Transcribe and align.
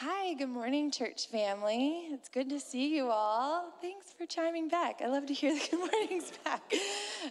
Hi, 0.00 0.17
good 0.34 0.48
morning, 0.50 0.90
church 0.90 1.28
family. 1.28 2.02
It's 2.10 2.28
good 2.28 2.50
to 2.50 2.60
see 2.60 2.94
you 2.94 3.08
all. 3.10 3.72
Thanks 3.80 4.12
for 4.12 4.26
chiming 4.26 4.68
back. 4.68 5.00
I 5.02 5.06
love 5.06 5.24
to 5.26 5.32
hear 5.32 5.54
the 5.54 5.66
good 5.70 5.78
mornings 5.78 6.32
back. 6.44 6.70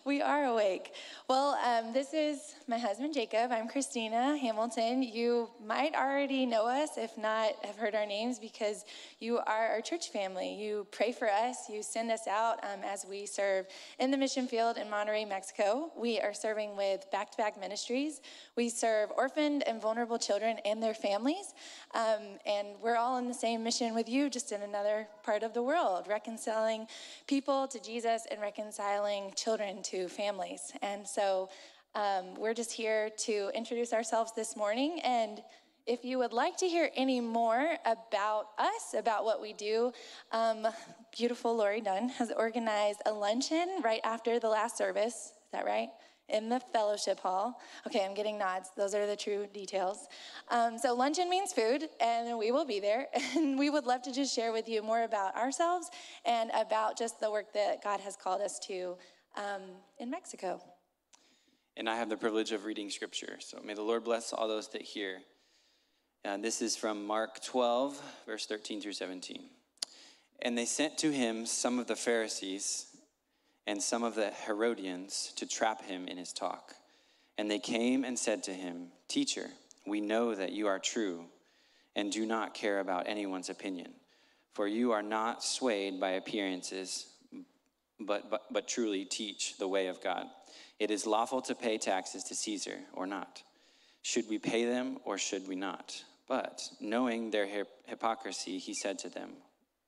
We 0.03 0.19
are 0.21 0.45
awake. 0.45 0.93
Well, 1.29 1.59
um, 1.63 1.93
this 1.93 2.15
is 2.15 2.55
my 2.67 2.79
husband, 2.79 3.13
Jacob. 3.13 3.51
I'm 3.51 3.67
Christina 3.67 4.35
Hamilton. 4.37 5.03
You 5.03 5.49
might 5.63 5.93
already 5.93 6.47
know 6.47 6.65
us, 6.65 6.97
if 6.97 7.15
not, 7.19 7.53
have 7.63 7.75
heard 7.75 7.93
our 7.93 8.05
names 8.05 8.39
because 8.39 8.83
you 9.19 9.37
are 9.37 9.67
our 9.67 9.81
church 9.81 10.09
family. 10.09 10.55
You 10.55 10.87
pray 10.89 11.11
for 11.11 11.29
us, 11.29 11.69
you 11.69 11.83
send 11.83 12.09
us 12.09 12.27
out 12.27 12.63
um, 12.63 12.79
as 12.83 13.05
we 13.07 13.27
serve 13.27 13.67
in 13.99 14.09
the 14.09 14.17
mission 14.17 14.47
field 14.47 14.77
in 14.77 14.87
Monterrey, 14.87 15.27
Mexico. 15.27 15.91
We 15.95 16.19
are 16.19 16.33
serving 16.33 16.75
with 16.75 17.05
Back2Back 17.13 17.59
Ministries. 17.59 18.21
We 18.55 18.69
serve 18.69 19.11
orphaned 19.15 19.67
and 19.67 19.79
vulnerable 19.79 20.17
children 20.17 20.57
and 20.65 20.81
their 20.81 20.95
families. 20.95 21.53
Um, 21.93 22.39
and 22.45 22.69
we're 22.81 22.86
all 22.95 23.17
in 23.17 23.27
the 23.27 23.33
same 23.33 23.63
mission 23.63 23.93
with 23.93 24.07
you, 24.07 24.29
just 24.29 24.51
in 24.51 24.61
another 24.61 25.07
part 25.23 25.43
of 25.43 25.53
the 25.53 25.61
world, 25.61 26.05
reconciling 26.07 26.87
people 27.27 27.67
to 27.67 27.79
Jesus 27.81 28.25
and 28.31 28.39
reconciling 28.39 29.33
children 29.35 29.81
to 29.83 30.07
families. 30.07 30.71
And 30.81 31.05
so 31.07 31.49
um, 31.95 32.35
we're 32.35 32.53
just 32.53 32.71
here 32.71 33.09
to 33.09 33.51
introduce 33.55 33.91
ourselves 33.91 34.31
this 34.35 34.55
morning. 34.55 35.01
And 35.03 35.41
if 35.87 36.05
you 36.05 36.19
would 36.19 36.33
like 36.33 36.57
to 36.57 36.67
hear 36.67 36.91
any 36.95 37.19
more 37.19 37.77
about 37.85 38.49
us, 38.57 38.93
about 38.95 39.25
what 39.25 39.41
we 39.41 39.53
do, 39.53 39.91
um, 40.31 40.67
beautiful 41.17 41.55
Lori 41.55 41.81
Dunn 41.81 42.09
has 42.09 42.31
organized 42.31 43.01
a 43.05 43.11
luncheon 43.11 43.81
right 43.83 44.01
after 44.03 44.39
the 44.39 44.49
last 44.49 44.77
service. 44.77 45.15
Is 45.15 45.51
that 45.53 45.65
right? 45.65 45.89
In 46.29 46.49
the 46.49 46.59
fellowship 46.59 47.19
hall. 47.19 47.59
Okay, 47.85 48.03
I'm 48.05 48.13
getting 48.13 48.37
nods. 48.37 48.69
Those 48.75 48.93
are 48.93 49.07
the 49.07 49.15
true 49.15 49.47
details. 49.53 50.07
Um, 50.49 50.77
so, 50.77 50.93
luncheon 50.93 51.29
means 51.29 51.53
food, 51.53 51.89
and 52.01 52.37
we 52.37 52.51
will 52.51 52.65
be 52.65 52.79
there. 52.79 53.07
And 53.37 53.59
we 53.59 53.69
would 53.69 53.85
love 53.85 54.01
to 54.03 54.11
just 54.11 54.33
share 54.33 54.51
with 54.51 54.67
you 54.67 54.81
more 54.81 55.03
about 55.03 55.35
ourselves 55.35 55.89
and 56.25 56.49
about 56.55 56.97
just 56.97 57.19
the 57.19 57.29
work 57.29 57.53
that 57.53 57.83
God 57.83 57.99
has 57.99 58.15
called 58.15 58.41
us 58.41 58.57
to 58.67 58.97
um, 59.35 59.61
in 59.99 60.09
Mexico. 60.09 60.61
And 61.75 61.89
I 61.89 61.97
have 61.97 62.09
the 62.09 62.17
privilege 62.17 62.51
of 62.51 62.65
reading 62.65 62.89
scripture. 62.89 63.37
So, 63.39 63.59
may 63.63 63.73
the 63.73 63.83
Lord 63.83 64.03
bless 64.03 64.33
all 64.33 64.47
those 64.47 64.69
that 64.69 64.81
hear. 64.81 65.19
And 66.23 66.43
this 66.43 66.61
is 66.61 66.75
from 66.75 67.05
Mark 67.05 67.43
12, 67.43 68.01
verse 68.25 68.45
13 68.47 68.81
through 68.81 68.93
17. 68.93 69.43
And 70.41 70.57
they 70.57 70.65
sent 70.65 70.97
to 70.99 71.11
him 71.11 71.45
some 71.45 71.79
of 71.79 71.87
the 71.87 71.95
Pharisees 71.95 72.87
and 73.67 73.83
some 73.83 74.03
of 74.03 74.15
the 74.15 74.31
Herodians 74.45 75.33
to 75.35 75.45
trap 75.45 75.83
him 75.83 76.07
in 76.07 76.17
his 76.17 76.31
talk. 76.31 76.73
And 77.37 77.51
they 77.51 77.59
came 77.59 78.05
and 78.05 78.17
said 78.17 78.43
to 78.43 78.53
him, 78.53 78.87
Teacher, 79.09 79.47
we 79.85 79.99
know 79.99 80.33
that 80.33 80.53
you 80.53 80.67
are 80.67 80.79
true 80.79 81.25
and 81.95 82.11
do 82.11 82.25
not 82.25 82.53
care 82.53 82.79
about 82.79 83.07
anyone's 83.07 83.49
opinion, 83.49 83.91
for 84.53 84.67
you 84.67 84.93
are 84.93 85.03
not 85.03 85.43
swayed 85.43 85.99
by 85.99 86.11
appearances, 86.11 87.07
but, 87.99 88.29
but, 88.29 88.43
but 88.51 88.67
truly 88.67 89.03
teach 89.03 89.57
the 89.57 89.67
way 89.67 89.87
of 89.87 90.01
God. 90.01 90.25
It 90.79 90.89
is 90.89 91.05
lawful 91.05 91.41
to 91.41 91.55
pay 91.55 91.77
taxes 91.77 92.23
to 92.23 92.35
Caesar 92.35 92.79
or 92.93 93.05
not. 93.05 93.43
Should 94.01 94.29
we 94.29 94.39
pay 94.39 94.63
them 94.65 94.99
or 95.03 95.17
should 95.17 95.47
we 95.47 95.55
not? 95.55 96.03
But 96.27 96.61
knowing 96.79 97.31
their 97.31 97.47
hypocrisy, 97.85 98.59
he 98.59 98.73
said 98.73 98.99
to 98.99 99.09
them, 99.09 99.31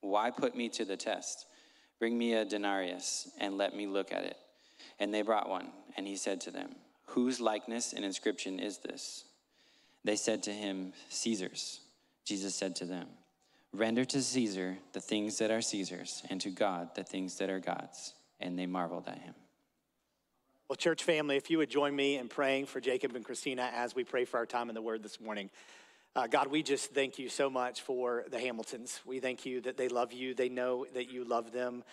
Why 0.00 0.30
put 0.30 0.54
me 0.54 0.68
to 0.70 0.84
the 0.84 0.96
test? 0.96 1.46
Bring 2.00 2.18
me 2.18 2.32
a 2.32 2.44
denarius 2.44 3.30
and 3.38 3.56
let 3.58 3.76
me 3.76 3.86
look 3.86 4.10
at 4.10 4.24
it. 4.24 4.36
And 4.98 5.14
they 5.14 5.22
brought 5.22 5.48
one. 5.48 5.68
And 5.96 6.08
he 6.08 6.16
said 6.16 6.40
to 6.42 6.50
them, 6.50 6.74
Whose 7.06 7.40
likeness 7.40 7.92
and 7.92 8.04
inscription 8.04 8.58
is 8.58 8.78
this? 8.78 9.24
They 10.02 10.16
said 10.16 10.42
to 10.44 10.52
him, 10.52 10.94
Caesar's. 11.10 11.80
Jesus 12.24 12.54
said 12.54 12.74
to 12.76 12.86
them, 12.86 13.06
Render 13.72 14.04
to 14.06 14.22
Caesar 14.22 14.78
the 14.92 15.00
things 15.00 15.38
that 15.38 15.50
are 15.50 15.60
Caesar's, 15.60 16.22
and 16.30 16.40
to 16.40 16.50
God 16.50 16.94
the 16.94 17.04
things 17.04 17.36
that 17.38 17.50
are 17.50 17.60
God's. 17.60 18.14
And 18.40 18.58
they 18.58 18.66
marveled 18.66 19.06
at 19.06 19.18
him. 19.18 19.34
Well, 20.68 20.76
church 20.76 21.04
family, 21.04 21.36
if 21.36 21.50
you 21.50 21.58
would 21.58 21.68
join 21.68 21.94
me 21.94 22.16
in 22.16 22.28
praying 22.28 22.66
for 22.66 22.80
Jacob 22.80 23.14
and 23.14 23.24
Christina 23.24 23.70
as 23.74 23.94
we 23.94 24.04
pray 24.04 24.24
for 24.24 24.38
our 24.38 24.46
time 24.46 24.68
in 24.68 24.74
the 24.74 24.82
Word 24.82 25.02
this 25.02 25.20
morning. 25.20 25.50
Uh, 26.16 26.26
God, 26.26 26.48
we 26.48 26.60
just 26.64 26.92
thank 26.92 27.20
you 27.20 27.28
so 27.28 27.48
much 27.48 27.82
for 27.82 28.24
the 28.32 28.38
Hamiltons. 28.40 29.00
We 29.06 29.20
thank 29.20 29.46
you 29.46 29.60
that 29.60 29.76
they 29.76 29.88
love 29.88 30.12
you, 30.12 30.34
they 30.34 30.48
know 30.48 30.84
that 30.94 31.08
you 31.08 31.22
love 31.22 31.52
them. 31.52 31.84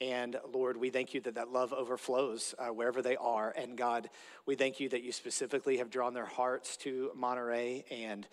And 0.00 0.36
Lord, 0.50 0.78
we 0.78 0.88
thank 0.88 1.12
you 1.12 1.20
that 1.22 1.34
that 1.34 1.50
love 1.50 1.74
overflows 1.74 2.54
uh, 2.58 2.68
wherever 2.68 3.02
they 3.02 3.16
are. 3.16 3.52
And 3.54 3.76
God, 3.76 4.08
we 4.46 4.54
thank 4.54 4.80
you 4.80 4.88
that 4.88 5.02
you 5.02 5.12
specifically 5.12 5.76
have 5.76 5.90
drawn 5.90 6.14
their 6.14 6.24
hearts 6.24 6.78
to 6.78 7.10
Monterrey 7.14 7.84
and 7.90 8.26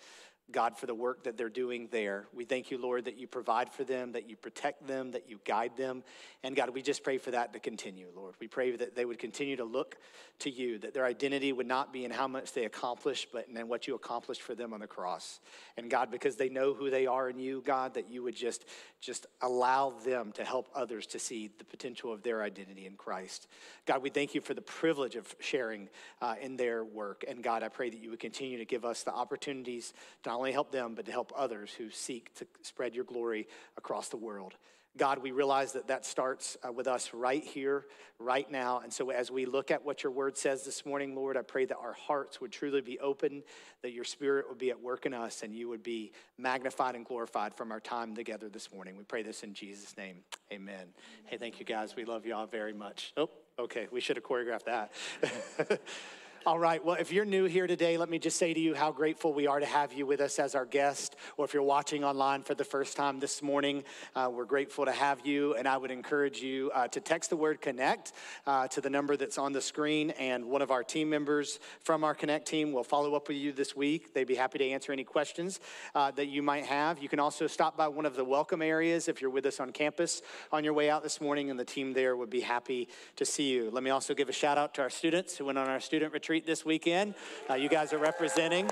God, 0.52 0.76
for 0.76 0.86
the 0.86 0.94
work 0.94 1.24
that 1.24 1.38
they're 1.38 1.48
doing 1.48 1.88
there. 1.90 2.26
We 2.34 2.44
thank 2.44 2.70
you, 2.70 2.76
Lord, 2.76 3.06
that 3.06 3.16
you 3.16 3.26
provide 3.26 3.72
for 3.72 3.82
them, 3.82 4.12
that 4.12 4.28
you 4.28 4.36
protect 4.36 4.86
them, 4.86 5.12
that 5.12 5.28
you 5.28 5.40
guide 5.44 5.76
them. 5.76 6.04
And 6.42 6.54
God, 6.54 6.70
we 6.70 6.82
just 6.82 7.02
pray 7.02 7.16
for 7.16 7.30
that 7.30 7.54
to 7.54 7.58
continue, 7.58 8.08
Lord. 8.14 8.34
We 8.38 8.46
pray 8.46 8.76
that 8.76 8.94
they 8.94 9.06
would 9.06 9.18
continue 9.18 9.56
to 9.56 9.64
look 9.64 9.96
to 10.40 10.50
you, 10.50 10.78
that 10.80 10.92
their 10.92 11.06
identity 11.06 11.52
would 11.52 11.66
not 11.66 11.92
be 11.92 12.04
in 12.04 12.10
how 12.10 12.28
much 12.28 12.52
they 12.52 12.66
accomplish, 12.66 13.26
but 13.32 13.48
in 13.48 13.68
what 13.68 13.86
you 13.86 13.94
accomplished 13.94 14.42
for 14.42 14.54
them 14.54 14.74
on 14.74 14.80
the 14.80 14.86
cross. 14.86 15.40
And 15.78 15.90
God, 15.90 16.10
because 16.10 16.36
they 16.36 16.50
know 16.50 16.74
who 16.74 16.90
they 16.90 17.06
are 17.06 17.30
in 17.30 17.38
you, 17.38 17.62
God, 17.64 17.94
that 17.94 18.10
you 18.10 18.22
would 18.22 18.36
just, 18.36 18.66
just 19.00 19.26
allow 19.40 19.90
them 20.04 20.32
to 20.32 20.44
help 20.44 20.68
others 20.74 21.06
to 21.06 21.18
see 21.18 21.50
the 21.56 21.64
potential 21.64 22.12
of 22.12 22.22
their 22.22 22.42
identity 22.42 22.84
in 22.84 22.96
Christ. 22.96 23.48
God, 23.86 24.02
we 24.02 24.10
thank 24.10 24.34
you 24.34 24.42
for 24.42 24.52
the 24.52 24.60
privilege 24.60 25.16
of 25.16 25.34
sharing 25.40 25.88
uh, 26.20 26.34
in 26.40 26.56
their 26.56 26.84
work. 26.84 27.24
And 27.26 27.42
God, 27.42 27.62
I 27.62 27.68
pray 27.68 27.88
that 27.88 27.98
you 27.98 28.10
would 28.10 28.20
continue 28.20 28.58
to 28.58 28.66
give 28.66 28.84
us 28.84 29.04
the 29.04 29.12
opportunities 29.12 29.94
to 30.24 30.33
not 30.34 30.38
only 30.38 30.50
help 30.50 30.72
them, 30.72 30.94
but 30.96 31.06
to 31.06 31.12
help 31.12 31.32
others 31.36 31.72
who 31.72 31.90
seek 31.90 32.34
to 32.34 32.44
spread 32.62 32.92
your 32.92 33.04
glory 33.04 33.46
across 33.76 34.08
the 34.08 34.16
world. 34.16 34.54
God, 34.96 35.18
we 35.18 35.30
realize 35.30 35.74
that 35.74 35.86
that 35.86 36.04
starts 36.04 36.56
uh, 36.66 36.72
with 36.72 36.88
us 36.88 37.14
right 37.14 37.44
here, 37.44 37.86
right 38.18 38.50
now. 38.50 38.80
And 38.80 38.92
so, 38.92 39.10
as 39.10 39.30
we 39.30 39.46
look 39.46 39.70
at 39.70 39.84
what 39.84 40.02
your 40.02 40.10
word 40.10 40.36
says 40.36 40.64
this 40.64 40.84
morning, 40.84 41.14
Lord, 41.14 41.36
I 41.36 41.42
pray 41.42 41.66
that 41.66 41.76
our 41.76 41.92
hearts 41.92 42.40
would 42.40 42.50
truly 42.50 42.80
be 42.80 42.98
open, 42.98 43.44
that 43.82 43.92
your 43.92 44.02
spirit 44.02 44.48
would 44.48 44.58
be 44.58 44.70
at 44.70 44.80
work 44.80 45.06
in 45.06 45.14
us, 45.14 45.44
and 45.44 45.54
you 45.54 45.68
would 45.68 45.84
be 45.84 46.10
magnified 46.36 46.96
and 46.96 47.06
glorified 47.06 47.54
from 47.54 47.70
our 47.70 47.80
time 47.80 48.16
together 48.16 48.48
this 48.48 48.72
morning. 48.72 48.96
We 48.96 49.04
pray 49.04 49.22
this 49.22 49.44
in 49.44 49.54
Jesus' 49.54 49.96
name. 49.96 50.16
Amen. 50.52 50.88
Hey, 51.26 51.36
thank 51.36 51.60
you 51.60 51.64
guys. 51.64 51.94
We 51.94 52.04
love 52.04 52.26
you 52.26 52.34
all 52.34 52.46
very 52.46 52.72
much. 52.72 53.12
Oh, 53.16 53.30
okay. 53.56 53.86
We 53.92 54.00
should 54.00 54.16
have 54.16 54.24
choreographed 54.24 54.64
that. 54.64 55.80
All 56.46 56.58
right. 56.58 56.84
Well, 56.84 56.96
if 57.00 57.10
you're 57.10 57.24
new 57.24 57.46
here 57.46 57.66
today, 57.66 57.96
let 57.96 58.10
me 58.10 58.18
just 58.18 58.36
say 58.36 58.52
to 58.52 58.60
you 58.60 58.74
how 58.74 58.92
grateful 58.92 59.32
we 59.32 59.46
are 59.46 59.60
to 59.60 59.64
have 59.64 59.94
you 59.94 60.04
with 60.04 60.20
us 60.20 60.38
as 60.38 60.54
our 60.54 60.66
guest. 60.66 61.16
Or 61.38 61.46
if 61.46 61.54
you're 61.54 61.62
watching 61.62 62.04
online 62.04 62.42
for 62.42 62.54
the 62.54 62.64
first 62.64 62.98
time 62.98 63.18
this 63.18 63.40
morning, 63.40 63.82
uh, 64.14 64.28
we're 64.30 64.44
grateful 64.44 64.84
to 64.84 64.92
have 64.92 65.26
you. 65.26 65.54
And 65.54 65.66
I 65.66 65.78
would 65.78 65.90
encourage 65.90 66.42
you 66.42 66.70
uh, 66.74 66.86
to 66.88 67.00
text 67.00 67.30
the 67.30 67.36
word 67.36 67.62
connect 67.62 68.12
uh, 68.46 68.68
to 68.68 68.82
the 68.82 68.90
number 68.90 69.16
that's 69.16 69.38
on 69.38 69.54
the 69.54 69.60
screen. 69.62 70.10
And 70.10 70.44
one 70.44 70.60
of 70.60 70.70
our 70.70 70.84
team 70.84 71.08
members 71.08 71.60
from 71.80 72.04
our 72.04 72.14
Connect 72.14 72.46
team 72.46 72.72
will 72.72 72.84
follow 72.84 73.14
up 73.14 73.28
with 73.28 73.38
you 73.38 73.50
this 73.50 73.74
week. 73.74 74.12
They'd 74.12 74.26
be 74.26 74.34
happy 74.34 74.58
to 74.58 74.68
answer 74.68 74.92
any 74.92 75.04
questions 75.04 75.60
uh, 75.94 76.10
that 76.10 76.26
you 76.26 76.42
might 76.42 76.66
have. 76.66 77.02
You 77.02 77.08
can 77.08 77.20
also 77.20 77.46
stop 77.46 77.74
by 77.74 77.88
one 77.88 78.04
of 78.04 78.16
the 78.16 78.24
welcome 78.24 78.60
areas 78.60 79.08
if 79.08 79.22
you're 79.22 79.30
with 79.30 79.46
us 79.46 79.60
on 79.60 79.72
campus 79.72 80.20
on 80.52 80.62
your 80.62 80.74
way 80.74 80.90
out 80.90 81.02
this 81.02 81.22
morning, 81.22 81.50
and 81.50 81.58
the 81.58 81.64
team 81.64 81.94
there 81.94 82.18
would 82.18 82.28
be 82.28 82.42
happy 82.42 82.90
to 83.16 83.24
see 83.24 83.50
you. 83.50 83.70
Let 83.70 83.82
me 83.82 83.88
also 83.88 84.12
give 84.12 84.28
a 84.28 84.32
shout 84.32 84.58
out 84.58 84.74
to 84.74 84.82
our 84.82 84.90
students 84.90 85.38
who 85.38 85.46
went 85.46 85.56
on 85.56 85.70
our 85.70 85.80
student 85.80 86.12
retreat 86.12 86.33
retreat 86.34 86.46
this 86.46 86.64
weekend. 86.64 87.14
Uh, 87.48 87.54
you 87.54 87.68
guys 87.68 87.92
are 87.92 87.98
representing. 87.98 88.68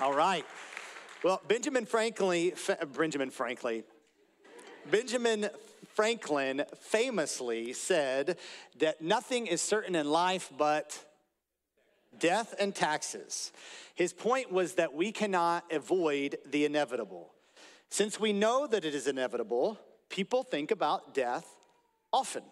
All 0.00 0.14
right. 0.14 0.46
Well, 1.22 1.42
Benjamin 1.46 1.84
Franklin, 1.84 2.52
Benjamin 2.96 3.28
Franklin, 3.28 3.84
Benjamin 4.90 5.50
Franklin 5.92 6.64
famously 6.80 7.74
said 7.74 8.38
that 8.78 9.02
nothing 9.02 9.46
is 9.46 9.60
certain 9.60 9.94
in 9.94 10.08
life 10.08 10.50
but 10.56 10.98
death 12.18 12.54
and 12.58 12.74
taxes. 12.74 13.52
His 13.94 14.14
point 14.14 14.50
was 14.50 14.76
that 14.76 14.94
we 14.94 15.12
cannot 15.12 15.70
avoid 15.70 16.38
the 16.46 16.64
inevitable. 16.64 17.30
Since 17.90 18.18
we 18.18 18.32
know 18.32 18.66
that 18.66 18.86
it 18.86 18.94
is 18.94 19.06
inevitable, 19.06 19.78
people 20.08 20.44
think 20.44 20.70
about 20.70 21.12
death 21.12 21.46
often. 22.10 22.44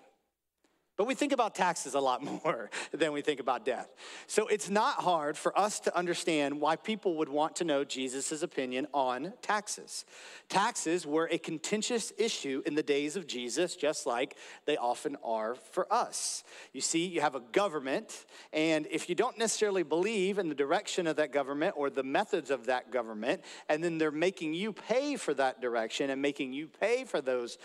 But 0.98 1.06
we 1.06 1.14
think 1.14 1.30
about 1.30 1.54
taxes 1.54 1.94
a 1.94 2.00
lot 2.00 2.22
more 2.44 2.70
than 2.90 3.12
we 3.12 3.22
think 3.22 3.38
about 3.38 3.64
death. 3.64 3.88
So 4.26 4.48
it's 4.48 4.68
not 4.68 4.96
hard 4.96 5.38
for 5.38 5.56
us 5.56 5.78
to 5.80 5.96
understand 5.96 6.60
why 6.60 6.74
people 6.74 7.14
would 7.18 7.28
want 7.28 7.54
to 7.56 7.64
know 7.64 7.84
Jesus' 7.84 8.42
opinion 8.42 8.88
on 8.92 9.32
taxes. 9.40 10.04
Taxes 10.48 11.06
were 11.06 11.28
a 11.30 11.38
contentious 11.38 12.12
issue 12.18 12.62
in 12.66 12.74
the 12.74 12.82
days 12.82 13.14
of 13.14 13.28
Jesus, 13.28 13.76
just 13.76 14.06
like 14.06 14.36
they 14.66 14.76
often 14.76 15.16
are 15.22 15.54
for 15.54 15.90
us. 15.92 16.42
You 16.72 16.80
see, 16.80 17.06
you 17.06 17.20
have 17.20 17.36
a 17.36 17.40
government, 17.52 18.26
and 18.52 18.88
if 18.90 19.08
you 19.08 19.14
don't 19.14 19.38
necessarily 19.38 19.84
believe 19.84 20.38
in 20.38 20.48
the 20.48 20.54
direction 20.54 21.06
of 21.06 21.14
that 21.16 21.32
government 21.32 21.74
or 21.76 21.90
the 21.90 22.02
methods 22.02 22.50
of 22.50 22.66
that 22.66 22.90
government, 22.90 23.42
and 23.68 23.84
then 23.84 23.98
they're 23.98 24.10
making 24.10 24.52
you 24.52 24.72
pay 24.72 25.14
for 25.14 25.32
that 25.34 25.60
direction 25.60 26.10
and 26.10 26.20
making 26.20 26.52
you 26.52 26.66
pay 26.66 27.04
for 27.04 27.20
those, 27.20 27.56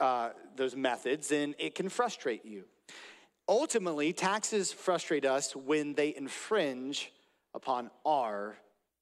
uh, 0.00 0.30
those 0.54 0.76
methods, 0.76 1.28
then 1.28 1.54
it 1.58 1.74
can 1.74 1.88
frustrate 1.88 2.44
you. 2.44 2.64
Ultimately, 3.48 4.12
taxes 4.12 4.72
frustrate 4.72 5.24
us 5.24 5.54
when 5.54 5.94
they 5.94 6.14
infringe 6.16 7.12
upon 7.54 7.90
our 8.06 8.56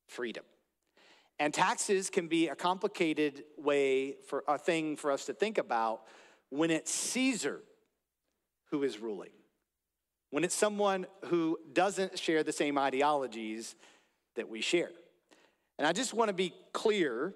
freedom. 0.08 0.44
And 1.38 1.54
taxes 1.54 2.10
can 2.10 2.28
be 2.28 2.48
a 2.48 2.54
complicated 2.54 3.44
way 3.56 4.16
for 4.28 4.44
a 4.46 4.58
thing 4.58 4.96
for 4.96 5.10
us 5.10 5.26
to 5.26 5.32
think 5.32 5.58
about 5.58 6.02
when 6.50 6.70
it's 6.70 6.92
Caesar 6.92 7.60
who 8.70 8.82
is 8.82 8.98
ruling. 8.98 9.30
When 10.30 10.44
it's 10.44 10.54
someone 10.54 11.06
who 11.26 11.58
doesn't 11.72 12.18
share 12.18 12.42
the 12.42 12.52
same 12.52 12.78
ideologies 12.78 13.74
that 14.34 14.48
we 14.48 14.60
share. 14.60 14.90
And 15.78 15.86
I 15.86 15.92
just 15.92 16.14
want 16.14 16.28
to 16.28 16.34
be 16.34 16.52
clear 16.72 17.34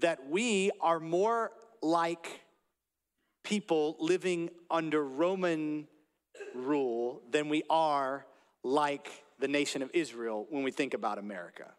that 0.00 0.28
we 0.28 0.70
are 0.80 1.00
more 1.00 1.52
like 1.82 2.40
people 3.46 3.94
living 4.00 4.50
under 4.68 5.04
Roman 5.04 5.86
rule 6.52 7.22
than 7.30 7.48
we 7.48 7.62
are 7.70 8.26
like 8.64 9.08
the 9.38 9.46
nation 9.46 9.82
of 9.82 9.90
Israel 9.94 10.46
when 10.50 10.64
we 10.64 10.72
think 10.72 10.94
about 10.94 11.16
America. 11.16 11.72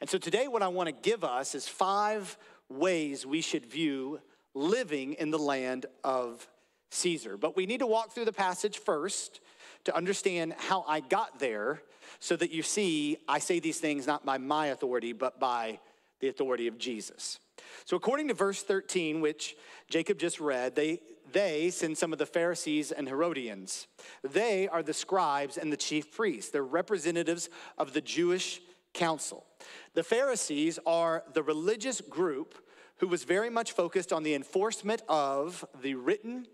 And 0.00 0.10
so 0.10 0.18
today, 0.18 0.48
what 0.48 0.60
I 0.60 0.66
want 0.68 0.88
to 0.88 1.10
give 1.10 1.22
us 1.22 1.54
is 1.54 1.68
five 1.68 2.36
ways 2.68 3.24
we 3.24 3.42
should 3.42 3.64
view 3.64 4.20
living 4.54 5.12
in 5.12 5.30
the 5.30 5.38
land 5.38 5.86
of 6.02 6.48
Caesar. 6.90 7.36
But 7.36 7.56
we 7.56 7.64
need 7.64 7.78
to 7.78 7.86
walk 7.86 8.10
through 8.10 8.24
the 8.24 8.32
passage 8.32 8.78
first 8.78 9.40
to 9.84 9.96
understand 9.96 10.54
how 10.58 10.84
I 10.88 10.98
got 10.98 11.38
there 11.38 11.80
so 12.18 12.34
that 12.34 12.50
you 12.50 12.64
see 12.64 13.18
I 13.28 13.38
say 13.38 13.60
these 13.60 13.78
things 13.78 14.08
not 14.08 14.26
by 14.26 14.38
my 14.38 14.66
authority, 14.66 15.12
but 15.12 15.38
by 15.38 15.78
the 16.18 16.26
authority 16.26 16.66
of 16.66 16.76
Jesus. 16.76 17.38
So, 17.84 17.96
according 17.96 18.28
to 18.28 18.34
verse 18.34 18.62
13, 18.62 19.20
which 19.20 19.56
Jacob 19.90 20.18
just 20.18 20.40
read, 20.40 20.74
they, 20.74 21.00
they 21.32 21.70
send 21.70 21.98
some 21.98 22.12
of 22.12 22.18
the 22.18 22.26
Pharisees 22.26 22.92
and 22.92 23.08
Herodians. 23.08 23.86
They 24.22 24.68
are 24.68 24.82
the 24.82 24.94
scribes 24.94 25.58
and 25.58 25.72
the 25.72 25.76
chief 25.76 26.14
priests, 26.14 26.50
they're 26.50 26.64
representatives 26.64 27.48
of 27.78 27.92
the 27.92 28.00
Jewish 28.00 28.60
council. 28.94 29.46
The 29.94 30.04
Pharisees 30.04 30.78
are 30.86 31.24
the 31.32 31.42
religious 31.42 32.00
group 32.00 32.54
who 32.98 33.08
was 33.08 33.24
very 33.24 33.50
much 33.50 33.72
focused 33.72 34.12
on 34.12 34.22
the 34.22 34.34
enforcement 34.34 35.02
of 35.08 35.64
the 35.80 35.94
written 35.94 36.46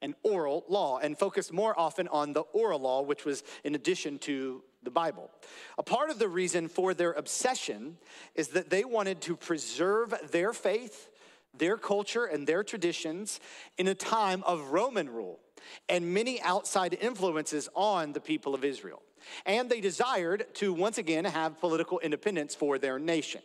and 0.00 0.14
oral 0.24 0.64
law 0.68 0.98
and 0.98 1.16
focused 1.16 1.52
more 1.52 1.78
often 1.78 2.08
on 2.08 2.32
the 2.32 2.40
oral 2.52 2.80
law, 2.80 3.02
which 3.02 3.24
was 3.24 3.44
in 3.62 3.74
addition 3.74 4.18
to 4.18 4.62
the 4.82 4.90
Bible. 4.90 5.30
A 5.78 5.82
part 5.82 6.10
of 6.10 6.18
the 6.18 6.28
reason 6.28 6.68
for 6.68 6.94
their 6.94 7.12
obsession 7.12 7.98
is 8.34 8.48
that 8.48 8.70
they 8.70 8.84
wanted 8.84 9.20
to 9.22 9.36
preserve 9.36 10.14
their 10.30 10.52
faith, 10.52 11.08
their 11.56 11.76
culture, 11.76 12.24
and 12.24 12.46
their 12.46 12.64
traditions 12.64 13.40
in 13.78 13.88
a 13.88 13.94
time 13.94 14.42
of 14.44 14.68
Roman 14.68 15.08
rule 15.08 15.40
and 15.88 16.12
many 16.12 16.40
outside 16.42 16.96
influences 17.00 17.68
on 17.74 18.12
the 18.12 18.20
people 18.20 18.54
of 18.54 18.64
Israel. 18.64 19.02
And 19.46 19.70
they 19.70 19.80
desired 19.80 20.46
to 20.54 20.72
once 20.72 20.98
again 20.98 21.24
have 21.24 21.60
political 21.60 22.00
independence 22.00 22.54
for 22.54 22.78
their 22.78 22.98
nation. 22.98 23.42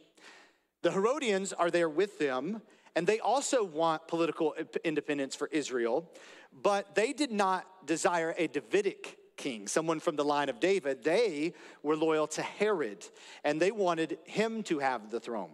The 0.82 0.92
Herodians 0.92 1.54
are 1.54 1.70
there 1.70 1.90
with 1.90 2.18
them, 2.18 2.62
and 2.96 3.06
they 3.06 3.20
also 3.20 3.64
want 3.64 4.08
political 4.08 4.56
independence 4.84 5.36
for 5.36 5.48
Israel, 5.52 6.10
but 6.52 6.96
they 6.96 7.14
did 7.14 7.32
not 7.32 7.86
desire 7.86 8.34
a 8.38 8.48
Davidic 8.48 9.18
king, 9.38 9.68
someone 9.68 10.00
from 10.00 10.16
the 10.16 10.26
line 10.26 10.50
of 10.50 10.60
David. 10.60 11.04
They 11.04 11.54
were 11.84 11.96
loyal 11.96 12.28
to 12.28 12.42
Herod, 12.42 13.06
and 13.44 13.62
they 13.62 13.72
wanted 13.72 14.18
him 14.26 14.64
to 14.64 14.80
have 14.80 15.10
the 15.10 15.20
throne. 15.20 15.52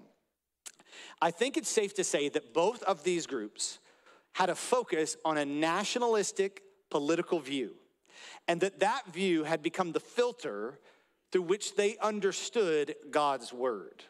I 1.22 1.32
think 1.32 1.58
it's 1.58 1.70
safe 1.70 1.94
to 1.96 2.04
say 2.04 2.30
that 2.30 2.54
both 2.54 2.82
of 2.84 3.04
these 3.04 3.28
groups 3.28 3.80
had 4.34 4.50
a 4.50 4.56
focus 4.56 5.16
on 5.24 5.38
a 5.38 5.46
nationalistic 5.46 6.64
political 6.90 7.40
view, 7.40 7.76
and 8.48 8.60
that 8.62 8.80
that 8.80 9.14
view 9.14 9.44
had 9.44 9.62
become 9.62 9.92
the 9.92 10.00
filter 10.00 10.80
through 11.32 11.44
which 11.44 11.76
they 11.76 11.98
understood 11.98 12.96
God's 13.10 13.52
word. 13.54 14.04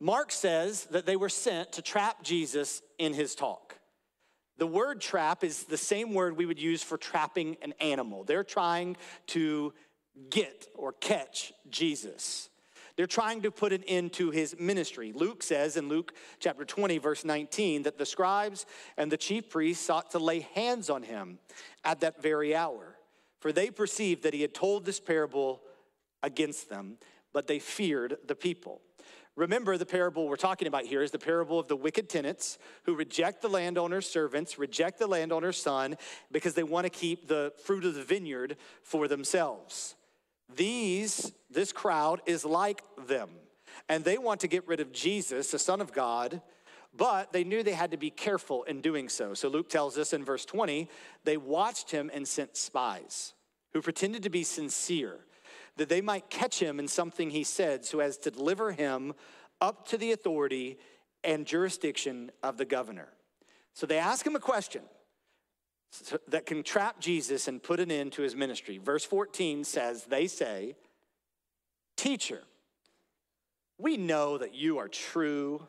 Mark 0.00 0.30
says 0.30 0.84
that 0.86 1.06
they 1.06 1.16
were 1.16 1.28
sent 1.28 1.72
to 1.72 1.82
trap 1.82 2.22
Jesus 2.22 2.82
in 2.98 3.14
his 3.14 3.34
talk. 3.34 3.77
The 4.58 4.66
word 4.66 5.00
trap 5.00 5.44
is 5.44 5.64
the 5.64 5.76
same 5.76 6.14
word 6.14 6.36
we 6.36 6.46
would 6.46 6.60
use 6.60 6.82
for 6.82 6.98
trapping 6.98 7.56
an 7.62 7.74
animal. 7.80 8.24
They're 8.24 8.44
trying 8.44 8.96
to 9.28 9.72
get 10.30 10.66
or 10.74 10.92
catch 10.92 11.52
Jesus. 11.70 12.50
They're 12.96 13.06
trying 13.06 13.42
to 13.42 13.52
put 13.52 13.72
an 13.72 13.84
end 13.84 14.14
to 14.14 14.32
his 14.32 14.56
ministry. 14.58 15.12
Luke 15.14 15.44
says 15.44 15.76
in 15.76 15.88
Luke 15.88 16.12
chapter 16.40 16.64
20, 16.64 16.98
verse 16.98 17.24
19, 17.24 17.84
that 17.84 17.96
the 17.96 18.04
scribes 18.04 18.66
and 18.96 19.12
the 19.12 19.16
chief 19.16 19.48
priests 19.48 19.86
sought 19.86 20.10
to 20.10 20.18
lay 20.18 20.40
hands 20.40 20.90
on 20.90 21.04
him 21.04 21.38
at 21.84 22.00
that 22.00 22.20
very 22.20 22.56
hour, 22.56 22.96
for 23.38 23.52
they 23.52 23.70
perceived 23.70 24.24
that 24.24 24.34
he 24.34 24.42
had 24.42 24.52
told 24.52 24.84
this 24.84 24.98
parable 24.98 25.60
against 26.24 26.68
them, 26.68 26.98
but 27.32 27.46
they 27.46 27.60
feared 27.60 28.16
the 28.26 28.34
people. 28.34 28.80
Remember, 29.38 29.78
the 29.78 29.86
parable 29.86 30.26
we're 30.26 30.34
talking 30.34 30.66
about 30.66 30.84
here 30.84 31.00
is 31.00 31.12
the 31.12 31.18
parable 31.18 31.60
of 31.60 31.68
the 31.68 31.76
wicked 31.76 32.08
tenants 32.08 32.58
who 32.82 32.96
reject 32.96 33.40
the 33.40 33.48
landowner's 33.48 34.10
servants, 34.10 34.58
reject 34.58 34.98
the 34.98 35.06
landowner's 35.06 35.62
son, 35.62 35.96
because 36.32 36.54
they 36.54 36.64
want 36.64 36.86
to 36.86 36.90
keep 36.90 37.28
the 37.28 37.52
fruit 37.62 37.84
of 37.84 37.94
the 37.94 38.02
vineyard 38.02 38.56
for 38.82 39.06
themselves. 39.06 39.94
These, 40.56 41.30
this 41.48 41.70
crowd 41.70 42.20
is 42.26 42.44
like 42.44 42.82
them, 43.06 43.30
and 43.88 44.02
they 44.02 44.18
want 44.18 44.40
to 44.40 44.48
get 44.48 44.66
rid 44.66 44.80
of 44.80 44.90
Jesus, 44.90 45.52
the 45.52 45.58
Son 45.60 45.80
of 45.80 45.92
God, 45.92 46.42
but 46.96 47.32
they 47.32 47.44
knew 47.44 47.62
they 47.62 47.74
had 47.74 47.92
to 47.92 47.96
be 47.96 48.10
careful 48.10 48.64
in 48.64 48.80
doing 48.80 49.08
so. 49.08 49.34
So 49.34 49.46
Luke 49.46 49.68
tells 49.68 49.96
us 49.98 50.12
in 50.12 50.24
verse 50.24 50.44
20, 50.46 50.88
they 51.22 51.36
watched 51.36 51.92
him 51.92 52.10
and 52.12 52.26
sent 52.26 52.56
spies 52.56 53.34
who 53.72 53.82
pretended 53.82 54.24
to 54.24 54.30
be 54.30 54.42
sincere 54.42 55.20
that 55.78 55.88
they 55.88 56.00
might 56.00 56.28
catch 56.28 56.60
him 56.60 56.78
in 56.78 56.88
something 56.88 57.30
he 57.30 57.44
said 57.44 57.84
so 57.84 58.00
as 58.00 58.18
to 58.18 58.30
deliver 58.30 58.72
him 58.72 59.14
up 59.60 59.88
to 59.88 59.96
the 59.96 60.12
authority 60.12 60.78
and 61.24 61.46
jurisdiction 61.46 62.30
of 62.42 62.56
the 62.58 62.64
governor. 62.64 63.08
So 63.74 63.86
they 63.86 63.98
ask 63.98 64.26
him 64.26 64.36
a 64.36 64.40
question 64.40 64.82
that 66.28 66.46
can 66.46 66.62
trap 66.62 67.00
Jesus 67.00 67.48
and 67.48 67.62
put 67.62 67.80
an 67.80 67.90
end 67.90 68.12
to 68.12 68.22
his 68.22 68.36
ministry. 68.36 68.78
Verse 68.78 69.04
14 69.04 69.64
says, 69.64 70.04
They 70.04 70.26
say, 70.26 70.74
Teacher, 71.96 72.42
we 73.78 73.96
know 73.96 74.38
that 74.38 74.54
you 74.54 74.78
are 74.78 74.88
true 74.88 75.66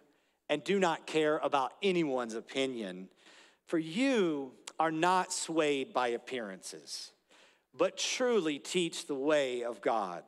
and 0.50 0.64
do 0.64 0.80
not 0.80 1.08
care 1.08 1.38
about 1.38 1.74
anyone's 1.82 2.34
opinion, 2.34 3.10
for 3.68 3.78
you 3.78 4.52
are 4.80 4.92
not 4.92 5.32
swayed 5.32 5.94
by 5.94 6.10
appearances 6.10 7.12
but 7.77 7.98
truly 7.98 8.60
teach 8.60 9.07
the 9.07 9.16
way 9.16 9.63
of 9.63 9.81
God. 9.81 10.24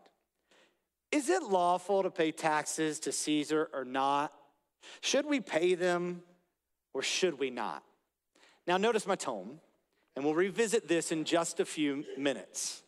Is 1.11 1.29
it 1.29 1.43
lawful 1.43 2.03
to 2.03 2.09
pay 2.09 2.31
taxes 2.31 2.99
to 3.01 3.11
Caesar 3.11 3.69
or 3.73 3.83
not? 3.83 4.33
Should 5.01 5.25
we 5.25 5.39
pay 5.39 5.75
them 5.75 6.21
or 6.93 7.01
should 7.01 7.37
we 7.37 7.49
not? 7.49 7.83
Now, 8.67 8.77
notice 8.77 9.07
my 9.07 9.15
tone, 9.15 9.59
and 10.15 10.23
we'll 10.23 10.35
revisit 10.35 10.87
this 10.87 11.11
in 11.11 11.25
just 11.25 11.59
a 11.59 11.65
few 11.65 12.05
minutes. 12.17 12.83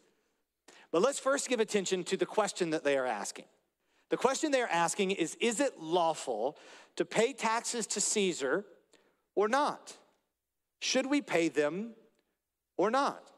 But 0.91 1.01
let's 1.01 1.19
first 1.19 1.49
give 1.49 1.59
attention 1.59 2.03
to 2.05 2.17
the 2.17 2.25
question 2.25 2.69
that 2.69 2.83
they 2.83 2.97
are 2.97 3.05
asking. 3.05 3.45
The 4.09 4.17
question 4.17 4.51
they 4.51 4.61
are 4.61 4.67
asking 4.67 5.11
is 5.11 5.35
Is 5.41 5.59
it 5.59 5.79
lawful 5.79 6.57
to 6.95 7.03
pay 7.03 7.33
taxes 7.33 7.87
to 7.87 8.01
Caesar 8.01 8.63
or 9.35 9.47
not? 9.47 9.97
Should 10.79 11.07
we 11.07 11.21
pay 11.21 11.49
them 11.49 11.93
or 12.77 12.91
not? 12.91 13.32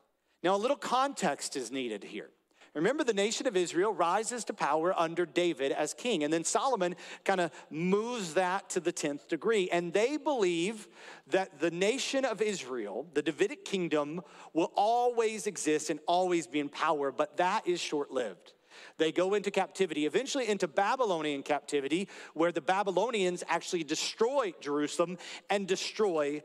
Now, 0.46 0.56
a 0.56 0.58
little 0.58 0.78
context 0.78 1.56
is 1.56 1.72
needed 1.72 2.04
here. 2.04 2.30
Remember, 2.76 3.04
the 3.04 3.16
nation 3.16 3.48
of 3.48 3.58
Israel 3.58 3.92
rises 3.92 4.44
to 4.44 4.54
power 4.54 4.94
under 4.96 5.26
David 5.26 5.72
as 5.72 5.96
king. 5.96 6.24
And 6.24 6.32
then 6.32 6.44
Solomon 6.44 6.96
kind 7.24 7.42
of 7.42 7.50
moves 7.72 8.36
that 8.36 8.70
to 8.70 8.80
the 8.80 8.94
10th 8.94 9.28
degree. 9.28 9.70
And 9.72 9.92
they 9.92 10.18
believe 10.18 10.88
that 11.32 11.60
the 11.60 11.72
nation 11.72 12.26
of 12.26 12.44
Israel, 12.44 13.08
the 13.16 13.24
Davidic 13.24 13.66
kingdom, 13.66 14.22
will 14.54 14.72
always 14.76 15.48
exist 15.48 15.90
and 15.90 16.00
always 16.06 16.46
be 16.46 16.60
in 16.60 16.70
power, 16.70 17.12
but 17.12 17.38
that 17.38 17.68
is 17.68 17.80
short 17.80 18.12
lived. 18.12 18.54
They 19.00 19.12
go 19.12 19.34
into 19.34 19.50
captivity, 19.50 20.06
eventually 20.06 20.48
into 20.48 20.68
Babylonian 20.68 21.42
captivity, 21.42 22.08
where 22.36 22.52
the 22.52 22.62
Babylonians 22.62 23.44
actually 23.50 23.84
destroy 23.84 24.54
Jerusalem 24.62 25.18
and 25.50 25.68
destroy 25.68 26.44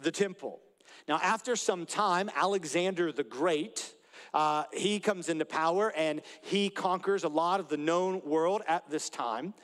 the 0.00 0.12
temple. 0.12 0.60
Now, 1.06 1.18
after 1.22 1.54
some 1.56 1.84
time, 1.84 2.30
Alexander 2.34 3.12
the 3.12 3.24
Great, 3.24 3.94
uh, 4.32 4.64
he 4.72 5.00
comes 5.00 5.28
into 5.28 5.44
power 5.44 5.92
and 5.94 6.22
he 6.42 6.70
conquers 6.70 7.24
a 7.24 7.28
lot 7.28 7.60
of 7.60 7.68
the 7.68 7.76
known 7.76 8.22
world 8.24 8.62
at 8.66 8.88
this 8.90 9.10
time. 9.10 9.54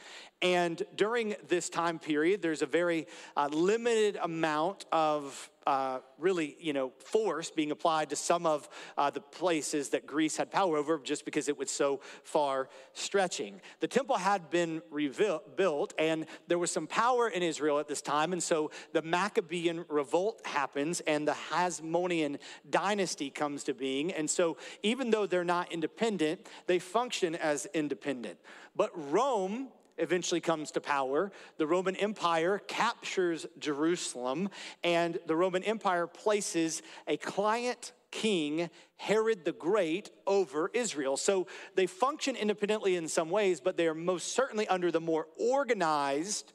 And 0.43 0.83
during 0.97 1.37
this 1.49 1.69
time 1.69 1.99
period, 1.99 2.41
there's 2.41 2.63
a 2.63 2.67
very 2.67 3.07
uh, 3.37 3.49
limited 3.53 4.19
amount 4.23 4.87
of 4.91 5.51
uh, 5.67 5.99
really, 6.19 6.57
you 6.59 6.73
know, 6.73 6.91
force 6.99 7.51
being 7.51 7.71
applied 7.71 8.09
to 8.11 8.17
some 8.17 8.47
of 8.47 8.69
uh, 8.97 9.11
the 9.11 9.21
places 9.21 9.91
that 9.91 10.07
Greece 10.07 10.39
had 10.39 10.51
power 10.51 10.79
over 10.79 10.99
just 10.99 11.27
because 11.27 11.49
it 11.49 11.59
was 11.59 11.71
so 11.71 12.01
far 12.25 12.71
stretching. 12.95 13.61
The 13.81 13.87
temple 13.87 14.17
had 14.17 14.49
been 14.49 14.81
rebuilt, 14.91 15.93
and 15.99 16.25
there 16.49 16.59
was 16.59 16.71
some 16.71 16.87
power 16.87 17.29
in 17.29 17.43
Israel 17.43 17.79
at 17.79 17.87
this 17.87 18.01
time. 18.01 18.33
And 18.33 18.43
so 18.43 18.71
the 18.95 19.03
Maccabean 19.03 19.85
revolt 19.89 20.41
happens, 20.47 21.01
and 21.01 21.29
the 21.29 21.37
Hasmonean 21.51 22.39
dynasty 22.71 23.29
comes 23.29 23.63
to 23.65 23.75
being. 23.75 24.13
And 24.13 24.31
so 24.31 24.57
even 24.83 25.11
though 25.11 25.27
they're 25.27 25.45
not 25.45 25.71
independent, 25.71 26.49
they 26.67 26.79
function 26.79 27.35
as 27.35 27.67
independent. 27.75 28.39
But 28.75 28.91
Rome 29.13 29.69
eventually 30.01 30.41
comes 30.41 30.71
to 30.73 30.81
power. 30.81 31.31
The 31.59 31.67
Roman 31.67 31.97
Empire 31.97 32.61
captures 32.67 33.47
Jerusalem, 33.59 34.49
and 34.83 35.19
the 35.27 35.37
Roman 35.37 35.63
Empire 35.63 36.07
places 36.07 36.83
a 37.07 37.17
client 37.17 37.93
king, 38.11 38.71
Herod 38.97 39.45
the 39.45 39.53
Great, 39.53 40.11
over 40.27 40.71
Israel. 40.75 41.17
So 41.17 41.47
they 41.75 41.87
function 41.87 42.37
independently 42.37 42.97
in 42.97 43.09
some 43.09 43.31
ways, 43.31 43.61
but 43.61 43.77
they 43.77 43.87
are 43.87 43.95
most 43.95 44.35
certainly 44.35 44.67
under 44.69 44.91
the 44.91 45.01
more 45.01 45.27
organized, 45.39 46.53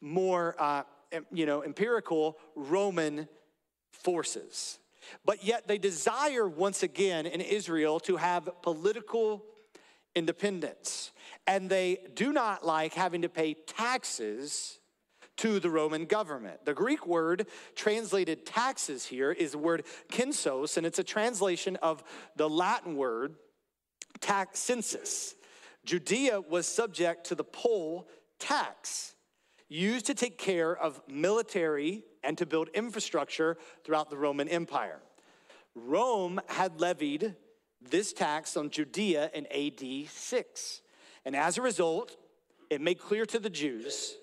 more 0.00 0.54
uh, 0.58 0.82
you 1.32 1.46
know, 1.46 1.64
empirical 1.64 2.38
Roman 2.54 3.28
forces. 3.90 4.78
But 5.24 5.44
yet 5.44 5.66
they 5.66 5.78
desire 5.78 6.46
once 6.46 6.82
again 6.82 7.26
in 7.26 7.40
Israel 7.40 8.00
to 8.00 8.16
have 8.16 8.48
political 8.62 9.44
independence. 10.18 11.12
And 11.46 11.70
they 11.70 11.98
do 12.14 12.32
not 12.32 12.66
like 12.66 12.92
having 12.92 13.22
to 13.22 13.28
pay 13.30 13.54
taxes 13.54 14.78
to 15.38 15.60
the 15.60 15.70
Roman 15.70 16.04
government. 16.04 16.64
The 16.64 16.74
Greek 16.74 17.06
word 17.06 17.46
translated 17.74 18.44
taxes 18.44 19.06
here 19.06 19.32
is 19.32 19.52
the 19.52 19.58
word 19.58 19.84
kinsos, 20.10 20.76
and 20.76 20.84
it's 20.84 20.98
a 20.98 21.04
translation 21.04 21.76
of 21.76 22.02
the 22.36 22.48
Latin 22.48 22.96
word 22.96 23.36
taxensis. 24.20 25.34
Judea 25.84 26.40
was 26.40 26.66
subject 26.66 27.26
to 27.26 27.34
the 27.34 27.44
poll 27.44 28.08
tax, 28.38 29.14
used 29.68 30.06
to 30.06 30.14
take 30.14 30.38
care 30.38 30.76
of 30.76 31.00
military 31.08 32.02
and 32.24 32.36
to 32.36 32.44
build 32.44 32.68
infrastructure 32.74 33.56
throughout 33.84 34.10
the 34.10 34.16
Roman 34.16 34.48
Empire. 34.48 35.00
Rome 35.74 36.40
had 36.48 36.80
levied 36.80 37.36
this 37.80 38.12
tax 38.12 38.56
on 38.56 38.70
Judea 38.70 39.30
in 39.34 39.46
AD 39.46 40.08
6. 40.08 40.82
And 41.24 41.36
as 41.36 41.58
a 41.58 41.62
result, 41.62 42.16
it 42.70 42.80
made 42.80 42.98
clear 42.98 43.26
to 43.26 43.38
the 43.38 43.50
Jews 43.50 44.16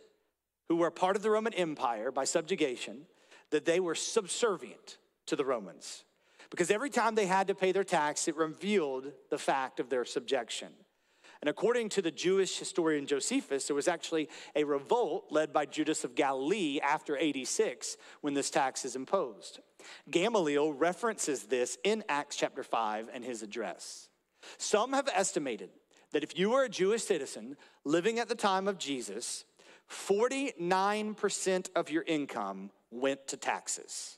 who 0.68 0.78
were 0.78 0.92
part 0.92 1.16
of 1.16 1.22
the 1.22 1.30
Roman 1.30 1.54
Empire 1.54 2.12
by 2.12 2.26
subjugation 2.26 3.06
that 3.52 3.66
they 3.66 3.80
were 3.80 3.96
subservient 3.96 4.98
to 5.28 5.36
the 5.36 5.46
Romans. 5.46 6.04
Because 6.50 6.72
every 6.72 6.90
time 6.90 7.16
they 7.16 7.26
had 7.26 7.48
to 7.48 7.56
pay 7.56 7.72
their 7.72 7.84
tax, 7.84 8.28
it 8.28 8.36
revealed 8.36 9.12
the 9.30 9.38
fact 9.38 9.80
of 9.80 9.90
their 9.90 10.06
subjection. 10.06 10.70
And 11.42 11.50
according 11.50 11.90
to 11.90 12.02
the 12.02 12.12
Jewish 12.12 12.58
historian 12.58 13.06
Josephus, 13.06 13.68
there 13.68 13.76
was 13.76 13.88
actually 13.88 14.30
a 14.56 14.64
revolt 14.64 15.26
led 15.32 15.54
by 15.54 15.66
Judas 15.66 16.04
of 16.04 16.16
Galilee 16.16 16.80
after 16.82 17.18
86 17.18 17.98
when 18.22 18.34
this 18.34 18.50
tax 18.50 18.86
is 18.86 18.96
imposed. 18.96 19.60
Gamaliel 20.10 20.74
references 20.74 21.44
this 21.44 21.78
in 21.84 22.04
Acts 22.10 22.36
chapter 22.36 22.64
5 22.64 23.10
and 23.14 23.24
his 23.24 23.42
address. 23.42 24.10
Some 24.58 24.94
have 24.94 25.10
estimated 25.14 25.70
that 26.12 26.24
if 26.24 26.38
you 26.38 26.52
were 26.52 26.64
a 26.64 26.70
Jewish 26.70 27.04
citizen 27.04 27.58
living 27.84 28.20
at 28.20 28.30
the 28.30 28.36
time 28.36 28.68
of 28.68 28.78
Jesus, 28.78 29.46
49% 29.92 31.70
of 31.76 31.90
your 31.90 32.04
income 32.04 32.72
went 32.92 33.28
to 33.28 33.38
taxes. 33.38 34.18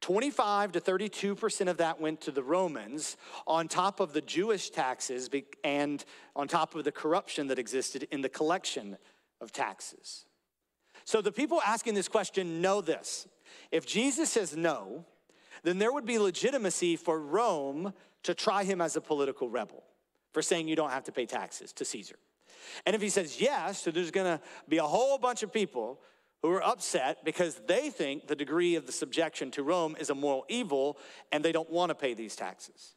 25 0.00 0.72
to 0.72 0.80
32% 0.80 1.68
of 1.68 1.78
that 1.78 1.98
went 1.98 2.20
to 2.20 2.30
the 2.30 2.42
Romans, 2.42 3.16
on 3.46 3.68
top 3.68 4.00
of 4.00 4.12
the 4.12 4.20
Jewish 4.20 4.68
taxes 4.68 5.30
and 5.62 6.04
on 6.36 6.46
top 6.46 6.74
of 6.74 6.84
the 6.84 6.92
corruption 6.92 7.46
that 7.46 7.58
existed 7.58 8.06
in 8.10 8.20
the 8.20 8.28
collection 8.28 8.98
of 9.40 9.50
taxes. 9.50 10.26
So 11.04 11.22
the 11.22 11.32
people 11.32 11.60
asking 11.64 11.94
this 11.94 12.08
question 12.08 12.60
know 12.60 12.80
this. 12.82 13.26
If 13.70 13.86
Jesus 13.86 14.30
says 14.30 14.56
no, 14.56 15.04
then 15.62 15.78
there 15.78 15.92
would 15.92 16.04
be 16.04 16.18
legitimacy 16.18 16.96
for 16.96 17.18
Rome 17.18 17.92
to 18.22 18.34
try 18.34 18.64
him 18.64 18.80
as 18.80 18.96
a 18.96 19.00
political 19.00 19.48
rebel 19.48 19.82
for 20.32 20.42
saying 20.42 20.68
you 20.68 20.76
don't 20.76 20.90
have 20.90 21.04
to 21.04 21.12
pay 21.12 21.26
taxes 21.26 21.72
to 21.74 21.84
Caesar. 21.84 22.16
And 22.86 22.94
if 22.94 23.02
he 23.02 23.08
says 23.08 23.40
yes, 23.40 23.82
so 23.82 23.90
there's 23.90 24.10
gonna 24.10 24.40
be 24.68 24.78
a 24.78 24.84
whole 24.84 25.18
bunch 25.18 25.42
of 25.42 25.52
people 25.52 26.00
who 26.42 26.50
are 26.50 26.62
upset 26.62 27.24
because 27.24 27.60
they 27.66 27.88
think 27.88 28.26
the 28.26 28.36
degree 28.36 28.74
of 28.74 28.86
the 28.86 28.92
subjection 28.92 29.50
to 29.52 29.62
Rome 29.62 29.96
is 29.98 30.10
a 30.10 30.14
moral 30.14 30.44
evil 30.48 30.98
and 31.32 31.44
they 31.44 31.52
don't 31.52 31.70
wanna 31.70 31.94
pay 31.94 32.14
these 32.14 32.36
taxes. 32.36 32.94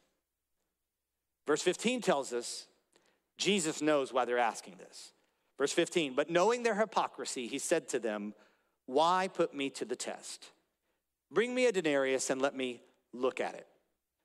Verse 1.46 1.62
15 1.62 2.02
tells 2.02 2.32
us 2.32 2.66
Jesus 3.38 3.80
knows 3.80 4.12
why 4.12 4.24
they're 4.24 4.38
asking 4.38 4.74
this. 4.78 5.12
Verse 5.56 5.72
15, 5.72 6.14
but 6.14 6.30
knowing 6.30 6.62
their 6.62 6.74
hypocrisy, 6.74 7.46
he 7.46 7.58
said 7.58 7.88
to 7.88 7.98
them, 7.98 8.34
Why 8.88 9.28
put 9.28 9.52
me 9.52 9.68
to 9.70 9.84
the 9.84 9.94
test? 9.94 10.46
Bring 11.30 11.54
me 11.54 11.66
a 11.66 11.72
denarius 11.72 12.30
and 12.30 12.40
let 12.40 12.56
me 12.56 12.80
look 13.12 13.38
at 13.38 13.54
it. 13.54 13.66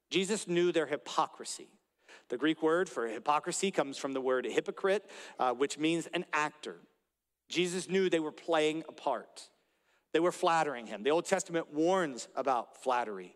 Jesus 0.10 0.48
knew 0.48 0.72
their 0.72 0.86
hypocrisy. 0.86 1.68
The 2.30 2.38
Greek 2.38 2.64
word 2.64 2.88
for 2.88 3.06
hypocrisy 3.06 3.72
comes 3.72 3.98
from 3.98 4.14
the 4.14 4.22
word 4.22 4.46
hypocrite, 4.46 5.04
uh, 5.38 5.52
which 5.52 5.78
means 5.78 6.08
an 6.14 6.24
actor. 6.32 6.78
Jesus 7.50 7.90
knew 7.90 8.10
they 8.10 8.22
were 8.22 8.32
playing 8.32 8.86
a 8.88 8.94
part. 8.94 9.50
They 10.14 10.22
were 10.22 10.32
flattering 10.32 10.88
him. 10.88 11.04
The 11.04 11.12
Old 11.12 11.26
Testament 11.26 11.74
warns 11.74 12.30
about 12.34 12.82
flattery. 12.82 13.36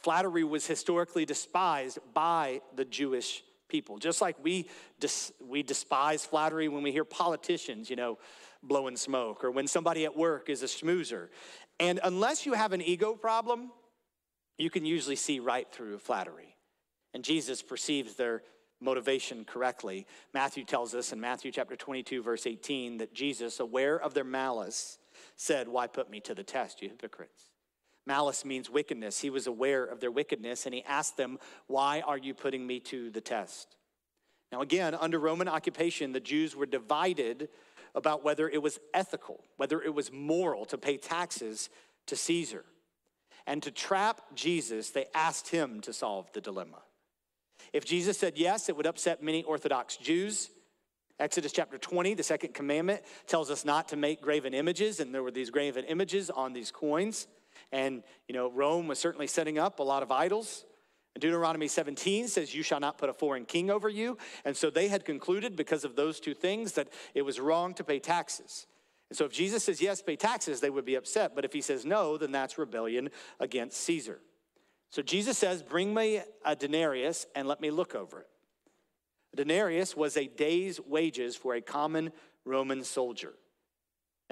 Flattery 0.00 0.42
was 0.42 0.66
historically 0.66 1.26
despised 1.26 1.98
by 2.14 2.62
the 2.74 2.86
Jewish 2.86 3.42
people. 3.68 3.98
Just 3.98 4.22
like 4.22 4.36
we, 4.42 4.70
dis- 5.00 5.32
we 5.46 5.62
despise 5.62 6.24
flattery 6.24 6.68
when 6.68 6.82
we 6.82 6.92
hear 6.92 7.04
politicians, 7.04 7.90
you 7.90 7.96
know, 7.96 8.18
blowing 8.62 8.96
smoke, 8.96 9.44
or 9.44 9.50
when 9.50 9.66
somebody 9.66 10.04
at 10.04 10.16
work 10.16 10.48
is 10.48 10.62
a 10.62 10.66
schmoozer. 10.66 11.28
And 11.80 12.00
unless 12.04 12.46
you 12.46 12.52
have 12.52 12.72
an 12.72 12.82
ego 12.82 13.14
problem, 13.14 13.72
you 14.58 14.70
can 14.70 14.84
usually 14.84 15.16
see 15.16 15.40
right 15.40 15.66
through 15.70 15.98
flattery. 15.98 16.56
And 17.14 17.24
Jesus 17.24 17.62
perceives 17.62 18.14
their 18.14 18.42
motivation 18.80 19.44
correctly. 19.44 20.06
Matthew 20.34 20.64
tells 20.64 20.94
us 20.94 21.12
in 21.12 21.20
Matthew 21.20 21.52
chapter 21.52 21.76
22, 21.76 22.22
verse 22.22 22.46
18, 22.46 22.98
that 22.98 23.14
Jesus, 23.14 23.60
aware 23.60 23.98
of 23.98 24.14
their 24.14 24.24
malice, 24.24 24.98
said, 25.36 25.68
Why 25.68 25.86
put 25.86 26.10
me 26.10 26.20
to 26.20 26.34
the 26.34 26.44
test, 26.44 26.82
you 26.82 26.88
hypocrites? 26.88 27.50
Malice 28.06 28.44
means 28.44 28.68
wickedness. 28.68 29.20
He 29.20 29.30
was 29.30 29.46
aware 29.46 29.84
of 29.84 30.00
their 30.00 30.10
wickedness 30.10 30.66
and 30.66 30.74
he 30.74 30.82
asked 30.84 31.16
them, 31.16 31.38
Why 31.68 32.00
are 32.00 32.18
you 32.18 32.34
putting 32.34 32.66
me 32.66 32.80
to 32.80 33.10
the 33.10 33.20
test? 33.20 33.76
Now, 34.50 34.60
again, 34.60 34.94
under 34.94 35.18
Roman 35.18 35.48
occupation, 35.48 36.12
the 36.12 36.20
Jews 36.20 36.54
were 36.54 36.66
divided 36.66 37.48
about 37.94 38.24
whether 38.24 38.48
it 38.48 38.62
was 38.62 38.78
ethical, 38.94 39.44
whether 39.56 39.82
it 39.82 39.94
was 39.94 40.12
moral 40.12 40.64
to 40.66 40.78
pay 40.78 40.96
taxes 40.96 41.68
to 42.06 42.16
Caesar. 42.16 42.64
And 43.46 43.62
to 43.62 43.70
trap 43.70 44.20
Jesus, 44.34 44.90
they 44.90 45.06
asked 45.14 45.48
him 45.48 45.80
to 45.82 45.92
solve 45.92 46.32
the 46.32 46.40
dilemma. 46.40 46.78
If 47.72 47.84
Jesus 47.84 48.18
said 48.18 48.34
yes, 48.36 48.68
it 48.68 48.76
would 48.76 48.86
upset 48.86 49.22
many 49.22 49.42
Orthodox 49.42 49.96
Jews. 49.96 50.50
Exodus 51.18 51.52
chapter 51.52 51.78
20, 51.78 52.14
the 52.14 52.22
second 52.22 52.54
commandment, 52.54 53.02
tells 53.26 53.50
us 53.50 53.64
not 53.64 53.88
to 53.88 53.96
make 53.96 54.20
graven 54.20 54.54
images, 54.54 55.00
and 55.00 55.14
there 55.14 55.22
were 55.22 55.30
these 55.30 55.50
graven 55.50 55.84
images 55.84 56.30
on 56.30 56.52
these 56.52 56.70
coins. 56.70 57.26
And, 57.70 58.02
you 58.28 58.34
know, 58.34 58.50
Rome 58.50 58.88
was 58.88 58.98
certainly 58.98 59.26
setting 59.26 59.58
up 59.58 59.78
a 59.78 59.82
lot 59.82 60.02
of 60.02 60.10
idols. 60.10 60.64
Deuteronomy 61.18 61.68
17 61.68 62.28
says, 62.28 62.54
You 62.54 62.62
shall 62.62 62.80
not 62.80 62.98
put 62.98 63.10
a 63.10 63.12
foreign 63.12 63.44
king 63.44 63.70
over 63.70 63.88
you. 63.88 64.16
And 64.44 64.56
so 64.56 64.70
they 64.70 64.88
had 64.88 65.04
concluded, 65.04 65.56
because 65.56 65.84
of 65.84 65.94
those 65.94 66.20
two 66.20 66.34
things, 66.34 66.72
that 66.72 66.88
it 67.14 67.22
was 67.22 67.38
wrong 67.38 67.74
to 67.74 67.84
pay 67.84 67.98
taxes. 67.98 68.66
And 69.10 69.16
so 69.16 69.26
if 69.26 69.32
Jesus 69.32 69.62
says, 69.64 69.82
Yes, 69.82 70.00
pay 70.00 70.16
taxes, 70.16 70.60
they 70.60 70.70
would 70.70 70.86
be 70.86 70.94
upset. 70.94 71.34
But 71.34 71.44
if 71.44 71.52
he 71.52 71.60
says 71.60 71.84
no, 71.84 72.16
then 72.16 72.32
that's 72.32 72.56
rebellion 72.56 73.10
against 73.38 73.80
Caesar. 73.80 74.20
So 74.90 75.02
Jesus 75.02 75.36
says, 75.36 75.62
Bring 75.62 75.92
me 75.92 76.22
a 76.44 76.56
denarius 76.56 77.26
and 77.34 77.46
let 77.46 77.60
me 77.60 77.70
look 77.70 77.94
over 77.94 78.20
it. 78.20 78.28
A 79.34 79.36
denarius 79.36 79.96
was 79.96 80.16
a 80.16 80.26
day's 80.26 80.80
wages 80.80 81.36
for 81.36 81.54
a 81.54 81.60
common 81.60 82.12
Roman 82.44 82.84
soldier. 82.84 83.34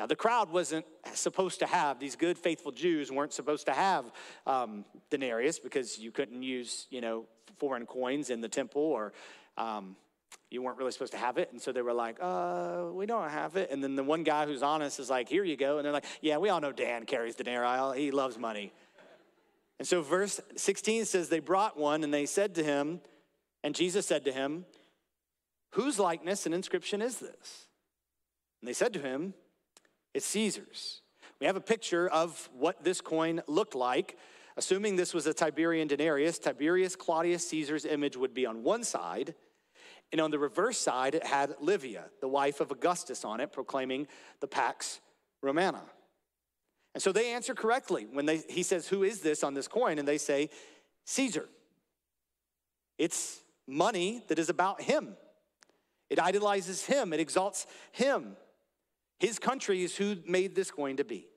Now, 0.00 0.06
the 0.06 0.16
crowd 0.16 0.48
wasn't 0.50 0.86
supposed 1.12 1.58
to 1.58 1.66
have, 1.66 2.00
these 2.00 2.16
good, 2.16 2.38
faithful 2.38 2.72
Jews 2.72 3.12
weren't 3.12 3.34
supposed 3.34 3.66
to 3.66 3.74
have 3.74 4.10
um, 4.46 4.86
denarius 5.10 5.58
because 5.58 5.98
you 5.98 6.10
couldn't 6.10 6.42
use, 6.42 6.86
you 6.88 7.02
know, 7.02 7.26
foreign 7.58 7.84
coins 7.84 8.30
in 8.30 8.40
the 8.40 8.48
temple 8.48 8.80
or 8.80 9.12
um, 9.58 9.96
you 10.50 10.62
weren't 10.62 10.78
really 10.78 10.90
supposed 10.90 11.12
to 11.12 11.18
have 11.18 11.36
it. 11.36 11.52
And 11.52 11.60
so 11.60 11.70
they 11.70 11.82
were 11.82 11.92
like, 11.92 12.16
uh, 12.18 12.84
we 12.94 13.04
don't 13.04 13.28
have 13.28 13.56
it. 13.56 13.70
And 13.70 13.84
then 13.84 13.94
the 13.94 14.02
one 14.02 14.22
guy 14.22 14.46
who's 14.46 14.62
honest 14.62 14.98
is 15.00 15.10
like, 15.10 15.28
here 15.28 15.44
you 15.44 15.58
go. 15.58 15.76
And 15.76 15.84
they're 15.84 15.92
like, 15.92 16.06
yeah, 16.22 16.38
we 16.38 16.48
all 16.48 16.62
know 16.62 16.72
Dan 16.72 17.04
carries 17.04 17.34
denarii. 17.34 18.00
He 18.00 18.10
loves 18.10 18.38
money. 18.38 18.72
And 19.78 19.86
so 19.86 20.00
verse 20.00 20.40
16 20.56 21.04
says, 21.04 21.28
they 21.28 21.40
brought 21.40 21.76
one 21.76 22.04
and 22.04 22.14
they 22.14 22.24
said 22.24 22.54
to 22.54 22.64
him, 22.64 23.02
and 23.62 23.74
Jesus 23.74 24.06
said 24.06 24.24
to 24.24 24.32
him, 24.32 24.64
whose 25.72 25.98
likeness 25.98 26.46
and 26.46 26.54
inscription 26.54 27.02
is 27.02 27.18
this? 27.18 27.66
And 28.62 28.68
they 28.68 28.72
said 28.72 28.94
to 28.94 29.00
him, 29.00 29.34
it's 30.14 30.26
Caesar's. 30.26 31.02
We 31.40 31.46
have 31.46 31.56
a 31.56 31.60
picture 31.60 32.08
of 32.08 32.50
what 32.52 32.84
this 32.84 33.00
coin 33.00 33.42
looked 33.46 33.74
like. 33.74 34.18
Assuming 34.56 34.96
this 34.96 35.14
was 35.14 35.26
a 35.26 35.32
Tiberian 35.32 35.88
denarius, 35.88 36.38
Tiberius 36.38 36.96
Claudius 36.96 37.46
Caesar's 37.48 37.84
image 37.84 38.16
would 38.16 38.34
be 38.34 38.44
on 38.44 38.62
one 38.62 38.84
side, 38.84 39.34
and 40.12 40.20
on 40.20 40.30
the 40.30 40.38
reverse 40.38 40.76
side, 40.76 41.14
it 41.14 41.24
had 41.24 41.54
Livia, 41.60 42.06
the 42.20 42.28
wife 42.28 42.60
of 42.60 42.70
Augustus, 42.70 43.24
on 43.24 43.40
it, 43.40 43.52
proclaiming 43.52 44.08
the 44.40 44.48
Pax 44.48 45.00
Romana. 45.42 45.82
And 46.94 47.02
so 47.02 47.12
they 47.12 47.32
answer 47.32 47.54
correctly 47.54 48.06
when 48.12 48.26
they, 48.26 48.42
he 48.48 48.64
says, 48.64 48.88
Who 48.88 49.04
is 49.04 49.20
this 49.20 49.44
on 49.44 49.54
this 49.54 49.68
coin? 49.68 49.98
And 49.98 50.08
they 50.08 50.18
say, 50.18 50.50
Caesar. 51.06 51.48
It's 52.98 53.40
money 53.66 54.22
that 54.28 54.38
is 54.38 54.50
about 54.50 54.82
him. 54.82 55.16
It 56.10 56.18
idolizes 56.18 56.84
him, 56.84 57.12
it 57.12 57.20
exalts 57.20 57.66
him. 57.92 58.36
His 59.20 59.38
country 59.38 59.84
is 59.84 59.96
who 59.96 60.16
made 60.26 60.54
this 60.54 60.70
going 60.70 60.96
to 60.96 61.04
be. 61.04 61.28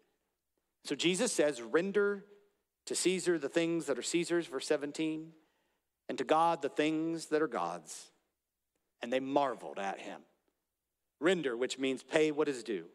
So 0.86 0.96
Jesus 0.96 1.32
says, 1.32 1.62
Render 1.62 2.26
to 2.86 2.96
Caesar 2.96 3.38
the 3.38 3.50
things 3.50 3.86
that 3.86 4.00
are 4.00 4.04
Caesar's, 4.04 4.48
verse 4.48 4.66
17, 4.68 5.32
and 6.10 6.18
to 6.18 6.24
God 6.24 6.62
the 6.62 6.70
things 6.70 7.28
that 7.28 7.42
are 7.42 7.48
God's. 7.48 8.12
And 9.02 9.12
they 9.12 9.20
marveled 9.20 9.80
at 9.80 10.00
him. 10.00 10.22
Render, 11.20 11.56
which 11.56 11.78
means 11.78 12.04
pay 12.04 12.32
what 12.32 12.48
is 12.48 12.64
due. 12.64 12.86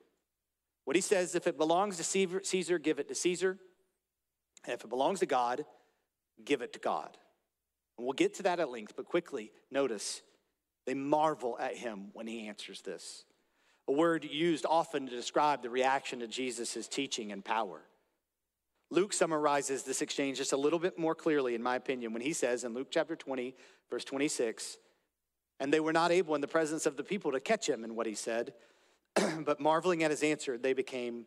What 0.84 0.96
he 0.96 1.02
says, 1.02 1.34
if 1.34 1.46
it 1.46 1.58
belongs 1.58 1.98
to 1.98 2.40
Caesar, 2.44 2.78
give 2.78 2.98
it 2.98 3.08
to 3.08 3.14
Caesar. 3.14 3.58
And 4.64 4.72
if 4.72 4.84
it 4.84 4.90
belongs 4.90 5.20
to 5.20 5.26
God, 5.26 5.64
give 6.44 6.62
it 6.62 6.72
to 6.72 6.78
God. 6.78 7.16
And 7.96 8.06
we'll 8.06 8.14
get 8.14 8.34
to 8.34 8.42
that 8.44 8.60
at 8.60 8.70
length, 8.70 8.94
but 8.96 9.04
quickly 9.04 9.52
notice 9.70 10.22
they 10.86 10.94
marvel 10.94 11.58
at 11.58 11.76
him 11.76 12.08
when 12.14 12.26
he 12.26 12.48
answers 12.48 12.80
this. 12.80 13.24
A 13.88 13.92
word 13.92 14.24
used 14.24 14.66
often 14.68 15.06
to 15.06 15.16
describe 15.16 15.62
the 15.62 15.70
reaction 15.70 16.20
to 16.20 16.28
Jesus' 16.28 16.86
teaching 16.86 17.32
and 17.32 17.42
power. 17.42 17.80
Luke 18.90 19.12
summarizes 19.12 19.82
this 19.82 20.02
exchange 20.02 20.38
just 20.38 20.52
a 20.52 20.56
little 20.56 20.78
bit 20.78 20.98
more 20.98 21.14
clearly, 21.14 21.54
in 21.54 21.62
my 21.62 21.76
opinion, 21.76 22.12
when 22.12 22.22
he 22.22 22.32
says 22.32 22.64
in 22.64 22.74
Luke 22.74 22.88
chapter 22.90 23.16
20, 23.16 23.54
verse 23.90 24.04
26, 24.04 24.76
and 25.60 25.72
they 25.72 25.80
were 25.80 25.92
not 25.92 26.10
able 26.10 26.34
in 26.34 26.40
the 26.40 26.48
presence 26.48 26.86
of 26.86 26.96
the 26.96 27.02
people 27.02 27.32
to 27.32 27.40
catch 27.40 27.68
him 27.68 27.82
in 27.82 27.96
what 27.96 28.06
he 28.06 28.14
said, 28.14 28.52
but 29.44 29.60
marveling 29.60 30.04
at 30.04 30.10
his 30.10 30.22
answer, 30.22 30.56
they 30.56 30.72
became 30.72 31.26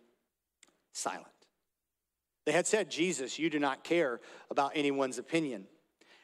silent. 0.93 1.27
They 2.45 2.51
had 2.51 2.65
said, 2.65 2.89
Jesus, 2.89 3.37
you 3.37 3.49
do 3.49 3.59
not 3.59 3.83
care 3.83 4.21
about 4.49 4.71
anyone's 4.75 5.17
opinion. 5.17 5.65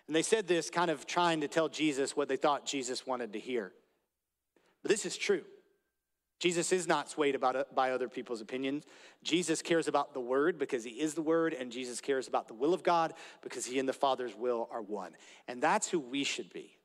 And 0.08 0.16
they 0.16 0.22
said 0.22 0.48
this 0.48 0.70
kind 0.70 0.90
of 0.90 1.06
trying 1.06 1.42
to 1.42 1.48
tell 1.48 1.68
Jesus 1.70 2.16
what 2.16 2.30
they 2.30 2.38
thought 2.38 2.66
Jesus 2.66 3.06
wanted 3.06 3.34
to 3.34 3.40
hear. 3.40 3.74
But 4.82 4.90
this 4.90 5.06
is 5.06 5.18
true. 5.18 5.44
Jesus 6.40 6.72
is 6.72 6.88
not 6.88 7.10
swayed 7.10 7.36
about, 7.36 7.56
uh, 7.56 7.64
by 7.74 7.92
other 7.92 8.08
people's 8.08 8.42
opinions. 8.42 8.84
Jesus 9.24 9.62
cares 9.62 9.88
about 9.88 10.14
the 10.14 10.20
Word 10.20 10.60
because 10.60 10.84
He 10.84 10.92
is 10.92 11.16
the 11.16 11.22
Word, 11.22 11.54
and 11.54 11.72
Jesus 11.72 12.00
cares 12.00 12.28
about 12.28 12.48
the 12.48 12.54
will 12.54 12.74
of 12.74 12.84
God 12.84 13.14
because 13.42 13.66
He 13.66 13.80
and 13.80 13.90
the 13.90 13.94
Father's 13.94 14.36
will 14.36 14.70
are 14.72 14.82
one. 14.82 15.14
And 15.48 15.62
that's 15.62 15.90
who 15.90 16.00
we 16.00 16.24
should 16.24 16.54
be. 16.54 16.78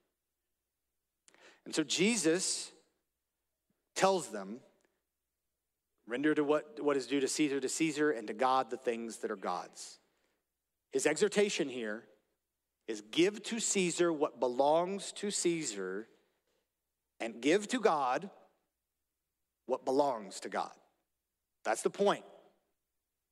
And 1.64 1.74
so 1.74 1.84
Jesus 1.84 2.72
tells 3.94 4.28
them 4.28 4.60
render 6.06 6.34
to 6.34 6.42
what, 6.42 6.82
what 6.82 6.96
is 6.96 7.06
due 7.06 7.20
to 7.20 7.28
Caesar 7.28 7.60
to 7.60 7.68
Caesar, 7.68 8.10
and 8.10 8.26
to 8.26 8.34
God 8.34 8.70
the 8.70 8.76
things 8.76 9.18
that 9.18 9.30
are 9.30 9.36
God's. 9.36 9.98
His 10.90 11.06
exhortation 11.06 11.68
here 11.68 12.04
is 12.88 13.02
give 13.10 13.42
to 13.44 13.60
Caesar 13.60 14.12
what 14.12 14.40
belongs 14.40 15.12
to 15.12 15.30
Caesar, 15.30 16.08
and 17.20 17.40
give 17.40 17.68
to 17.68 17.78
God 17.78 18.30
what 19.66 19.84
belongs 19.84 20.40
to 20.40 20.48
God. 20.48 20.72
That's 21.64 21.82
the 21.82 21.90
point. 21.90 22.24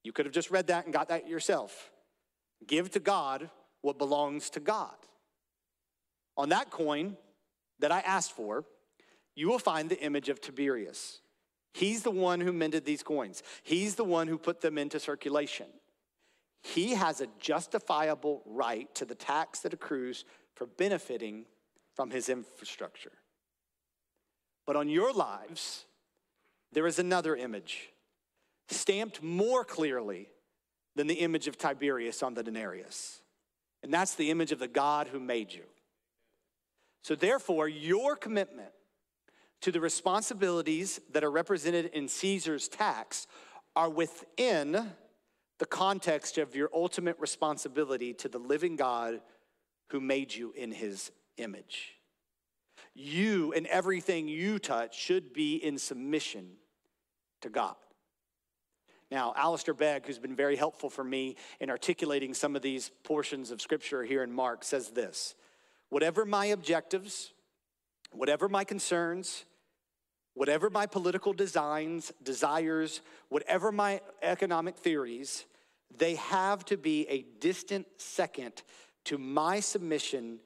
You 0.02 0.12
could 0.12 0.26
have 0.26 0.34
just 0.34 0.50
read 0.50 0.68
that 0.68 0.84
and 0.84 0.94
got 0.94 1.08
that 1.08 1.28
yourself. 1.28 1.90
Give 2.66 2.90
to 2.92 3.00
God 3.00 3.50
what 3.82 3.98
belongs 3.98 4.50
to 4.50 4.60
God. 4.60 4.94
On 6.36 6.50
that 6.50 6.70
coin 6.70 7.16
that 7.80 7.92
I 7.92 8.00
asked 8.00 8.32
for, 8.32 8.64
you 9.34 9.48
will 9.48 9.58
find 9.58 9.88
the 9.88 10.00
image 10.00 10.28
of 10.28 10.40
Tiberius. 10.40 11.20
He's 11.72 12.02
the 12.02 12.10
one 12.10 12.40
who 12.40 12.52
minted 12.52 12.84
these 12.84 13.02
coins, 13.02 13.42
he's 13.62 13.94
the 13.94 14.04
one 14.04 14.28
who 14.28 14.38
put 14.38 14.60
them 14.60 14.78
into 14.78 15.00
circulation. 15.00 15.66
He 16.62 16.92
has 16.92 17.22
a 17.22 17.28
justifiable 17.38 18.42
right 18.44 18.94
to 18.96 19.06
the 19.06 19.14
tax 19.14 19.60
that 19.60 19.72
accrues 19.72 20.26
for 20.54 20.66
benefiting 20.66 21.46
from 21.94 22.10
his 22.10 22.28
infrastructure. 22.28 23.12
But 24.66 24.76
on 24.76 24.90
your 24.90 25.10
lives, 25.10 25.86
there 26.72 26.86
is 26.86 26.98
another 26.98 27.36
image, 27.36 27.90
stamped 28.68 29.22
more 29.22 29.64
clearly 29.64 30.28
than 30.96 31.06
the 31.06 31.14
image 31.14 31.48
of 31.48 31.58
Tiberius 31.58 32.22
on 32.22 32.34
the 32.34 32.42
denarius. 32.42 33.20
And 33.82 33.92
that's 33.92 34.14
the 34.14 34.30
image 34.30 34.52
of 34.52 34.58
the 34.58 34.68
God 34.68 35.08
who 35.08 35.18
made 35.18 35.52
you. 35.52 35.64
So, 37.02 37.14
therefore, 37.14 37.66
your 37.68 38.14
commitment 38.14 38.72
to 39.62 39.72
the 39.72 39.80
responsibilities 39.80 41.00
that 41.12 41.24
are 41.24 41.30
represented 41.30 41.86
in 41.86 42.08
Caesar's 42.08 42.68
tax 42.68 43.26
are 43.74 43.88
within 43.88 44.92
the 45.58 45.66
context 45.66 46.38
of 46.38 46.54
your 46.54 46.70
ultimate 46.74 47.18
responsibility 47.18 48.12
to 48.14 48.28
the 48.28 48.38
living 48.38 48.76
God 48.76 49.20
who 49.90 50.00
made 50.00 50.34
you 50.34 50.52
in 50.56 50.72
his 50.72 51.10
image. 51.36 51.99
You 52.94 53.52
and 53.52 53.66
everything 53.66 54.28
you 54.28 54.58
touch 54.58 54.98
should 54.98 55.32
be 55.32 55.56
in 55.56 55.78
submission 55.78 56.52
to 57.40 57.48
God. 57.48 57.76
Now, 59.10 59.32
Alistair 59.36 59.74
Begg, 59.74 60.06
who's 60.06 60.18
been 60.18 60.36
very 60.36 60.56
helpful 60.56 60.88
for 60.88 61.02
me 61.02 61.36
in 61.58 61.68
articulating 61.68 62.32
some 62.32 62.54
of 62.54 62.62
these 62.62 62.90
portions 63.02 63.50
of 63.50 63.60
scripture 63.60 64.04
here 64.04 64.22
in 64.22 64.32
Mark, 64.32 64.62
says 64.62 64.90
this 64.90 65.34
Whatever 65.88 66.24
my 66.24 66.46
objectives, 66.46 67.32
whatever 68.12 68.48
my 68.48 68.62
concerns, 68.62 69.44
whatever 70.34 70.70
my 70.70 70.86
political 70.86 71.32
designs, 71.32 72.12
desires, 72.22 73.00
whatever 73.28 73.72
my 73.72 74.00
economic 74.22 74.76
theories, 74.76 75.44
they 75.96 76.14
have 76.14 76.64
to 76.66 76.76
be 76.76 77.06
a 77.08 77.24
distant 77.40 77.86
second 77.96 78.62
to 79.04 79.18
my 79.18 79.58
submission 79.58 80.38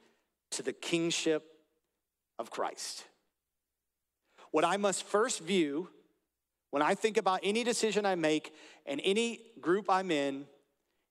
to 0.51 0.63
the 0.63 0.73
kingship 0.73 1.54
of 2.38 2.51
Christ. 2.51 3.05
What 4.51 4.64
I 4.64 4.77
must 4.77 5.05
first 5.05 5.40
view 5.40 5.88
when 6.70 6.83
I 6.83 6.94
think 6.94 7.16
about 7.16 7.40
any 7.42 7.64
decision 7.64 8.05
I 8.05 8.14
make 8.14 8.53
and 8.87 9.01
any 9.05 9.40
group 9.61 9.88
I'm 9.88 10.11
in 10.11 10.47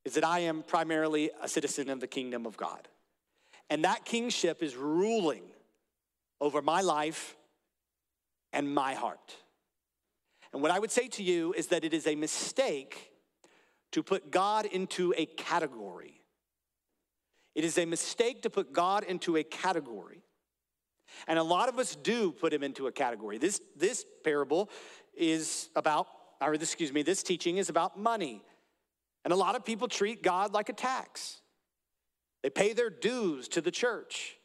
is 0.05 0.13
that 0.15 0.25
I 0.25 0.39
am 0.39 0.63
primarily 0.63 1.31
a 1.41 1.47
citizen 1.47 1.89
of 1.89 1.99
the 1.99 2.07
kingdom 2.07 2.45
of 2.45 2.57
God. 2.57 2.87
And 3.69 3.85
that 3.85 4.05
kingship 4.05 4.61
is 4.61 4.75
ruling 4.75 5.43
over 6.41 6.61
my 6.61 6.81
life 6.81 7.35
and 8.51 8.73
my 8.73 8.93
heart. 8.93 9.37
And 10.51 10.61
what 10.61 10.71
I 10.71 10.79
would 10.79 10.91
say 10.91 11.07
to 11.07 11.23
you 11.23 11.53
is 11.53 11.67
that 11.67 11.83
it 11.83 11.93
is 11.93 12.05
a 12.05 12.15
mistake 12.15 13.11
to 13.93 14.03
put 14.03 14.31
God 14.31 14.65
into 14.65 15.13
a 15.17 15.25
category. 15.25 16.21
It 17.55 17.63
is 17.63 17.77
a 17.77 17.85
mistake 17.85 18.41
to 18.43 18.49
put 18.49 18.73
God 18.73 19.03
into 19.03 19.37
a 19.37 19.43
category. 19.43 20.23
And 21.27 21.39
a 21.39 21.43
lot 21.43 21.69
of 21.69 21.79
us 21.79 21.95
do 21.95 22.31
put 22.31 22.53
him 22.53 22.63
into 22.63 22.87
a 22.87 22.91
category. 22.91 23.37
This, 23.37 23.61
this 23.75 24.05
parable 24.23 24.69
is 25.15 25.69
about, 25.75 26.07
or 26.41 26.53
excuse 26.53 26.91
me, 26.91 27.03
this 27.03 27.23
teaching 27.23 27.57
is 27.57 27.69
about 27.69 27.99
money. 27.99 28.41
And 29.23 29.31
a 29.31 29.37
lot 29.37 29.55
of 29.55 29.63
people 29.63 29.87
treat 29.87 30.21
God 30.21 30.53
like 30.53 30.69
a 30.69 30.73
tax. 30.73 31.41
They 32.41 32.49
pay 32.49 32.73
their 32.73 32.89
dues 32.89 33.47
to 33.49 33.61
the 33.61 33.71
church. 33.71 34.37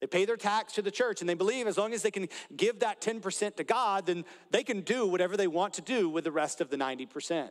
They 0.00 0.06
pay 0.06 0.24
their 0.24 0.36
tax 0.36 0.74
to 0.74 0.82
the 0.82 0.90
church 0.90 1.20
and 1.20 1.28
they 1.28 1.34
believe 1.34 1.66
as 1.66 1.76
long 1.76 1.92
as 1.92 2.02
they 2.02 2.10
can 2.10 2.28
give 2.56 2.80
that 2.80 3.00
10% 3.00 3.56
to 3.56 3.64
God, 3.64 4.06
then 4.06 4.24
they 4.50 4.62
can 4.62 4.80
do 4.80 5.06
whatever 5.06 5.36
they 5.36 5.46
want 5.46 5.74
to 5.74 5.82
do 5.82 6.08
with 6.08 6.24
the 6.24 6.32
rest 6.32 6.60
of 6.60 6.70
the 6.70 6.76
90%. 6.76 7.50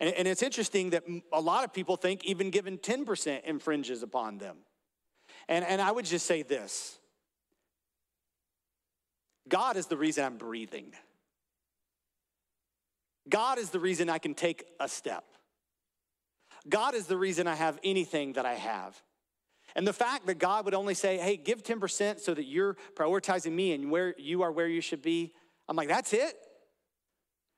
And, 0.00 0.14
and 0.14 0.28
it's 0.28 0.42
interesting 0.42 0.90
that 0.90 1.04
a 1.32 1.40
lot 1.40 1.64
of 1.64 1.72
people 1.72 1.96
think 1.96 2.24
even 2.24 2.50
giving 2.50 2.78
10% 2.78 3.42
infringes 3.44 4.02
upon 4.02 4.38
them. 4.38 4.58
And, 5.48 5.64
and 5.64 5.80
I 5.80 5.90
would 5.90 6.04
just 6.04 6.26
say 6.26 6.42
this 6.42 6.98
God 9.48 9.76
is 9.76 9.86
the 9.86 9.96
reason 9.96 10.24
I'm 10.24 10.36
breathing. 10.36 10.92
God 13.28 13.58
is 13.58 13.70
the 13.70 13.80
reason 13.80 14.08
I 14.08 14.18
can 14.18 14.34
take 14.34 14.64
a 14.80 14.88
step. 14.88 15.24
God 16.68 16.94
is 16.94 17.06
the 17.06 17.16
reason 17.16 17.46
I 17.46 17.54
have 17.54 17.78
anything 17.84 18.34
that 18.34 18.46
I 18.46 18.54
have. 18.54 19.00
And 19.74 19.86
the 19.86 19.92
fact 19.92 20.26
that 20.26 20.38
God 20.38 20.64
would 20.64 20.74
only 20.74 20.94
say, 20.94 21.18
hey, 21.18 21.36
give 21.36 21.62
10% 21.62 22.20
so 22.20 22.34
that 22.34 22.44
you're 22.44 22.76
prioritizing 22.94 23.52
me 23.52 23.72
and 23.72 23.90
where 23.90 24.14
you 24.18 24.42
are 24.42 24.50
where 24.50 24.66
you 24.66 24.80
should 24.80 25.02
be, 25.02 25.32
I'm 25.68 25.76
like, 25.76 25.88
that's 25.88 26.12
it? 26.12 26.34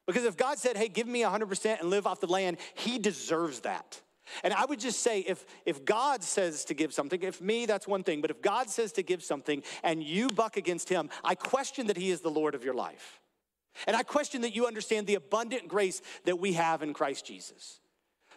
Because 0.06 0.24
if 0.24 0.36
God 0.36 0.58
said, 0.58 0.76
hey, 0.76 0.88
give 0.88 1.06
me 1.06 1.22
100% 1.22 1.80
and 1.80 1.88
live 1.88 2.06
off 2.06 2.20
the 2.20 2.26
land, 2.26 2.58
he 2.74 2.98
deserves 2.98 3.60
that. 3.60 4.00
And 4.44 4.52
I 4.54 4.64
would 4.64 4.80
just 4.80 5.00
say, 5.00 5.20
if, 5.20 5.44
if 5.66 5.84
God 5.84 6.22
says 6.22 6.64
to 6.66 6.74
give 6.74 6.92
something, 6.92 7.22
if 7.22 7.40
me, 7.40 7.66
that's 7.66 7.86
one 7.86 8.02
thing, 8.02 8.20
but 8.20 8.30
if 8.30 8.42
God 8.42 8.70
says 8.70 8.92
to 8.92 9.02
give 9.02 9.22
something 9.22 9.62
and 9.82 10.02
you 10.02 10.28
buck 10.28 10.56
against 10.56 10.88
him, 10.88 11.10
I 11.24 11.34
question 11.34 11.86
that 11.88 11.96
he 11.96 12.10
is 12.10 12.20
the 12.20 12.30
Lord 12.30 12.54
of 12.54 12.64
your 12.64 12.74
life. 12.74 13.20
And 13.86 13.96
I 13.96 14.02
question 14.02 14.42
that 14.42 14.54
you 14.54 14.66
understand 14.66 15.06
the 15.06 15.14
abundant 15.14 15.68
grace 15.68 16.02
that 16.24 16.38
we 16.38 16.54
have 16.54 16.82
in 16.82 16.92
Christ 16.92 17.24
Jesus. 17.24 17.80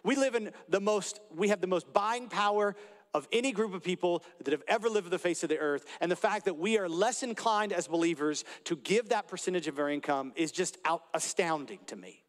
We 0.03 0.15
live 0.15 0.35
in 0.35 0.51
the 0.69 0.81
most, 0.81 1.19
we 1.35 1.49
have 1.49 1.61
the 1.61 1.67
most 1.67 1.91
buying 1.93 2.29
power 2.29 2.75
of 3.13 3.27
any 3.31 3.51
group 3.51 3.73
of 3.73 3.83
people 3.83 4.23
that 4.43 4.51
have 4.51 4.63
ever 4.67 4.89
lived 4.89 5.07
on 5.07 5.11
the 5.11 5.19
face 5.19 5.43
of 5.43 5.49
the 5.49 5.59
earth. 5.59 5.85
And 6.01 6.11
the 6.11 6.15
fact 6.15 6.45
that 6.45 6.57
we 6.57 6.77
are 6.77 6.89
less 6.89 7.23
inclined 7.23 7.71
as 7.71 7.87
believers 7.87 8.43
to 8.65 8.75
give 8.75 9.09
that 9.09 9.27
percentage 9.27 9.67
of 9.67 9.79
our 9.79 9.89
income 9.89 10.33
is 10.35 10.51
just 10.51 10.77
out 10.83 11.03
astounding 11.13 11.79
to 11.87 11.95
me. 11.95 12.23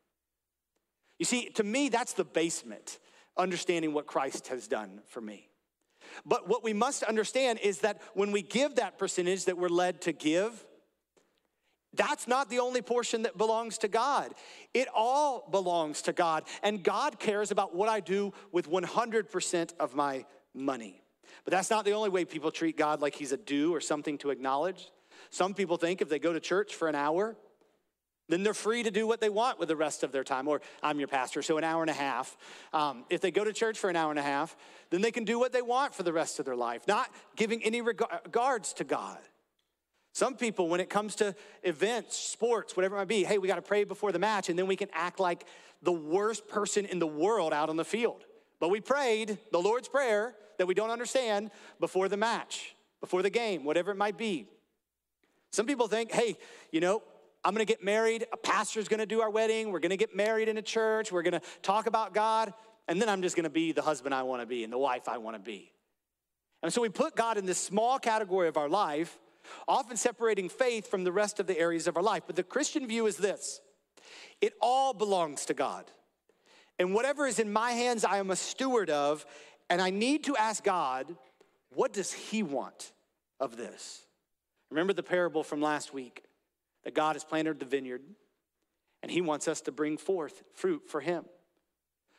You 1.18 1.24
see, 1.24 1.48
to 1.50 1.62
me, 1.62 1.88
that's 1.88 2.12
the 2.12 2.24
basement, 2.24 2.98
understanding 3.36 3.92
what 3.92 4.06
Christ 4.06 4.48
has 4.48 4.68
done 4.68 5.00
for 5.06 5.20
me. 5.20 5.48
But 6.24 6.48
what 6.48 6.62
we 6.62 6.72
must 6.72 7.02
understand 7.02 7.58
is 7.60 7.78
that 7.78 8.00
when 8.14 8.32
we 8.32 8.42
give 8.42 8.76
that 8.76 8.98
percentage 8.98 9.46
that 9.46 9.58
we're 9.58 9.68
led 9.68 10.02
to 10.02 10.12
give, 10.12 10.64
that's 11.94 12.26
not 12.26 12.50
the 12.50 12.58
only 12.58 12.82
portion 12.82 13.22
that 13.22 13.38
belongs 13.38 13.78
to 13.78 13.88
God. 13.88 14.34
It 14.72 14.88
all 14.94 15.48
belongs 15.50 16.02
to 16.02 16.12
God. 16.12 16.44
And 16.62 16.82
God 16.82 17.18
cares 17.18 17.50
about 17.50 17.74
what 17.74 17.88
I 17.88 18.00
do 18.00 18.32
with 18.52 18.68
100% 18.70 19.72
of 19.78 19.94
my 19.94 20.24
money. 20.54 21.02
But 21.44 21.52
that's 21.52 21.70
not 21.70 21.84
the 21.84 21.92
only 21.92 22.10
way 22.10 22.24
people 22.24 22.50
treat 22.50 22.76
God 22.76 23.00
like 23.00 23.14
he's 23.14 23.32
a 23.32 23.36
due 23.36 23.74
or 23.74 23.80
something 23.80 24.18
to 24.18 24.30
acknowledge. 24.30 24.90
Some 25.30 25.54
people 25.54 25.76
think 25.76 26.00
if 26.00 26.08
they 26.08 26.18
go 26.18 26.32
to 26.32 26.40
church 26.40 26.74
for 26.74 26.88
an 26.88 26.94
hour, 26.94 27.36
then 28.28 28.42
they're 28.42 28.54
free 28.54 28.82
to 28.82 28.90
do 28.90 29.06
what 29.06 29.20
they 29.20 29.28
want 29.28 29.58
with 29.58 29.68
the 29.68 29.76
rest 29.76 30.02
of 30.02 30.12
their 30.12 30.24
time. 30.24 30.48
Or 30.48 30.60
I'm 30.82 30.98
your 30.98 31.08
pastor, 31.08 31.42
so 31.42 31.58
an 31.58 31.64
hour 31.64 31.82
and 31.82 31.90
a 31.90 31.94
half. 31.94 32.36
Um, 32.72 33.04
if 33.10 33.20
they 33.20 33.30
go 33.30 33.44
to 33.44 33.52
church 33.52 33.78
for 33.78 33.90
an 33.90 33.96
hour 33.96 34.10
and 34.10 34.18
a 34.18 34.22
half, 34.22 34.56
then 34.90 35.02
they 35.02 35.10
can 35.10 35.24
do 35.24 35.38
what 35.38 35.52
they 35.52 35.62
want 35.62 35.94
for 35.94 36.02
the 36.02 36.12
rest 36.12 36.38
of 36.38 36.46
their 36.46 36.56
life, 36.56 36.86
not 36.88 37.10
giving 37.36 37.62
any 37.62 37.82
regards 37.82 38.72
to 38.74 38.84
God. 38.84 39.18
Some 40.12 40.36
people, 40.36 40.68
when 40.68 40.78
it 40.78 40.88
comes 40.88 41.16
to 41.16 41.34
events, 41.64 42.16
sports, 42.16 42.76
whatever 42.76 42.94
it 42.94 42.98
might 43.00 43.08
be, 43.08 43.24
hey, 43.24 43.38
we 43.38 43.48
got 43.48 43.56
to 43.56 43.62
pray 43.62 43.82
before 43.82 44.12
the 44.12 44.18
match, 44.18 44.48
and 44.48 44.56
then 44.56 44.68
we 44.68 44.76
can 44.76 44.88
act 44.92 45.18
like 45.18 45.44
the 45.82 45.92
worst 45.92 46.46
person 46.48 46.86
in 46.86 47.00
the 47.00 47.06
world 47.06 47.52
out 47.52 47.68
on 47.68 47.76
the 47.76 47.84
field. 47.84 48.24
But 48.60 48.70
we 48.70 48.80
prayed 48.80 49.38
the 49.50 49.58
Lord's 49.58 49.88
Prayer 49.88 50.36
that 50.58 50.66
we 50.66 50.74
don't 50.74 50.90
understand 50.90 51.50
before 51.80 52.08
the 52.08 52.16
match, 52.16 52.76
before 53.00 53.22
the 53.22 53.30
game, 53.30 53.64
whatever 53.64 53.90
it 53.90 53.96
might 53.96 54.16
be. 54.16 54.46
Some 55.50 55.66
people 55.66 55.88
think, 55.88 56.12
hey, 56.12 56.36
you 56.70 56.80
know, 56.80 57.02
I'm 57.44 57.52
gonna 57.52 57.64
get 57.64 57.84
married, 57.84 58.26
a 58.32 58.36
pastor's 58.36 58.88
gonna 58.88 59.06
do 59.06 59.20
our 59.20 59.30
wedding, 59.30 59.70
we're 59.70 59.80
gonna 59.80 59.96
get 59.96 60.16
married 60.16 60.48
in 60.48 60.56
a 60.56 60.62
church, 60.62 61.12
we're 61.12 61.22
gonna 61.22 61.42
talk 61.62 61.86
about 61.86 62.14
God, 62.14 62.54
and 62.88 63.00
then 63.00 63.08
I'm 63.08 63.22
just 63.22 63.36
gonna 63.36 63.50
be 63.50 63.72
the 63.72 63.82
husband 63.82 64.14
I 64.14 64.22
wanna 64.22 64.46
be 64.46 64.64
and 64.64 64.72
the 64.72 64.78
wife 64.78 65.08
I 65.08 65.18
wanna 65.18 65.38
be. 65.38 65.70
And 66.62 66.72
so 66.72 66.80
we 66.80 66.88
put 66.88 67.14
God 67.14 67.36
in 67.36 67.44
this 67.44 67.58
small 67.58 67.98
category 67.98 68.48
of 68.48 68.56
our 68.56 68.68
life 68.68 69.18
often 69.68 69.96
separating 69.96 70.48
faith 70.48 70.90
from 70.90 71.04
the 71.04 71.12
rest 71.12 71.38
of 71.38 71.46
the 71.46 71.58
areas 71.58 71.86
of 71.86 71.96
our 71.96 72.02
life. 72.02 72.22
But 72.26 72.36
the 72.36 72.42
Christian 72.42 72.86
view 72.86 73.06
is 73.06 73.16
this 73.16 73.60
it 74.40 74.54
all 74.60 74.92
belongs 74.94 75.44
to 75.46 75.54
God. 75.54 75.90
And 76.78 76.92
whatever 76.92 77.26
is 77.26 77.38
in 77.38 77.52
my 77.52 77.72
hands, 77.72 78.04
I 78.04 78.18
am 78.18 78.30
a 78.30 78.36
steward 78.36 78.90
of, 78.90 79.24
and 79.70 79.80
I 79.80 79.90
need 79.90 80.24
to 80.24 80.36
ask 80.36 80.64
God, 80.64 81.14
what 81.72 81.92
does 81.92 82.12
He 82.12 82.42
want 82.42 82.92
of 83.38 83.56
this? 83.56 84.04
Remember 84.70 84.92
the 84.92 85.02
parable 85.02 85.44
from 85.44 85.60
last 85.60 85.94
week 85.94 86.23
that 86.84 86.94
God 86.94 87.16
has 87.16 87.24
planted 87.24 87.58
the 87.58 87.66
vineyard, 87.66 88.02
and 89.02 89.10
He 89.10 89.20
wants 89.20 89.48
us 89.48 89.60
to 89.62 89.72
bring 89.72 89.96
forth 89.96 90.42
fruit 90.54 90.82
for 90.88 91.00
Him. 91.00 91.24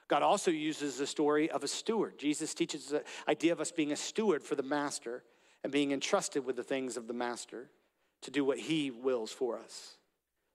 God 0.07 0.21
also 0.21 0.51
uses 0.51 0.97
the 0.97 1.07
story 1.07 1.49
of 1.49 1.63
a 1.63 1.67
steward. 1.67 2.19
Jesus 2.19 2.53
teaches 2.53 2.87
the 2.87 3.03
idea 3.27 3.51
of 3.51 3.59
us 3.59 3.71
being 3.71 3.91
a 3.91 3.95
steward 3.95 4.43
for 4.43 4.55
the 4.55 4.63
master 4.63 5.23
and 5.65 5.71
being 5.71 5.91
entrusted 5.91 6.45
with 6.45 6.55
the 6.55 6.63
things 6.63 6.95
of 6.95 7.07
the 7.07 7.13
Master 7.13 7.71
to 8.21 8.29
do 8.29 8.45
what 8.45 8.59
he 8.59 8.91
wills 8.91 9.31
for 9.31 9.57
us. 9.57 9.97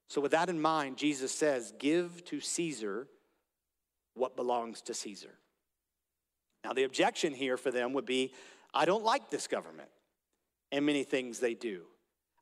So, 0.09 0.20
with 0.20 0.31
that 0.31 0.49
in 0.49 0.61
mind, 0.61 0.99
Jesus 0.99 1.33
says, 1.33 1.73
Give 1.81 2.25
to 2.27 2.38
Caesar 2.38 3.09
what 4.14 4.37
belongs 4.37 4.83
to 4.83 4.94
Caesar. 4.94 5.35
Now, 6.64 6.75
the 6.75 6.85
objection 6.85 7.35
here 7.35 7.57
for 7.57 7.73
them 7.73 7.92
would 7.94 8.07
be 8.07 8.33
I 8.73 8.85
don't 8.85 9.03
like 9.03 9.31
this 9.31 9.49
government 9.49 9.88
and 10.70 10.87
many 10.87 11.03
things 11.03 11.40
they 11.40 11.55
do. 11.55 11.87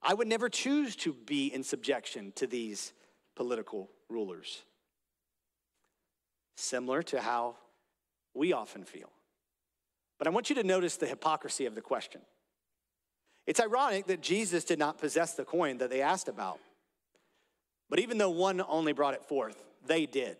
I 0.03 0.15
would 0.15 0.29
never 0.29 0.49
choose 0.49 0.97
to 0.97 1.13
be 1.13 1.53
in 1.53 1.63
subjection 1.63 2.33
to 2.37 2.47
these 2.47 2.93
political 3.37 3.91
rulers. 4.09 4.63
Similar 6.57 7.03
to 7.05 7.21
how 7.21 7.57
we 8.35 8.53
often 8.53 8.85
feel. 8.85 9.11
But 10.19 10.27
I 10.27 10.31
want 10.31 10.51
you 10.51 10.57
to 10.57 10.65
notice 10.65 10.97
the 10.97 11.07
hypocrisy 11.07 11.67
of 11.67 11.75
the 11.75 11.81
question. 11.81 12.21
It's 13.47 13.61
ironic 13.61 14.07
that 14.07 14.21
Jesus 14.21 14.65
did 14.65 14.79
not 14.79 14.99
possess 14.99 15.35
the 15.35 15.45
coin 15.45 15.79
that 15.79 15.91
they 15.91 16.03
asked 16.03 16.29
about. 16.29 16.59
But 17.89 18.01
even 18.01 18.19
though 18.19 18.31
one 18.31 18.63
only 18.69 18.93
brought 18.93 19.15
it 19.15 19.25
forth, 19.25 19.65
they 19.87 20.05
did. 20.05 20.37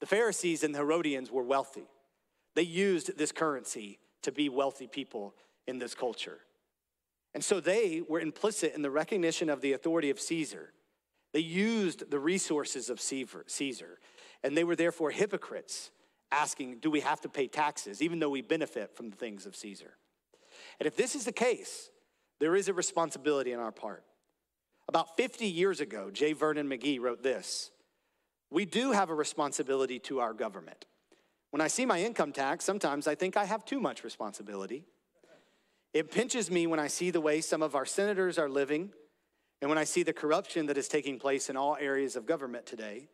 The 0.00 0.06
Pharisees 0.06 0.64
and 0.64 0.74
the 0.74 0.78
Herodians 0.78 1.30
were 1.30 1.42
wealthy. 1.42 1.86
They 2.54 2.62
used 2.62 3.16
this 3.16 3.32
currency 3.32 3.98
to 4.22 4.32
be 4.32 4.48
wealthy 4.48 4.86
people 4.86 5.34
in 5.66 5.78
this 5.78 5.94
culture. 5.94 6.38
And 7.36 7.44
so 7.44 7.60
they 7.60 8.00
were 8.00 8.18
implicit 8.18 8.74
in 8.74 8.80
the 8.80 8.90
recognition 8.90 9.50
of 9.50 9.60
the 9.60 9.74
authority 9.74 10.08
of 10.08 10.18
Caesar. 10.18 10.72
They 11.34 11.40
used 11.40 12.10
the 12.10 12.18
resources 12.18 12.88
of 12.88 12.98
Caesar, 12.98 13.98
and 14.42 14.56
they 14.56 14.64
were 14.64 14.74
therefore 14.74 15.10
hypocrites, 15.10 15.90
asking, 16.32 16.78
Do 16.78 16.90
we 16.90 17.00
have 17.00 17.20
to 17.20 17.28
pay 17.28 17.46
taxes, 17.46 18.00
even 18.00 18.20
though 18.20 18.30
we 18.30 18.40
benefit 18.40 18.96
from 18.96 19.10
the 19.10 19.16
things 19.16 19.44
of 19.44 19.54
Caesar? 19.54 19.98
And 20.80 20.86
if 20.86 20.96
this 20.96 21.14
is 21.14 21.26
the 21.26 21.32
case, 21.32 21.90
there 22.40 22.56
is 22.56 22.68
a 22.68 22.72
responsibility 22.72 23.52
on 23.52 23.60
our 23.60 23.70
part. 23.70 24.04
About 24.88 25.18
50 25.18 25.44
years 25.44 25.82
ago, 25.82 26.10
J. 26.10 26.32
Vernon 26.32 26.66
McGee 26.66 26.98
wrote 26.98 27.22
this 27.22 27.70
We 28.50 28.64
do 28.64 28.92
have 28.92 29.10
a 29.10 29.14
responsibility 29.14 29.98
to 29.98 30.20
our 30.20 30.32
government. 30.32 30.86
When 31.50 31.60
I 31.60 31.68
see 31.68 31.84
my 31.84 32.00
income 32.00 32.32
tax, 32.32 32.64
sometimes 32.64 33.06
I 33.06 33.14
think 33.14 33.36
I 33.36 33.44
have 33.44 33.66
too 33.66 33.78
much 33.78 34.04
responsibility. 34.04 34.86
It 35.96 36.10
pinches 36.10 36.50
me 36.50 36.66
when 36.66 36.78
I 36.78 36.88
see 36.88 37.10
the 37.10 37.22
way 37.22 37.40
some 37.40 37.62
of 37.62 37.74
our 37.74 37.86
senators 37.86 38.36
are 38.36 38.50
living 38.50 38.90
and 39.62 39.70
when 39.70 39.78
I 39.78 39.84
see 39.84 40.02
the 40.02 40.12
corruption 40.12 40.66
that 40.66 40.76
is 40.76 40.88
taking 40.88 41.18
place 41.18 41.48
in 41.48 41.56
all 41.56 41.74
areas 41.80 42.16
of 42.16 42.26
government 42.26 42.66
today. 42.66 43.08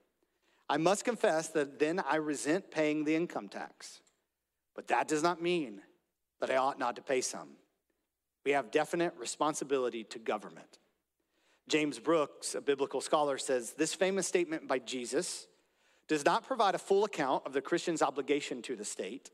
I 0.68 0.78
must 0.78 1.04
confess 1.04 1.46
that 1.50 1.78
then 1.78 2.00
I 2.00 2.16
resent 2.16 2.72
paying 2.72 3.04
the 3.04 3.14
income 3.14 3.48
tax. 3.48 4.00
But 4.74 4.88
that 4.88 5.06
does 5.06 5.22
not 5.22 5.40
mean 5.40 5.80
that 6.40 6.50
I 6.50 6.56
ought 6.56 6.80
not 6.80 6.96
to 6.96 7.02
pay 7.02 7.20
some. 7.20 7.50
We 8.44 8.50
have 8.50 8.72
definite 8.72 9.14
responsibility 9.16 10.02
to 10.02 10.18
government. 10.18 10.80
James 11.68 12.00
Brooks, 12.00 12.56
a 12.56 12.60
biblical 12.60 13.00
scholar, 13.00 13.38
says 13.38 13.74
this 13.74 13.94
famous 13.94 14.26
statement 14.26 14.66
by 14.66 14.80
Jesus 14.80 15.46
does 16.08 16.24
not 16.24 16.44
provide 16.44 16.74
a 16.74 16.78
full 16.78 17.04
account 17.04 17.46
of 17.46 17.52
the 17.52 17.62
Christian's 17.62 18.02
obligation 18.02 18.60
to 18.62 18.74
the 18.74 18.84
state. 18.84 19.30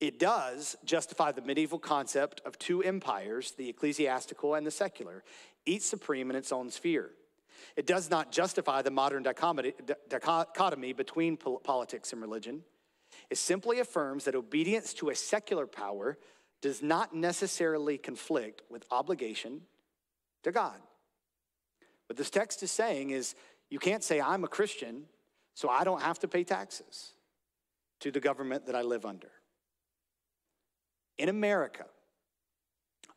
It 0.00 0.18
does 0.18 0.76
justify 0.84 1.32
the 1.32 1.42
medieval 1.42 1.78
concept 1.78 2.40
of 2.46 2.58
two 2.58 2.82
empires, 2.82 3.52
the 3.52 3.68
ecclesiastical 3.68 4.54
and 4.54 4.66
the 4.66 4.70
secular, 4.70 5.22
each 5.66 5.82
supreme 5.82 6.30
in 6.30 6.36
its 6.36 6.52
own 6.52 6.70
sphere. 6.70 7.10
It 7.76 7.86
does 7.86 8.08
not 8.08 8.32
justify 8.32 8.80
the 8.80 8.90
modern 8.90 9.22
dichotomy 9.22 10.92
between 10.94 11.36
politics 11.36 12.12
and 12.12 12.22
religion. 12.22 12.62
It 13.28 13.36
simply 13.36 13.80
affirms 13.80 14.24
that 14.24 14.34
obedience 14.34 14.94
to 14.94 15.10
a 15.10 15.14
secular 15.14 15.66
power 15.66 16.16
does 16.62 16.82
not 16.82 17.14
necessarily 17.14 17.98
conflict 17.98 18.62
with 18.70 18.86
obligation 18.90 19.60
to 20.42 20.52
God. 20.52 20.80
What 22.06 22.16
this 22.16 22.30
text 22.30 22.62
is 22.62 22.70
saying 22.70 23.10
is 23.10 23.34
you 23.68 23.78
can't 23.78 24.02
say, 24.02 24.20
I'm 24.20 24.44
a 24.44 24.48
Christian, 24.48 25.04
so 25.54 25.68
I 25.68 25.84
don't 25.84 26.00
have 26.00 26.18
to 26.20 26.28
pay 26.28 26.44
taxes 26.44 27.12
to 28.00 28.10
the 28.10 28.20
government 28.20 28.66
that 28.66 28.74
I 28.74 28.82
live 28.82 29.04
under. 29.04 29.30
In 31.20 31.28
America, 31.28 31.84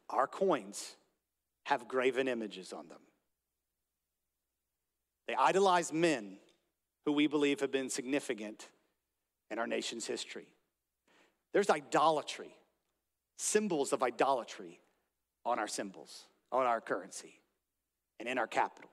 our 0.09 0.27
coins 0.27 0.97
have 1.63 1.87
graven 1.87 2.27
images 2.27 2.73
on 2.73 2.89
them. 2.89 2.99
They 5.25 5.35
idolize 5.35 5.93
men 5.93 6.35
who 7.05 7.13
we 7.13 7.27
believe 7.27 7.61
have 7.61 7.71
been 7.71 7.89
significant 7.89 8.67
in 9.49 9.57
our 9.57 9.67
nation's 9.67 10.05
history. 10.05 10.47
There's 11.53 11.69
idolatry 11.69 12.53
symbols 13.37 13.93
of 13.93 14.03
idolatry 14.03 14.81
on 15.45 15.57
our 15.57 15.69
symbols, 15.69 16.25
on 16.51 16.65
our 16.65 16.81
currency, 16.81 17.39
and 18.19 18.27
in 18.27 18.37
our 18.37 18.47
capital. 18.47 18.89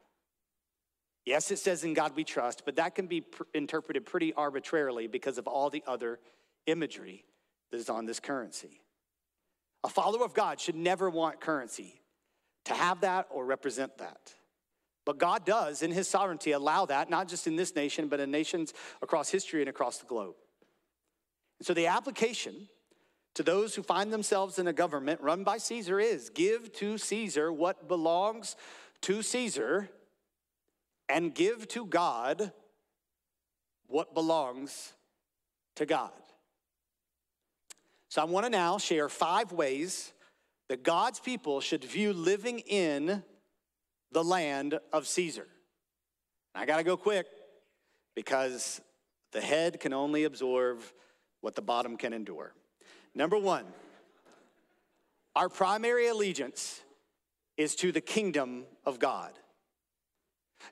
Yes, 1.26 1.50
it 1.50 1.58
says 1.58 1.82
in 1.82 1.94
God 1.94 2.12
we 2.14 2.22
trust, 2.22 2.62
but 2.64 2.76
that 2.76 2.94
can 2.94 3.08
be 3.08 3.22
pr- 3.22 3.42
interpreted 3.54 4.06
pretty 4.06 4.32
arbitrarily 4.34 5.08
because 5.08 5.36
of 5.36 5.48
all 5.48 5.68
the 5.68 5.82
other 5.84 6.20
imagery 6.66 7.24
that 7.72 7.78
is 7.78 7.90
on 7.90 8.06
this 8.06 8.20
currency. 8.20 8.80
A 9.84 9.88
follower 9.88 10.24
of 10.24 10.34
God 10.34 10.60
should 10.60 10.74
never 10.74 11.08
want 11.08 11.40
currency 11.40 12.00
to 12.66 12.74
have 12.74 13.00
that 13.00 13.26
or 13.30 13.44
represent 13.44 13.98
that. 13.98 14.34
But 15.06 15.18
God 15.18 15.46
does, 15.46 15.82
in 15.82 15.90
His 15.90 16.08
sovereignty, 16.08 16.52
allow 16.52 16.86
that, 16.86 17.08
not 17.08 17.28
just 17.28 17.46
in 17.46 17.56
this 17.56 17.74
nation, 17.74 18.08
but 18.08 18.20
in 18.20 18.30
nations 18.30 18.74
across 19.00 19.30
history 19.30 19.60
and 19.60 19.68
across 19.68 19.98
the 19.98 20.06
globe. 20.06 20.34
And 21.58 21.66
so 21.66 21.74
the 21.74 21.86
application 21.86 22.68
to 23.34 23.42
those 23.42 23.74
who 23.74 23.82
find 23.82 24.12
themselves 24.12 24.58
in 24.58 24.66
a 24.66 24.72
government 24.72 25.20
run 25.20 25.44
by 25.44 25.58
Caesar 25.58 25.98
is 26.00 26.30
give 26.30 26.72
to 26.74 26.98
Caesar 26.98 27.52
what 27.52 27.88
belongs 27.88 28.56
to 29.02 29.22
Caesar 29.22 29.88
and 31.08 31.34
give 31.34 31.66
to 31.68 31.86
God 31.86 32.52
what 33.86 34.14
belongs 34.14 34.92
to 35.76 35.86
God. 35.86 36.12
So 38.10 38.20
I 38.20 38.24
want 38.24 38.44
to 38.44 38.50
now 38.50 38.76
share 38.76 39.08
five 39.08 39.52
ways 39.52 40.12
that 40.68 40.82
God's 40.82 41.20
people 41.20 41.60
should 41.60 41.84
view 41.84 42.12
living 42.12 42.58
in 42.58 43.22
the 44.12 44.24
land 44.24 44.78
of 44.92 45.06
Caesar. 45.06 45.46
I 46.54 46.66
got 46.66 46.78
to 46.78 46.82
go 46.82 46.96
quick 46.96 47.26
because 48.16 48.80
the 49.32 49.40
head 49.40 49.78
can 49.78 49.92
only 49.92 50.24
absorb 50.24 50.82
what 51.40 51.54
the 51.54 51.62
bottom 51.62 51.96
can 51.96 52.12
endure. 52.12 52.52
Number 53.14 53.38
one, 53.38 53.64
Our 55.36 55.48
primary 55.48 56.08
allegiance 56.08 56.82
is 57.56 57.76
to 57.76 57.92
the 57.92 58.00
kingdom 58.00 58.64
of 58.84 58.98
God. 58.98 59.32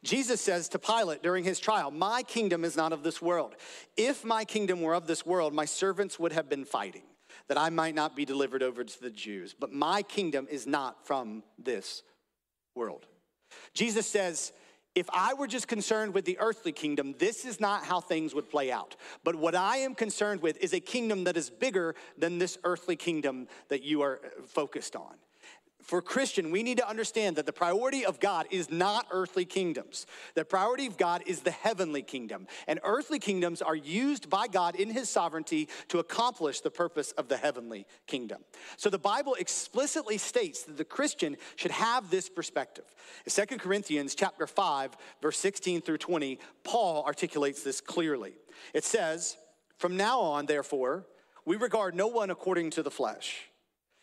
Jesus 0.03 0.41
says 0.41 0.69
to 0.71 0.79
Pilate 0.79 1.23
during 1.23 1.45
his 1.45 1.61
trial, 1.61 1.91
My 1.91 2.23
kingdom 2.23 2.65
is 2.65 2.77
not 2.77 2.93
of 2.93 3.03
this 3.05 3.23
world. 3.23 3.55
If 3.97 4.25
my 4.25 4.45
kingdom 4.45 4.83
were 4.83 4.95
of 4.95 5.07
this 5.07 5.25
world, 5.25 5.55
my 5.55 5.65
servants 5.65 6.19
would 6.19 6.33
have 6.33 6.49
been 6.49 6.65
fighting, 6.65 7.05
that 7.49 7.59
I 7.59 7.71
might 7.71 7.95
not 7.95 8.15
be 8.15 8.25
delivered 8.25 8.63
over 8.63 8.85
to 8.85 9.01
the 9.01 9.11
Jews. 9.11 9.55
But 9.59 9.73
my 9.73 10.03
kingdom 10.03 10.47
is 10.51 10.67
not 10.67 11.07
from 11.07 11.43
this 11.59 12.03
world. 12.75 13.07
Jesus 13.75 14.07
says, 14.07 14.53
if 14.95 15.09
I 15.13 15.35
were 15.35 15.47
just 15.47 15.69
concerned 15.69 16.13
with 16.13 16.25
the 16.25 16.39
earthly 16.41 16.73
kingdom, 16.73 17.15
this 17.19 17.45
is 17.45 17.61
not 17.61 17.85
how 17.85 18.01
things 18.01 18.35
would 18.35 18.51
play 18.51 18.73
out. 18.73 18.97
But 19.23 19.37
what 19.37 19.55
I 19.55 19.79
am 19.79 19.95
concerned 19.95 20.43
with 20.43 20.57
is 20.59 20.73
a 20.73 20.81
kingdom 20.81 21.25
that 21.25 21.37
is 21.37 21.51
bigger 21.51 21.95
than 22.17 22.39
this 22.39 22.59
earthly 22.65 22.97
kingdom 22.97 23.49
that 23.69 23.83
you 23.83 24.03
are 24.03 24.21
focused 24.47 24.97
on 24.97 25.15
for 25.89 26.03
Christian, 26.03 26.51
we 26.51 26.63
need 26.63 26.77
to 26.77 26.87
understand 26.87 27.37
that 27.37 27.47
the 27.47 27.53
priority 27.53 28.05
of 28.05 28.21
God 28.21 28.47
is 28.51 28.71
not 28.71 29.07
earthly 29.11 29.47
kingdoms. 29.47 30.05
The 30.35 30.45
priority 30.45 30.85
of 30.85 30.99
God 30.99 31.23
is 31.25 31.41
the 31.41 31.51
heavenly 31.51 32.03
kingdom. 32.03 32.47
And 32.67 32.79
earthly 32.85 33.19
kingdoms 33.19 33.63
are 33.63 33.75
used 33.75 34.29
by 34.29 34.49
God 34.49 34.77
in 34.77 34.91
his 34.91 35.09
sovereignty 35.09 35.67
to 35.89 35.99
accomplish 35.99 36.61
the 36.61 36.71
purpose 36.71 37.13
of 37.13 37.29
the 37.29 37.39
heavenly 37.39 37.87
kingdom. 38.07 38.45
So 38.77 38.91
the 38.91 38.99
Bible 38.99 39.35
explicitly 39.37 40.19
states 40.19 40.65
that 40.65 40.77
the 40.77 40.85
Christian 40.85 41.39
should 41.57 41.71
have 41.71 42.11
this 42.11 42.29
perspective. 42.29 42.85
In 43.25 43.33
2 43.33 43.57
Corinthians 43.57 44.15
chapter 44.15 44.47
5, 44.47 44.95
verse 45.23 45.39
16 45.39 45.81
through 45.81 45.99
20, 45.99 46.39
Paul 46.65 47.03
articulates 47.05 47.63
this 47.63 47.81
clearly. 47.81 48.35
It 48.75 48.85
says, 48.85 49.39
"From 49.79 49.97
now 49.97 50.21
on, 50.21 50.45
therefore, 50.45 51.07
we 51.47 51.57
regard 51.57 51.95
no 51.95 52.09
one 52.09 52.29
according 52.29 52.69
to 52.73 52.83
the 52.83 52.91
flesh." 52.91 53.49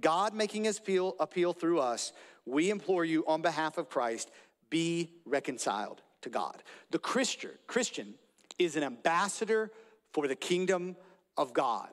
God 0.00 0.34
making 0.34 0.64
his 0.64 0.78
appeal, 0.78 1.14
appeal 1.20 1.52
through 1.52 1.80
us, 1.80 2.12
we 2.46 2.70
implore 2.70 3.04
you 3.04 3.24
on 3.26 3.42
behalf 3.42 3.78
of 3.78 3.88
Christ, 3.88 4.30
be 4.70 5.10
reconciled 5.24 6.02
to 6.22 6.30
God. 6.30 6.62
The 6.90 6.98
Christian, 6.98 7.50
Christian 7.66 8.14
is 8.58 8.76
an 8.76 8.82
ambassador 8.82 9.70
for 10.12 10.28
the 10.28 10.36
kingdom 10.36 10.96
of 11.36 11.52
God. 11.52 11.90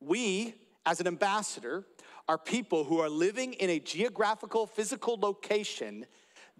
We, 0.00 0.54
as 0.86 1.00
an 1.00 1.06
ambassador, 1.06 1.84
are 2.28 2.38
people 2.38 2.84
who 2.84 3.00
are 3.00 3.08
living 3.08 3.54
in 3.54 3.70
a 3.70 3.80
geographical, 3.80 4.66
physical 4.66 5.18
location 5.20 6.06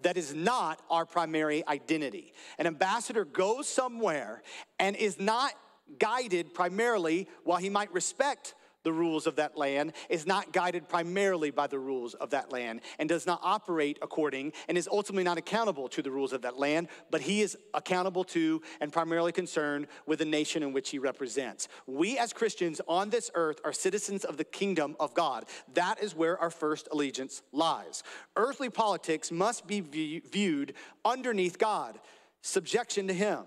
that 0.03 0.17
is 0.17 0.35
not 0.35 0.81
our 0.91 1.05
primary 1.05 1.67
identity. 1.67 2.33
An 2.59 2.67
ambassador 2.67 3.25
goes 3.25 3.69
somewhere 3.69 4.43
and 4.79 4.97
is 4.97 5.19
not 5.19 5.53
guided 5.99 6.55
primarily, 6.55 7.29
while 7.45 7.59
he 7.59 7.71
might 7.71 7.93
respect 7.93 8.55
the 8.89 8.93
rules 8.95 9.27
of 9.27 9.37
that 9.37 9.55
land, 9.55 9.93
is 10.09 10.27
not 10.27 10.51
guided 10.51 10.89
primarily 10.89 11.51
by 11.51 11.67
the 11.67 11.79
rules 11.79 12.15
of 12.15 12.31
that 12.31 12.51
land, 12.51 12.81
and 12.99 13.07
does 13.07 13.27
not 13.27 13.39
operate 13.43 13.99
according, 14.01 14.51
and 14.67 14.79
is 14.79 14.89
ultimately 14.91 15.25
not 15.25 15.37
accountable 15.37 15.89
to 15.89 16.01
the 16.01 16.11
rules 16.11 16.33
of 16.33 16.41
that 16.41 16.59
land, 16.59 16.89
but 17.11 17.21
he 17.21 17.43
is 17.43 17.55
accountable 17.75 18.25
to 18.25 18.63
and 18.81 18.91
primarily 18.91 19.31
concerned 19.31 19.87
with 20.07 20.21
the 20.21 20.25
nation 20.25 20.63
in 20.63 20.73
which 20.73 20.89
he 20.89 20.99
represents. 20.99 21.69
We 21.87 22.17
as 22.17 22.33
Christians 22.33 22.81
on 22.89 23.11
this 23.11 23.31
earth 23.35 23.61
are 23.63 23.75
citizens 23.75 24.25
of 24.25 24.39
the 24.39 24.45
kingdom 24.45 24.97
of 24.99 25.13
God. 25.13 25.45
That 25.75 26.03
is 26.03 26.15
where 26.15 26.39
our 26.39 26.51
first 26.51 26.89
allegiance 26.91 27.43
lies. 27.53 28.03
Earthly 28.37 28.71
politics 28.71 29.31
must 29.31 29.67
be 29.67 29.81
viewed 29.81 30.73
underneath 31.05 31.59
God, 31.59 32.01
subjection 32.41 33.07
to 33.09 33.13
him. 33.13 33.41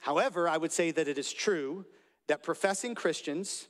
However, 0.00 0.48
I 0.48 0.56
would 0.56 0.72
say 0.72 0.92
that 0.92 1.08
it 1.08 1.18
is 1.18 1.30
true 1.30 1.84
that 2.28 2.42
professing 2.42 2.94
Christians, 2.94 3.68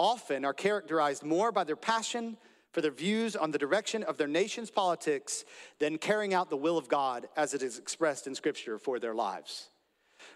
often 0.00 0.46
are 0.46 0.54
characterized 0.54 1.22
more 1.22 1.52
by 1.52 1.62
their 1.62 1.76
passion 1.76 2.38
for 2.72 2.80
their 2.80 2.90
views 2.90 3.36
on 3.36 3.50
the 3.50 3.58
direction 3.58 4.02
of 4.02 4.16
their 4.16 4.26
nation's 4.26 4.70
politics 4.70 5.44
than 5.78 5.98
carrying 5.98 6.32
out 6.32 6.48
the 6.48 6.56
will 6.56 6.78
of 6.78 6.88
God 6.88 7.28
as 7.36 7.52
it 7.52 7.62
is 7.62 7.78
expressed 7.78 8.26
in 8.26 8.34
Scripture 8.34 8.78
for 8.78 8.98
their 8.98 9.14
lives. 9.14 9.68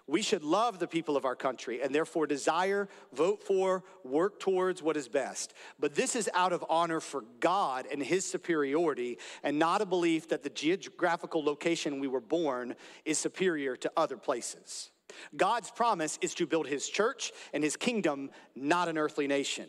We 0.06 0.20
should 0.20 0.44
love 0.44 0.78
the 0.78 0.86
people 0.86 1.16
of 1.16 1.24
our 1.24 1.36
country 1.36 1.80
and 1.80 1.94
therefore 1.94 2.26
desire, 2.26 2.88
vote 3.14 3.42
for, 3.42 3.84
work 4.02 4.38
towards 4.38 4.82
what 4.82 4.98
is 4.98 5.08
best. 5.08 5.54
But 5.80 5.94
this 5.94 6.14
is 6.14 6.28
out 6.34 6.52
of 6.52 6.64
honor 6.68 7.00
for 7.00 7.24
God 7.40 7.86
and 7.90 8.02
His 8.02 8.26
superiority 8.26 9.18
and 9.42 9.58
not 9.58 9.80
a 9.80 9.86
belief 9.86 10.28
that 10.28 10.42
the 10.42 10.50
geographical 10.50 11.42
location 11.42 12.00
we 12.00 12.08
were 12.08 12.20
born 12.20 12.74
is 13.04 13.18
superior 13.18 13.76
to 13.76 13.92
other 13.96 14.18
places. 14.18 14.90
God's 15.36 15.70
promise 15.70 16.18
is 16.20 16.34
to 16.34 16.46
build 16.46 16.66
his 16.66 16.88
church 16.88 17.32
and 17.52 17.62
his 17.62 17.76
kingdom, 17.76 18.30
not 18.54 18.88
an 18.88 18.98
earthly 18.98 19.26
nation. 19.26 19.68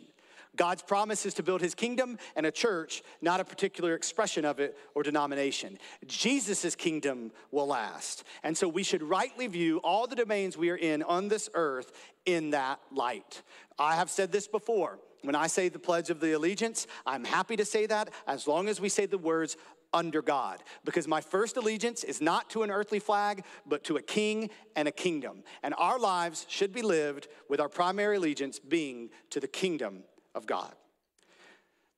God's 0.56 0.82
promise 0.82 1.26
is 1.26 1.34
to 1.34 1.42
build 1.42 1.60
his 1.60 1.74
kingdom 1.74 2.18
and 2.34 2.46
a 2.46 2.50
church, 2.50 3.02
not 3.20 3.40
a 3.40 3.44
particular 3.44 3.94
expression 3.94 4.44
of 4.44 4.58
it 4.58 4.76
or 4.94 5.02
denomination. 5.02 5.78
Jesus' 6.06 6.74
kingdom 6.74 7.30
will 7.50 7.66
last. 7.66 8.24
And 8.42 8.56
so 8.56 8.66
we 8.66 8.82
should 8.82 9.02
rightly 9.02 9.46
view 9.46 9.78
all 9.78 10.06
the 10.06 10.16
domains 10.16 10.56
we 10.56 10.70
are 10.70 10.76
in 10.76 11.02
on 11.02 11.28
this 11.28 11.48
earth 11.54 11.92
in 12.24 12.50
that 12.50 12.80
light. 12.90 13.42
I 13.78 13.96
have 13.96 14.10
said 14.10 14.32
this 14.32 14.48
before. 14.48 14.98
When 15.22 15.34
I 15.34 15.48
say 15.48 15.68
the 15.68 15.78
Pledge 15.78 16.10
of 16.10 16.20
the 16.20 16.36
Allegiance, 16.36 16.86
I'm 17.04 17.24
happy 17.24 17.56
to 17.56 17.64
say 17.64 17.86
that 17.86 18.10
as 18.26 18.46
long 18.46 18.68
as 18.68 18.80
we 18.80 18.88
say 18.88 19.06
the 19.06 19.18
words 19.18 19.56
under 19.96 20.22
God. 20.22 20.62
Because 20.84 21.08
my 21.08 21.20
first 21.20 21.56
allegiance 21.56 22.04
is 22.04 22.20
not 22.20 22.50
to 22.50 22.62
an 22.62 22.70
earthly 22.70 23.00
flag, 23.00 23.44
but 23.66 23.82
to 23.84 23.96
a 23.96 24.02
king 24.02 24.50
and 24.76 24.86
a 24.86 24.92
kingdom. 24.92 25.42
And 25.62 25.74
our 25.78 25.98
lives 25.98 26.46
should 26.48 26.72
be 26.72 26.82
lived 26.82 27.26
with 27.48 27.58
our 27.58 27.68
primary 27.68 28.18
allegiance 28.18 28.58
being 28.58 29.08
to 29.30 29.40
the 29.40 29.48
kingdom 29.48 30.04
of 30.34 30.46
God. 30.46 30.74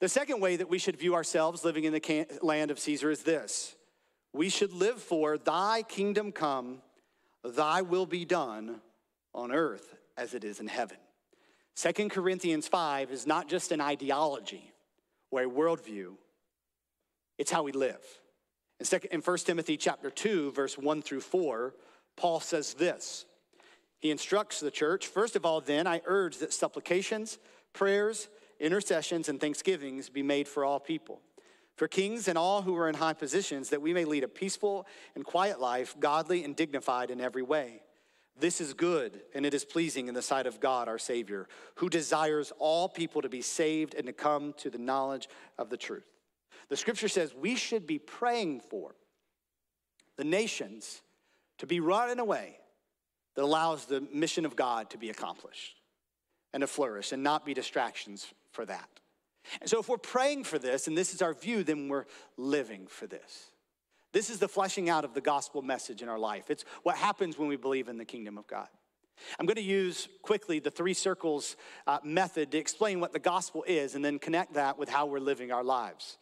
The 0.00 0.08
second 0.08 0.40
way 0.40 0.56
that 0.56 0.70
we 0.70 0.78
should 0.78 0.96
view 0.96 1.16
ourselves 1.16 1.64
living 1.64 1.82
in 1.82 1.92
the 1.92 2.26
land 2.40 2.70
of 2.70 2.78
Caesar 2.78 3.11
is 3.11 3.24
this 3.24 3.74
we 4.32 4.48
should 4.48 4.72
live 4.72 5.02
for 5.02 5.37
thy 5.37 5.82
kingdom 5.82 6.30
come, 6.30 6.82
thy 7.42 7.82
will 7.82 8.06
be 8.06 8.24
done 8.24 8.80
on 9.34 9.50
earth 9.50 9.96
as 10.16 10.34
it 10.34 10.44
is 10.44 10.61
in 10.61 10.68
heaven. 10.68 10.98
Second 11.74 12.11
Corinthians 12.11 12.68
5 12.68 13.11
is 13.11 13.26
not 13.26 13.48
just 13.48 13.72
an 13.72 13.80
ideology 13.80 14.72
or 15.30 15.42
a 15.42 15.48
worldview, 15.48 16.14
it's 17.38 17.51
how 17.51 17.62
we 17.62 17.72
live. 17.72 18.05
In, 18.81 18.87
second, 18.87 19.11
in 19.12 19.20
1 19.20 19.38
Timothy 19.38 19.77
chapter 19.77 20.11
2, 20.11 20.53
verse 20.53 20.77
1 20.77 21.03
through 21.03 21.20
4, 21.20 21.74
Paul 22.16 22.40
says 22.40 22.74
this. 22.74 23.24
He 23.98 24.11
instructs 24.11 24.61
the 24.61 24.70
church, 24.70 25.07
first 25.07 25.35
of 25.35 25.44
all, 25.44 25.61
then, 25.61 25.87
I 25.87 26.03
urge 26.05 26.38
that 26.38 26.53
supplications, 26.53 27.38
prayers, 27.72 28.29
intercessions, 28.61 29.29
and 29.29 29.40
thanksgivings 29.40 30.09
be 30.09 30.22
made 30.22 30.46
for 30.46 30.64
all 30.64 30.79
people, 30.79 31.20
for 31.77 31.88
kings 31.88 32.29
and 32.29 32.38
all 32.38 32.62
who 32.62 32.77
are 32.77 32.88
in 32.88 32.94
high 32.94 33.12
positions, 33.12 33.70
that 33.70 33.83
we 33.83 33.92
may 33.92 34.05
lead 34.05 34.22
a 34.22 34.29
peaceful 34.29 34.87
and 35.16 35.24
quiet 35.24 35.61
life, 35.61 35.96
godly 35.98 36.44
and 36.44 36.55
dignified 36.55 37.11
in 37.11 37.20
every 37.20 37.42
way. 37.42 37.83
This 38.38 38.61
is 38.61 38.72
good 38.72 39.20
and 39.35 39.44
it 39.44 39.53
is 39.53 39.64
pleasing 39.64 40.07
in 40.07 40.14
the 40.14 40.22
sight 40.22 40.46
of 40.46 40.61
God 40.61 40.87
our 40.87 40.98
Savior, 40.98 41.48
who 41.77 41.88
desires 41.88 42.53
all 42.59 42.88
people 42.88 43.22
to 43.22 43.29
be 43.29 43.42
saved 43.42 43.94
and 43.94 44.07
to 44.07 44.12
come 44.12 44.55
to 44.59 44.70
the 44.70 44.79
knowledge 44.79 45.29
of 45.59 45.70
the 45.70 45.77
truth. 45.77 46.07
The 46.68 46.76
scripture 46.76 47.09
says 47.09 47.35
we 47.35 47.57
should 47.57 47.87
be 47.87 47.98
praying 47.98 48.61
for 48.61 48.94
the 50.16 50.24
nations 50.24 51.00
to 51.59 51.66
be 51.66 51.81
run 51.81 52.11
in 52.11 52.18
a 52.18 52.24
way 52.24 52.59
that 53.35 53.44
allows 53.44 53.87
the 53.87 54.00
mission 54.12 54.44
of 54.44 54.57
God 54.57 54.90
to 54.90 54.98
be 54.98 55.11
accomplished 55.11 55.76
and 56.52 56.61
to 56.61 56.66
flourish 56.66 57.12
and 57.12 57.22
not 57.22 57.46
be 57.46 57.54
distractions 57.54 58.26
for 58.50 58.64
that. 58.66 58.88
And 59.61 59.70
so, 59.70 59.78
if 59.78 59.88
we're 59.88 59.96
praying 59.96 60.44
for 60.44 60.59
this 60.59 60.88
and 60.88 60.98
this 60.98 61.14
is 61.14 61.22
our 61.22 61.33
view, 61.33 61.62
then 61.62 61.88
we're 61.88 62.04
living 62.37 62.87
for 62.87 63.07
this. 63.07 63.52
This 64.12 64.31
is 64.31 64.38
the 64.38 64.48
fleshing 64.48 64.88
out 64.88 65.04
of 65.04 65.14
the 65.14 65.20
gospel 65.20 65.62
message 65.62 66.02
in 66.02 66.09
our 66.09 66.18
life. 66.18 66.50
It's 66.50 66.64
what 66.83 66.96
happens 66.96 67.38
when 67.38 67.48
we 67.48 67.57
believe 67.57 67.88
in 67.88 67.98
the 67.98 68.04
kingdom 68.04 68.37
of 68.38 68.46
God. 68.46 68.68
I'm 69.38 69.46
going 69.46 69.57
to 69.57 69.62
use 69.62 70.09
quickly 70.22 70.59
the 70.59 70.70
three 70.70 70.94
circles 70.94 71.57
uh, 71.87 71.98
method 72.04 72.52
to 72.52 72.59
explain 72.59 73.00
what 73.00 73.12
the 73.12 73.18
gospel 73.18 73.64
is 73.66 73.94
and 73.94 74.04
then 74.04 74.18
connect 74.18 74.54
that 74.54 74.78
with 74.78 74.88
how 74.88 75.07
we're 75.07 75.18
living 75.18 75.50
our 75.50 75.64
lives. 75.64 76.18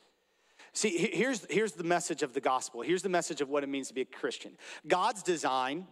See, 0.76 0.90
here's, 0.98 1.46
here's 1.48 1.72
the 1.72 1.84
message 1.84 2.22
of 2.22 2.34
the 2.34 2.40
gospel. 2.40 2.82
Here's 2.82 3.00
the 3.02 3.08
message 3.08 3.40
of 3.40 3.48
what 3.48 3.64
it 3.64 3.66
means 3.66 3.88
to 3.88 3.94
be 3.94 4.02
a 4.02 4.04
Christian. 4.04 4.58
God's 4.86 5.22
design 5.22 5.86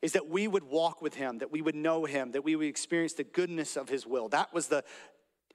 is 0.00 0.12
that 0.12 0.26
we 0.30 0.48
would 0.48 0.64
walk 0.64 1.02
with 1.02 1.14
him, 1.14 1.36
that 1.38 1.52
we 1.52 1.60
would 1.60 1.74
know 1.74 2.06
him, 2.06 2.30
that 2.30 2.42
we 2.42 2.56
would 2.56 2.66
experience 2.66 3.12
the 3.12 3.24
goodness 3.24 3.76
of 3.76 3.90
his 3.90 4.06
will. 4.06 4.30
That 4.30 4.54
was 4.54 4.68
the 4.68 4.84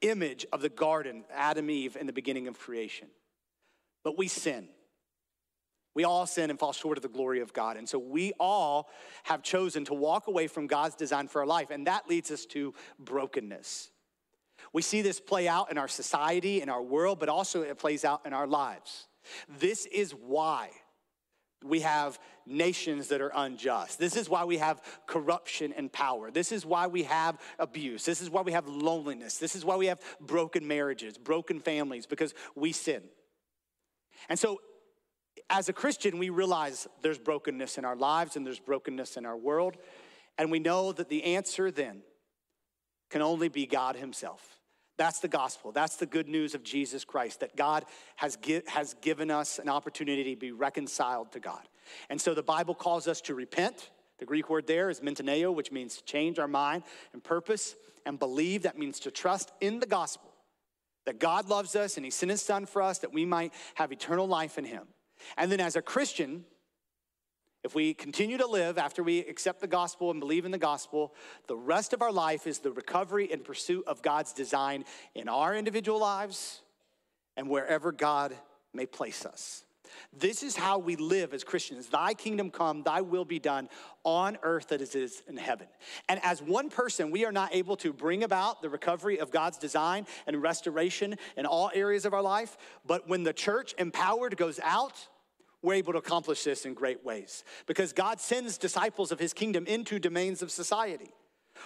image 0.01 0.45
of 0.53 0.61
the 0.61 0.69
garden, 0.69 1.23
Adam 1.33 1.71
Eve, 1.71 1.97
in 1.99 2.05
the 2.05 2.13
beginning 2.13 2.47
of 2.47 2.59
creation. 2.59 3.07
But 4.03 4.15
we 4.15 4.27
sin. 4.27 4.67
We 5.95 6.03
all 6.03 6.27
sin 6.27 6.51
and 6.51 6.59
fall 6.59 6.71
short 6.71 6.99
of 6.99 7.01
the 7.01 7.09
glory 7.09 7.41
of 7.41 7.53
God. 7.53 7.77
And 7.77 7.89
so 7.89 7.97
we 7.97 8.31
all 8.39 8.91
have 9.23 9.41
chosen 9.41 9.85
to 9.85 9.95
walk 9.95 10.27
away 10.27 10.45
from 10.45 10.67
God's 10.67 10.93
design 10.93 11.27
for 11.27 11.41
our 11.41 11.47
life, 11.47 11.71
and 11.71 11.87
that 11.87 12.07
leads 12.07 12.29
us 12.29 12.45
to 12.47 12.75
brokenness. 12.99 13.89
We 14.73 14.81
see 14.81 15.01
this 15.01 15.19
play 15.19 15.47
out 15.47 15.71
in 15.71 15.77
our 15.77 15.87
society, 15.87 16.61
in 16.61 16.69
our 16.69 16.81
world, 16.81 17.19
but 17.19 17.29
also 17.29 17.61
it 17.61 17.77
plays 17.77 18.05
out 18.05 18.25
in 18.25 18.33
our 18.33 18.47
lives. 18.47 19.07
This 19.59 19.85
is 19.85 20.11
why 20.11 20.69
we 21.63 21.81
have 21.81 22.19
nations 22.45 23.09
that 23.09 23.21
are 23.21 23.31
unjust. 23.35 23.99
This 23.99 24.15
is 24.15 24.27
why 24.29 24.45
we 24.45 24.57
have 24.57 24.81
corruption 25.05 25.73
and 25.73 25.91
power. 25.91 26.31
This 26.31 26.51
is 26.51 26.65
why 26.65 26.87
we 26.87 27.03
have 27.03 27.39
abuse. 27.59 28.03
This 28.03 28.21
is 28.21 28.29
why 28.29 28.41
we 28.41 28.53
have 28.53 28.67
loneliness. 28.67 29.37
This 29.37 29.55
is 29.55 29.63
why 29.63 29.75
we 29.75 29.85
have 29.87 30.01
broken 30.19 30.67
marriages, 30.67 31.17
broken 31.17 31.59
families, 31.59 32.07
because 32.07 32.33
we 32.55 32.71
sin. 32.71 33.03
And 34.27 34.39
so, 34.39 34.59
as 35.49 35.69
a 35.69 35.73
Christian, 35.73 36.17
we 36.17 36.29
realize 36.29 36.87
there's 37.01 37.19
brokenness 37.19 37.77
in 37.77 37.85
our 37.85 37.95
lives 37.95 38.35
and 38.35 38.45
there's 38.45 38.59
brokenness 38.59 39.17
in 39.17 39.25
our 39.25 39.37
world. 39.37 39.77
And 40.37 40.49
we 40.49 40.59
know 40.59 40.91
that 40.93 41.09
the 41.09 41.23
answer 41.23 41.71
then 41.71 42.01
can 43.09 43.21
only 43.21 43.49
be 43.49 43.65
God 43.65 43.95
Himself. 43.95 44.60
That's 45.01 45.19
the 45.19 45.27
gospel. 45.27 45.71
That's 45.71 45.95
the 45.95 46.05
good 46.05 46.27
news 46.27 46.53
of 46.53 46.61
Jesus 46.61 47.03
Christ, 47.03 47.39
that 47.39 47.55
God 47.55 47.85
has, 48.17 48.37
has 48.67 48.93
given 49.01 49.31
us 49.31 49.57
an 49.57 49.67
opportunity 49.67 50.35
to 50.35 50.39
be 50.39 50.51
reconciled 50.51 51.31
to 51.31 51.39
God. 51.39 51.67
And 52.11 52.21
so 52.21 52.35
the 52.35 52.43
Bible 52.43 52.75
calls 52.75 53.07
us 53.07 53.19
to 53.21 53.33
repent. 53.33 53.89
The 54.19 54.25
Greek 54.25 54.47
word 54.47 54.67
there 54.67 54.91
is 54.91 54.99
metanoeo, 54.99 55.55
which 55.55 55.71
means 55.71 55.97
to 55.97 56.03
change 56.03 56.37
our 56.37 56.47
mind 56.47 56.83
and 57.13 57.23
purpose, 57.23 57.75
and 58.05 58.19
believe. 58.19 58.61
That 58.61 58.77
means 58.77 58.99
to 58.99 59.09
trust 59.09 59.51
in 59.59 59.79
the 59.79 59.87
gospel 59.87 60.29
that 61.07 61.19
God 61.19 61.49
loves 61.49 61.75
us 61.75 61.97
and 61.97 62.05
He 62.05 62.11
sent 62.11 62.29
His 62.29 62.43
Son 62.43 62.67
for 62.67 62.83
us 62.83 62.99
that 62.99 63.11
we 63.11 63.25
might 63.25 63.53
have 63.73 63.91
eternal 63.91 64.27
life 64.27 64.59
in 64.59 64.65
Him. 64.65 64.83
And 65.35 65.51
then 65.51 65.61
as 65.61 65.75
a 65.75 65.81
Christian, 65.81 66.45
if 67.63 67.75
we 67.75 67.93
continue 67.93 68.37
to 68.37 68.47
live 68.47 68.77
after 68.77 69.03
we 69.03 69.19
accept 69.19 69.61
the 69.61 69.67
gospel 69.67 70.09
and 70.09 70.19
believe 70.19 70.45
in 70.45 70.51
the 70.51 70.57
gospel, 70.57 71.13
the 71.47 71.55
rest 71.55 71.93
of 71.93 72.01
our 72.01 72.11
life 72.11 72.47
is 72.47 72.59
the 72.59 72.71
recovery 72.71 73.31
and 73.31 73.43
pursuit 73.43 73.83
of 73.85 74.01
God's 74.01 74.33
design 74.33 74.83
in 75.13 75.29
our 75.29 75.55
individual 75.55 75.99
lives 75.99 76.61
and 77.37 77.49
wherever 77.49 77.91
God 77.91 78.35
may 78.73 78.85
place 78.85 79.25
us. 79.25 79.63
This 80.17 80.41
is 80.41 80.55
how 80.55 80.79
we 80.79 80.95
live 80.95 81.33
as 81.33 81.43
Christians. 81.43 81.87
Thy 81.87 82.13
kingdom 82.13 82.49
come, 82.49 82.81
thy 82.81 83.01
will 83.01 83.25
be 83.25 83.39
done 83.39 83.69
on 84.03 84.37
earth 84.41 84.71
as 84.71 84.95
it 84.95 84.95
is 84.95 85.21
in 85.27 85.37
heaven. 85.37 85.67
And 86.09 86.19
as 86.23 86.41
one 86.41 86.69
person, 86.69 87.11
we 87.11 87.25
are 87.25 87.31
not 87.31 87.53
able 87.53 87.75
to 87.77 87.93
bring 87.93 88.23
about 88.23 88.61
the 88.61 88.69
recovery 88.69 89.19
of 89.19 89.31
God's 89.31 89.57
design 89.57 90.07
and 90.27 90.41
restoration 90.41 91.15
in 91.37 91.45
all 91.45 91.71
areas 91.73 92.05
of 92.05 92.13
our 92.13 92.21
life. 92.21 92.57
But 92.85 93.07
when 93.07 93.23
the 93.23 93.33
church 93.33 93.75
empowered 93.77 94.37
goes 94.37 94.59
out, 94.63 95.07
we're 95.61 95.75
able 95.75 95.93
to 95.93 95.99
accomplish 95.99 96.43
this 96.43 96.65
in 96.65 96.73
great 96.73 97.05
ways 97.05 97.43
because 97.65 97.93
God 97.93 98.19
sends 98.19 98.57
disciples 98.57 99.11
of 99.11 99.19
his 99.19 99.33
kingdom 99.33 99.65
into 99.65 99.99
domains 99.99 100.41
of 100.41 100.51
society. 100.51 101.11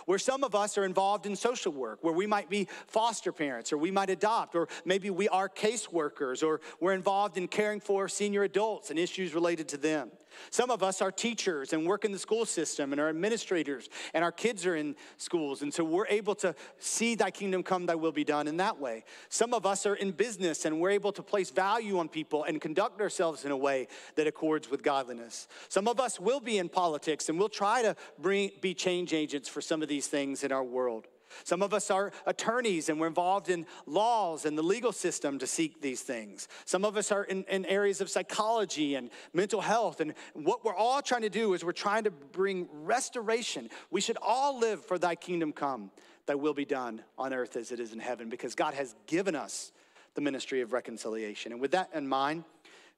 Where 0.05 0.19
some 0.19 0.43
of 0.43 0.55
us 0.55 0.77
are 0.77 0.83
involved 0.83 1.25
in 1.25 1.37
social 1.37 1.71
work, 1.71 1.99
where 2.01 2.13
we 2.13 2.27
might 2.27 2.49
be 2.49 2.67
foster 2.87 3.31
parents, 3.31 3.71
or 3.71 3.77
we 3.77 3.91
might 3.91 4.09
adopt, 4.09 4.53
or 4.53 4.67
maybe 4.83 5.09
we 5.09 5.29
are 5.29 5.47
caseworkers, 5.47 6.45
or 6.45 6.59
we're 6.81 6.93
involved 6.93 7.37
in 7.37 7.47
caring 7.47 7.79
for 7.79 8.09
senior 8.09 8.43
adults 8.43 8.89
and 8.89 8.99
issues 8.99 9.33
related 9.33 9.69
to 9.69 9.77
them. 9.77 10.11
Some 10.49 10.69
of 10.69 10.83
us 10.83 11.01
are 11.01 11.11
teachers 11.11 11.73
and 11.73 11.85
work 11.85 12.05
in 12.05 12.11
the 12.11 12.19
school 12.19 12.45
system 12.45 12.91
and 12.91 13.01
are 13.01 13.09
administrators, 13.09 13.89
and 14.13 14.23
our 14.23 14.31
kids 14.31 14.65
are 14.65 14.75
in 14.75 14.95
schools. 15.17 15.61
And 15.61 15.73
so 15.73 15.83
we're 15.83 16.07
able 16.07 16.35
to 16.35 16.55
see 16.79 17.15
thy 17.15 17.31
kingdom 17.31 17.63
come, 17.63 17.85
thy 17.85 17.95
will 17.95 18.11
be 18.11 18.23
done 18.23 18.47
in 18.47 18.57
that 18.57 18.79
way. 18.79 19.03
Some 19.29 19.53
of 19.53 19.65
us 19.65 19.85
are 19.85 19.95
in 19.95 20.11
business 20.11 20.65
and 20.65 20.79
we're 20.79 20.91
able 20.91 21.11
to 21.13 21.23
place 21.23 21.49
value 21.49 21.99
on 21.99 22.09
people 22.09 22.43
and 22.43 22.61
conduct 22.61 23.01
ourselves 23.01 23.45
in 23.45 23.51
a 23.51 23.57
way 23.57 23.87
that 24.15 24.27
accords 24.27 24.69
with 24.69 24.83
godliness. 24.83 25.47
Some 25.69 25.87
of 25.87 25.99
us 25.99 26.19
will 26.19 26.39
be 26.39 26.57
in 26.57 26.69
politics 26.69 27.29
and 27.29 27.37
we'll 27.37 27.49
try 27.49 27.81
to 27.81 27.95
bring, 28.19 28.51
be 28.61 28.73
change 28.73 29.13
agents 29.13 29.49
for 29.49 29.61
some 29.61 29.81
of 29.81 29.87
these 29.87 30.07
things 30.07 30.43
in 30.43 30.51
our 30.51 30.63
world. 30.63 31.07
Some 31.43 31.61
of 31.61 31.73
us 31.73 31.91
are 31.91 32.11
attorneys 32.25 32.89
and 32.89 32.99
we're 32.99 33.07
involved 33.07 33.49
in 33.49 33.65
laws 33.85 34.45
and 34.45 34.57
the 34.57 34.63
legal 34.63 34.91
system 34.91 35.39
to 35.39 35.47
seek 35.47 35.81
these 35.81 36.01
things. 36.01 36.47
Some 36.65 36.85
of 36.85 36.97
us 36.97 37.11
are 37.11 37.23
in, 37.23 37.43
in, 37.45 37.65
areas 37.65 38.01
of 38.01 38.09
psychology 38.09 38.95
and 38.95 39.09
mental 39.33 39.61
health. 39.61 40.01
And 40.01 40.13
what 40.33 40.63
we're 40.63 40.75
all 40.75 41.01
trying 41.01 41.23
to 41.23 41.29
do 41.29 41.53
is 41.53 41.63
we're 41.63 41.71
trying 41.71 42.03
to 42.03 42.11
bring 42.11 42.67
restoration. 42.71 43.69
We 43.91 44.01
should 44.01 44.17
all 44.21 44.59
live 44.59 44.85
for 44.85 44.97
thy 44.97 45.15
kingdom 45.15 45.51
come, 45.51 45.91
thy 46.25 46.35
will 46.35 46.53
be 46.53 46.65
done 46.65 47.01
on 47.17 47.33
earth 47.33 47.55
as 47.55 47.71
it 47.71 47.79
is 47.79 47.93
in 47.93 47.99
heaven, 47.99 48.29
because 48.29 48.55
God 48.55 48.73
has 48.73 48.95
given 49.07 49.35
us 49.35 49.71
the 50.15 50.21
ministry 50.21 50.61
of 50.61 50.73
reconciliation. 50.73 51.51
And 51.51 51.61
with 51.61 51.71
that 51.71 51.89
in 51.93 52.07
mind, 52.07 52.45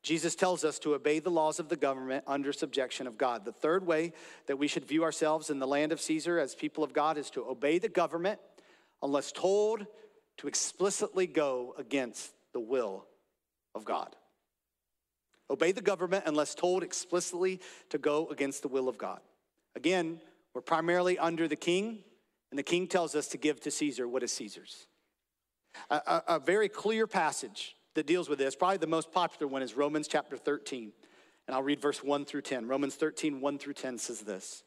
Jesus 0.03 0.36
tells 0.36 0.63
us 0.63 0.79
to 0.79 0.93
obey 0.93 1.19
the 1.19 1.31
laws 1.31 1.60
of 1.60 1.69
the 1.69 1.75
government 1.75 2.23
under 2.27 2.53
subjection 2.53 3.07
of 3.07 3.17
God. 3.17 3.43
The 3.43 3.51
third 3.51 3.86
way 3.86 4.13
that 4.45 4.57
we 4.57 4.67
should 4.67 4.86
view 4.86 5.03
ourselves 5.03 5.49
in 5.49 5.60
the 5.60 5.67
land 5.67 5.91
of 5.91 5.99
Caesar 5.99 6.39
as 6.39 6.55
people 6.55 6.83
of 6.83 6.93
God 6.93 7.17
is 7.17 7.29
to 7.31 7.45
obey 7.45 7.77
the 7.77 7.89
government 7.89 8.39
unless 9.01 9.31
told 9.31 9.86
to 10.38 10.47
explicitly 10.47 11.27
go 11.27 11.73
against 11.77 12.31
the 12.53 12.60
will 12.60 13.05
of 13.75 13.86
God. 13.86 14.15
Obey 15.49 15.71
the 15.71 15.81
government 15.81 16.25
unless 16.27 16.55
told 16.55 16.83
explicitly 16.83 17.62
to 17.89 17.97
go 17.97 18.27
against 18.27 18.62
the 18.62 18.67
will 18.67 18.89
of 18.89 18.97
God. 18.97 19.19
Again, 19.75 20.19
we're 20.53 20.62
primarily 20.62 21.17
under 21.17 21.47
the 21.47 21.55
king, 21.55 21.99
and 22.49 22.60
the 22.60 22.63
king 22.63 22.88
tells 22.88 23.15
us 23.15 23.27
to 23.29 23.38
give 23.38 23.62
to 23.62 23.71
Caesar 23.71 24.07
what 24.07 24.23
is 24.23 24.31
Caesar's. 24.33 24.88
A, 25.89 25.95
a, 25.95 26.23
a 26.27 26.39
very 26.39 26.67
clear 26.67 27.07
passage 27.07 27.77
that 27.97 28.07
deals 28.07 28.29
with 28.29 28.39
this. 28.39 28.55
Probably 28.55 28.77
the 28.77 28.88
most 28.88 29.12
popular 29.12 29.51
one 29.51 29.63
is 29.63 29.75
Romans 29.75 30.07
chapter 30.07 30.38
13. 30.38 30.93
And 31.47 31.55
I'll 31.55 31.63
read 31.63 31.81
verse 31.81 32.03
1 32.03 32.25
through 32.25 32.41
10. 32.41 32.67
Romans 32.67 32.95
13, 32.95 33.41
1 33.41 33.57
through 33.57 33.73
10 33.73 33.97
says 33.97 34.21
this 34.21 34.63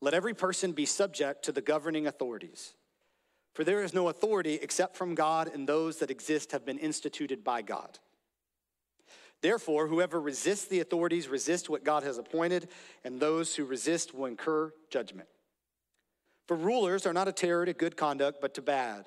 Let 0.00 0.14
every 0.14 0.34
person 0.34 0.72
be 0.72 0.86
subject 0.86 1.44
to 1.44 1.52
the 1.52 1.60
governing 1.60 2.06
authorities. 2.06 2.74
For 3.54 3.64
there 3.64 3.82
is 3.82 3.92
no 3.92 4.08
authority 4.08 4.54
except 4.54 4.96
from 4.96 5.14
God, 5.14 5.50
and 5.52 5.68
those 5.68 5.98
that 5.98 6.10
exist 6.10 6.52
have 6.52 6.64
been 6.64 6.78
instituted 6.78 7.44
by 7.44 7.62
God. 7.62 7.98
Therefore, 9.42 9.86
whoever 9.88 10.20
resists 10.20 10.66
the 10.66 10.80
authorities 10.80 11.28
resists 11.28 11.68
what 11.68 11.84
God 11.84 12.02
has 12.02 12.18
appointed, 12.18 12.68
and 13.04 13.20
those 13.20 13.54
who 13.54 13.64
resist 13.64 14.14
will 14.14 14.26
incur 14.26 14.72
judgment. 14.90 15.28
For 16.46 16.56
rulers 16.56 17.06
are 17.06 17.12
not 17.12 17.28
a 17.28 17.32
terror 17.32 17.64
to 17.64 17.72
good 17.72 17.96
conduct, 17.96 18.40
but 18.40 18.54
to 18.54 18.62
bad. 18.62 19.06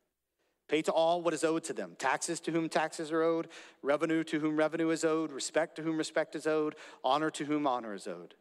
Pay 0.71 0.81
to 0.83 0.91
all 0.93 1.21
what 1.21 1.33
is 1.33 1.43
owed 1.43 1.65
to 1.65 1.73
them 1.73 1.97
taxes 1.99 2.39
to 2.39 2.51
whom 2.51 2.69
taxes 2.69 3.11
are 3.11 3.21
owed, 3.21 3.49
revenue 3.83 4.23
to 4.23 4.39
whom 4.39 4.55
revenue 4.55 4.89
is 4.91 5.03
owed, 5.03 5.29
respect 5.29 5.75
to 5.75 5.81
whom 5.81 5.97
respect 5.97 6.33
is 6.33 6.47
owed, 6.47 6.75
honor 7.03 7.29
to 7.29 7.43
whom 7.43 7.67
honor 7.67 7.93
is 7.93 8.07
owed. 8.07 8.35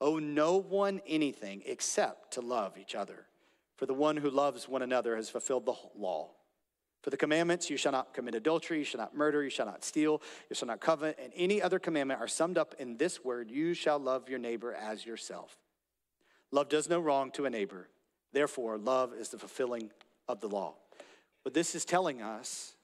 Owe 0.00 0.18
no 0.18 0.56
one 0.56 1.02
anything 1.06 1.62
except 1.66 2.32
to 2.32 2.40
love 2.40 2.78
each 2.78 2.94
other. 2.94 3.26
For 3.76 3.84
the 3.84 3.92
one 3.92 4.16
who 4.16 4.30
loves 4.30 4.66
one 4.66 4.80
another 4.80 5.14
has 5.14 5.28
fulfilled 5.28 5.66
the 5.66 5.74
law. 5.94 6.30
For 7.02 7.10
the 7.10 7.18
commandments, 7.18 7.68
you 7.68 7.76
shall 7.76 7.92
not 7.92 8.14
commit 8.14 8.34
adultery, 8.34 8.78
you 8.78 8.84
shall 8.84 9.00
not 9.00 9.14
murder, 9.14 9.44
you 9.44 9.50
shall 9.50 9.66
not 9.66 9.84
steal, 9.84 10.22
you 10.48 10.56
shall 10.56 10.68
not 10.68 10.80
covet, 10.80 11.18
and 11.22 11.34
any 11.36 11.60
other 11.60 11.78
commandment 11.78 12.18
are 12.18 12.28
summed 12.28 12.56
up 12.56 12.74
in 12.78 12.96
this 12.96 13.22
word 13.22 13.50
you 13.50 13.74
shall 13.74 13.98
love 13.98 14.30
your 14.30 14.38
neighbor 14.38 14.72
as 14.72 15.04
yourself. 15.04 15.58
Love 16.50 16.70
does 16.70 16.88
no 16.88 16.98
wrong 16.98 17.30
to 17.32 17.44
a 17.44 17.50
neighbor. 17.50 17.90
Therefore, 18.32 18.78
love 18.78 19.12
is 19.12 19.28
the 19.28 19.38
fulfilling 19.38 19.90
of 20.26 20.40
the 20.40 20.48
law. 20.48 20.76
What 21.44 21.54
this 21.54 21.74
is 21.74 21.84
telling 21.84 22.22
us, 22.22 22.74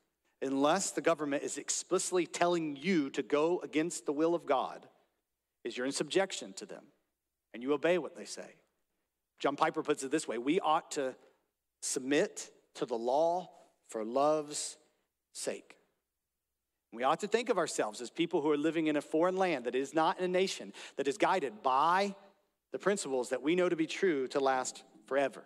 unless 0.42 0.90
the 0.90 1.00
government 1.00 1.42
is 1.42 1.58
explicitly 1.58 2.26
telling 2.26 2.76
you 2.76 3.10
to 3.10 3.22
go 3.22 3.60
against 3.64 4.06
the 4.06 4.12
will 4.12 4.34
of 4.34 4.46
God, 4.46 4.86
is 5.64 5.76
you're 5.76 5.86
in 5.86 5.92
subjection 5.92 6.52
to 6.54 6.66
them 6.66 6.84
and 7.52 7.62
you 7.62 7.72
obey 7.72 7.98
what 7.98 8.16
they 8.16 8.24
say. 8.24 8.54
John 9.38 9.56
Piper 9.56 9.82
puts 9.82 10.02
it 10.04 10.10
this 10.10 10.28
way 10.28 10.38
we 10.38 10.60
ought 10.60 10.90
to 10.92 11.16
submit 11.82 12.50
to 12.74 12.86
the 12.86 12.96
law 12.96 13.50
for 13.88 14.04
love's 14.04 14.76
sake. 15.32 15.76
We 16.92 17.04
ought 17.04 17.20
to 17.20 17.28
think 17.28 17.48
of 17.48 17.58
ourselves 17.58 18.00
as 18.00 18.10
people 18.10 18.42
who 18.42 18.50
are 18.50 18.56
living 18.56 18.88
in 18.88 18.96
a 18.96 19.00
foreign 19.00 19.36
land 19.36 19.64
that 19.64 19.74
is 19.74 19.94
not 19.94 20.18
in 20.18 20.24
a 20.24 20.28
nation 20.28 20.72
that 20.96 21.08
is 21.08 21.16
guided 21.16 21.62
by 21.62 22.14
the 22.72 22.78
principles 22.78 23.30
that 23.30 23.42
we 23.42 23.54
know 23.54 23.68
to 23.68 23.76
be 23.76 23.86
true 23.86 24.26
to 24.28 24.40
last 24.40 24.82
forever. 25.06 25.44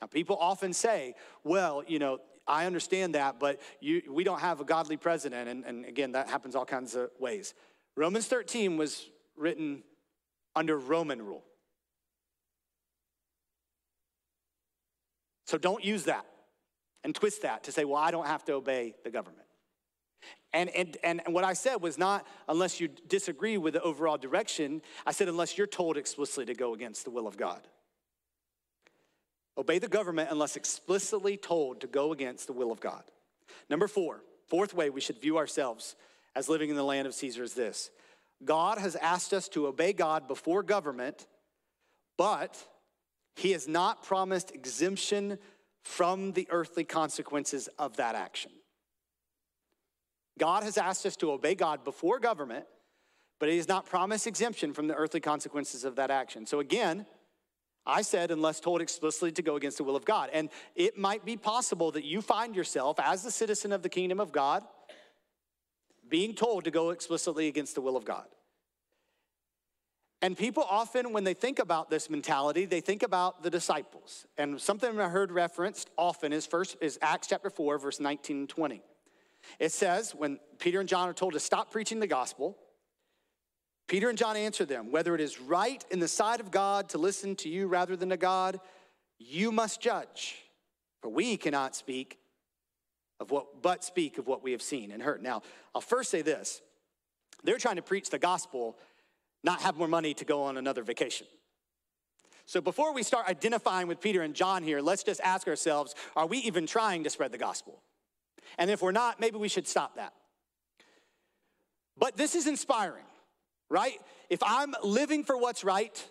Now, 0.00 0.06
people 0.06 0.36
often 0.38 0.72
say, 0.72 1.14
well, 1.44 1.82
you 1.86 1.98
know, 1.98 2.18
I 2.46 2.66
understand 2.66 3.14
that, 3.14 3.38
but 3.38 3.60
you, 3.80 4.02
we 4.10 4.24
don't 4.24 4.40
have 4.40 4.60
a 4.60 4.64
godly 4.64 4.96
president. 4.96 5.48
And, 5.48 5.64
and 5.64 5.84
again, 5.84 6.12
that 6.12 6.28
happens 6.28 6.56
all 6.56 6.64
kinds 6.64 6.94
of 6.94 7.10
ways. 7.18 7.54
Romans 7.96 8.26
13 8.26 8.76
was 8.76 9.08
written 9.36 9.82
under 10.56 10.76
Roman 10.76 11.22
rule. 11.22 11.44
So 15.46 15.58
don't 15.58 15.84
use 15.84 16.04
that 16.04 16.24
and 17.04 17.14
twist 17.14 17.42
that 17.42 17.64
to 17.64 17.72
say, 17.72 17.84
well, 17.84 18.00
I 18.00 18.10
don't 18.10 18.26
have 18.26 18.44
to 18.46 18.54
obey 18.54 18.94
the 19.04 19.10
government. 19.10 19.46
And, 20.52 20.70
and, 20.70 20.96
and 21.02 21.22
what 21.28 21.44
I 21.44 21.54
said 21.54 21.76
was 21.76 21.98
not 21.98 22.26
unless 22.48 22.80
you 22.80 22.88
disagree 23.08 23.56
with 23.56 23.74
the 23.74 23.82
overall 23.82 24.18
direction, 24.18 24.82
I 25.06 25.12
said 25.12 25.28
unless 25.28 25.56
you're 25.56 25.66
told 25.66 25.96
explicitly 25.96 26.46
to 26.46 26.54
go 26.54 26.74
against 26.74 27.04
the 27.04 27.10
will 27.10 27.26
of 27.26 27.36
God. 27.36 27.66
Obey 29.58 29.78
the 29.78 29.88
government 29.88 30.30
unless 30.30 30.56
explicitly 30.56 31.36
told 31.36 31.80
to 31.80 31.86
go 31.86 32.12
against 32.12 32.46
the 32.46 32.52
will 32.52 32.72
of 32.72 32.80
God. 32.80 33.02
Number 33.68 33.86
four, 33.86 34.22
fourth 34.48 34.74
way 34.74 34.90
we 34.90 35.00
should 35.00 35.20
view 35.20 35.36
ourselves 35.36 35.94
as 36.34 36.48
living 36.48 36.70
in 36.70 36.76
the 36.76 36.84
land 36.84 37.06
of 37.06 37.14
Caesar 37.14 37.42
is 37.42 37.54
this 37.54 37.90
God 38.44 38.78
has 38.78 38.96
asked 38.96 39.32
us 39.32 39.48
to 39.50 39.66
obey 39.66 39.92
God 39.92 40.26
before 40.26 40.62
government, 40.62 41.26
but 42.16 42.56
he 43.36 43.52
has 43.52 43.68
not 43.68 44.02
promised 44.02 44.54
exemption 44.54 45.38
from 45.82 46.32
the 46.32 46.46
earthly 46.50 46.84
consequences 46.84 47.68
of 47.78 47.96
that 47.96 48.14
action. 48.14 48.52
God 50.38 50.62
has 50.62 50.78
asked 50.78 51.04
us 51.06 51.16
to 51.16 51.32
obey 51.32 51.54
God 51.54 51.84
before 51.84 52.18
government, 52.18 52.64
but 53.38 53.48
He 53.48 53.56
has 53.56 53.68
not 53.68 53.86
promised 53.86 54.26
exemption 54.26 54.72
from 54.72 54.88
the 54.88 54.94
earthly 54.94 55.20
consequences 55.20 55.84
of 55.84 55.96
that 55.96 56.10
action. 56.10 56.46
So 56.46 56.60
again, 56.60 57.06
I 57.84 58.02
said, 58.02 58.30
unless 58.30 58.60
told 58.60 58.80
explicitly 58.80 59.32
to 59.32 59.42
go 59.42 59.56
against 59.56 59.78
the 59.78 59.84
will 59.84 59.96
of 59.96 60.04
God. 60.04 60.30
And 60.32 60.50
it 60.76 60.96
might 60.96 61.24
be 61.24 61.36
possible 61.36 61.90
that 61.92 62.04
you 62.04 62.22
find 62.22 62.54
yourself, 62.54 63.00
as 63.00 63.24
a 63.24 63.30
citizen 63.30 63.72
of 63.72 63.82
the 63.82 63.88
kingdom 63.88 64.20
of 64.20 64.30
God, 64.30 64.62
being 66.08 66.34
told 66.34 66.64
to 66.64 66.70
go 66.70 66.90
explicitly 66.90 67.48
against 67.48 67.74
the 67.74 67.80
will 67.80 67.96
of 67.96 68.04
God. 68.04 68.26
And 70.20 70.38
people 70.38 70.62
often, 70.62 71.12
when 71.12 71.24
they 71.24 71.34
think 71.34 71.58
about 71.58 71.90
this 71.90 72.08
mentality, 72.08 72.64
they 72.64 72.80
think 72.80 73.02
about 73.02 73.42
the 73.42 73.50
disciples. 73.50 74.24
And 74.38 74.60
something 74.60 75.00
I 75.00 75.08
heard 75.08 75.32
referenced 75.32 75.90
often 75.98 76.32
is 76.32 76.46
first 76.46 76.76
is 76.80 76.96
Acts 77.02 77.26
chapter 77.26 77.50
4, 77.50 77.78
verse 77.78 77.98
19 77.98 78.36
and 78.36 78.48
20. 78.48 78.82
It 79.58 79.72
says, 79.72 80.14
when 80.14 80.38
Peter 80.60 80.78
and 80.78 80.88
John 80.88 81.08
are 81.08 81.12
told 81.12 81.32
to 81.32 81.40
stop 81.40 81.72
preaching 81.72 81.98
the 81.98 82.06
gospel, 82.06 82.56
Peter 83.88 84.08
and 84.08 84.16
John 84.16 84.36
answer 84.36 84.64
them, 84.64 84.90
whether 84.90 85.14
it 85.14 85.20
is 85.20 85.40
right 85.40 85.84
in 85.90 85.98
the 85.98 86.08
sight 86.08 86.40
of 86.40 86.50
God 86.50 86.88
to 86.90 86.98
listen 86.98 87.36
to 87.36 87.48
you 87.48 87.66
rather 87.66 87.96
than 87.96 88.08
to 88.08 88.16
God, 88.16 88.60
you 89.18 89.52
must 89.52 89.80
judge. 89.80 90.36
For 91.00 91.08
we 91.08 91.36
cannot 91.36 91.74
speak 91.74 92.18
of 93.20 93.30
what, 93.30 93.62
but 93.62 93.84
speak 93.84 94.18
of 94.18 94.26
what 94.26 94.42
we 94.42 94.52
have 94.52 94.62
seen 94.62 94.90
and 94.90 95.02
heard. 95.02 95.22
Now, 95.22 95.42
I'll 95.74 95.80
first 95.80 96.10
say 96.10 96.22
this. 96.22 96.62
They're 97.44 97.58
trying 97.58 97.76
to 97.76 97.82
preach 97.82 98.10
the 98.10 98.18
gospel 98.18 98.76
not 99.44 99.62
have 99.62 99.76
more 99.76 99.88
money 99.88 100.14
to 100.14 100.24
go 100.24 100.44
on 100.44 100.56
another 100.56 100.82
vacation. 100.82 101.26
So 102.46 102.60
before 102.60 102.92
we 102.92 103.02
start 103.02 103.28
identifying 103.28 103.88
with 103.88 104.00
Peter 104.00 104.22
and 104.22 104.34
John 104.34 104.62
here, 104.62 104.80
let's 104.80 105.02
just 105.02 105.20
ask 105.22 105.46
ourselves 105.46 105.94
are 106.16 106.26
we 106.26 106.38
even 106.38 106.66
trying 106.66 107.04
to 107.04 107.10
spread 107.10 107.32
the 107.32 107.38
gospel? 107.38 107.80
And 108.58 108.70
if 108.70 108.82
we're 108.82 108.92
not, 108.92 109.20
maybe 109.20 109.38
we 109.38 109.48
should 109.48 109.66
stop 109.66 109.96
that. 109.96 110.12
But 111.96 112.16
this 112.16 112.34
is 112.34 112.46
inspiring, 112.46 113.04
right? 113.72 113.98
If 114.30 114.42
I'm 114.44 114.74
living 114.84 115.24
for 115.24 115.36
what's 115.36 115.64
right, 115.64 116.08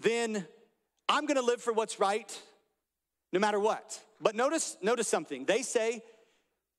then 0.00 0.46
I'm 1.08 1.26
gonna 1.26 1.42
live 1.42 1.62
for 1.62 1.72
what's 1.72 1.98
right 1.98 2.40
no 3.32 3.40
matter 3.40 3.58
what. 3.58 3.98
But 4.20 4.36
notice, 4.36 4.76
notice 4.80 5.08
something. 5.08 5.44
They 5.44 5.62
say, 5.62 6.02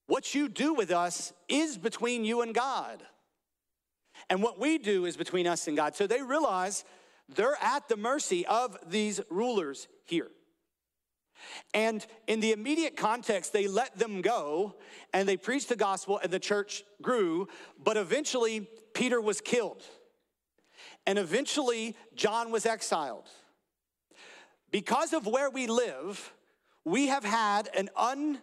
what 0.07 0.33
you 0.33 0.47
do 0.47 0.73
with 0.73 0.91
us 0.91 1.33
is 1.49 1.77
between 1.77 2.23
you 2.23 2.41
and 2.41 2.53
God. 2.53 3.03
And 4.29 4.41
what 4.41 4.59
we 4.59 4.77
do 4.77 5.05
is 5.05 5.17
between 5.17 5.47
us 5.47 5.67
and 5.67 5.75
God. 5.75 5.95
So 5.95 6.07
they 6.07 6.21
realize 6.21 6.85
they're 7.27 7.57
at 7.61 7.89
the 7.89 7.97
mercy 7.97 8.45
of 8.45 8.77
these 8.87 9.19
rulers 9.29 9.87
here. 10.05 10.29
And 11.73 12.05
in 12.27 12.39
the 12.39 12.51
immediate 12.51 12.95
context, 12.95 13.53
they 13.53 13.67
let 13.67 13.97
them 13.97 14.21
go 14.21 14.75
and 15.13 15.27
they 15.27 15.37
preached 15.37 15.69
the 15.69 15.75
gospel 15.75 16.19
and 16.21 16.31
the 16.31 16.39
church 16.39 16.83
grew, 17.01 17.47
but 17.83 17.97
eventually 17.97 18.67
Peter 18.93 19.19
was 19.21 19.41
killed. 19.41 19.83
And 21.05 21.19
eventually 21.19 21.95
John 22.15 22.51
was 22.51 22.65
exiled. 22.65 23.29
Because 24.71 25.13
of 25.13 25.27
where 25.27 25.49
we 25.49 25.67
live, 25.67 26.33
we 26.83 27.07
have 27.07 27.23
had 27.23 27.69
an 27.75 27.89
un 27.95 28.39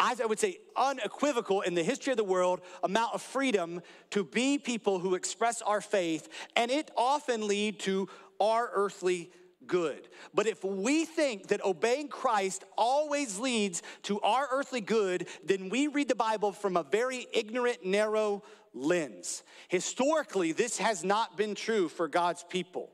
I 0.00 0.14
would 0.26 0.40
say 0.40 0.58
unequivocal 0.76 1.60
in 1.60 1.74
the 1.74 1.82
history 1.82 2.10
of 2.10 2.16
the 2.16 2.24
world 2.24 2.60
amount 2.82 3.14
of 3.14 3.22
freedom 3.22 3.80
to 4.10 4.24
be 4.24 4.58
people 4.58 4.98
who 4.98 5.14
express 5.14 5.62
our 5.62 5.80
faith, 5.80 6.28
and 6.56 6.70
it 6.70 6.90
often 6.96 7.46
lead 7.46 7.78
to 7.80 8.08
our 8.40 8.70
earthly 8.74 9.30
good. 9.66 10.08
But 10.32 10.46
if 10.46 10.62
we 10.64 11.04
think 11.04 11.48
that 11.48 11.64
obeying 11.64 12.08
Christ 12.08 12.64
always 12.76 13.38
leads 13.38 13.82
to 14.02 14.20
our 14.20 14.48
earthly 14.50 14.80
good, 14.80 15.26
then 15.44 15.68
we 15.68 15.86
read 15.86 16.08
the 16.08 16.14
Bible 16.14 16.52
from 16.52 16.76
a 16.76 16.82
very 16.82 17.26
ignorant, 17.32 17.84
narrow 17.84 18.42
lens. 18.72 19.42
Historically, 19.68 20.52
this 20.52 20.78
has 20.78 21.04
not 21.04 21.36
been 21.36 21.54
true 21.54 21.88
for 21.88 22.08
God's 22.08 22.44
people. 22.48 22.90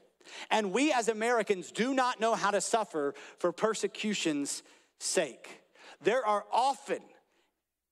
And 0.51 0.73
we 0.73 0.93
as 0.93 1.09
Americans 1.09 1.73
do 1.73 1.95
not 1.95 2.21
know 2.21 2.35
how 2.35 2.51
to 2.51 2.61
suffer 2.61 3.15
for 3.39 3.53
persecution's 3.53 4.63
sake. 4.99 5.63
There 6.03 6.25
are 6.25 6.45
often, 6.53 7.01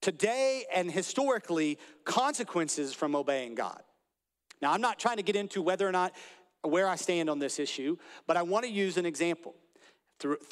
today 0.01 0.65
and 0.73 0.89
historically, 0.89 1.77
consequences 2.05 2.93
from 2.93 3.15
obeying 3.15 3.55
God. 3.55 3.81
Now, 4.61 4.73
I'm 4.73 4.81
not 4.81 4.99
trying 4.99 5.17
to 5.17 5.23
get 5.23 5.35
into 5.35 5.61
whether 5.61 5.87
or 5.87 5.91
not 5.91 6.13
where 6.63 6.87
I 6.87 6.95
stand 6.95 7.29
on 7.29 7.39
this 7.39 7.59
issue, 7.59 7.97
but 8.27 8.37
I 8.37 8.41
want 8.41 8.65
to 8.65 8.71
use 8.71 8.97
an 8.97 9.05
example. 9.05 9.55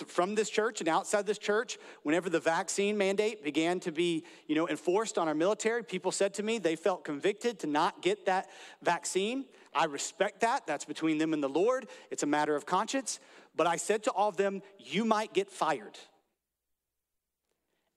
From 0.08 0.36
this 0.36 0.50
church 0.50 0.80
and 0.80 0.88
outside 0.88 1.26
this 1.26 1.38
church, 1.38 1.78
whenever 2.04 2.30
the 2.30 2.40
vaccine 2.40 2.98
mandate 2.98 3.44
began 3.44 3.82
to 3.82 3.92
be, 3.92 4.24
you 4.48 4.56
know, 4.56 4.70
enforced 4.70 5.18
on 5.18 5.28
our 5.28 5.34
military, 5.34 5.84
people 5.84 6.14
said 6.14 6.34
to 6.36 6.44
me 6.44 6.58
they 6.58 6.78
felt 6.78 7.04
convicted 7.04 7.60
to 7.60 7.68
not 7.68 8.02
get 8.02 8.26
that 8.28 8.48
vaccine. 8.82 9.44
I 9.76 9.86
respect 9.86 10.40
that. 10.40 10.66
That's 10.66 10.86
between 10.86 11.18
them 11.18 11.34
and 11.34 11.44
the 11.44 11.50
Lord. 11.50 11.88
It's 12.12 12.24
a 12.24 12.28
matter 12.28 12.56
of 12.56 12.66
conscience. 12.66 13.20
But 13.58 13.68
I 13.68 13.76
said 13.76 14.04
to 14.04 14.12
all 14.12 14.30
of 14.30 14.38
them, 14.38 14.62
you 14.80 15.04
might 15.04 15.34
get 15.34 15.52
fired. 15.52 16.00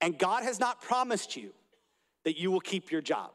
And 0.00 0.18
God 0.18 0.42
has 0.42 0.58
not 0.58 0.80
promised 0.80 1.36
you 1.36 1.52
that 2.24 2.36
you 2.36 2.50
will 2.50 2.60
keep 2.60 2.90
your 2.90 3.02
job. 3.02 3.30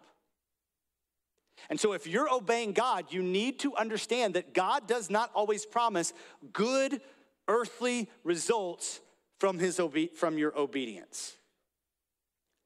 And 1.69 1.79
so, 1.79 1.93
if 1.93 2.05
you're 2.05 2.31
obeying 2.31 2.73
God, 2.73 3.11
you 3.11 3.23
need 3.23 3.59
to 3.59 3.75
understand 3.75 4.35
that 4.35 4.53
God 4.53 4.87
does 4.87 5.09
not 5.09 5.31
always 5.33 5.65
promise 5.65 6.13
good 6.53 7.01
earthly 7.47 8.09
results 8.23 9.01
from, 9.39 9.59
his 9.59 9.79
obe- 9.79 10.13
from 10.15 10.37
your 10.37 10.57
obedience. 10.57 11.35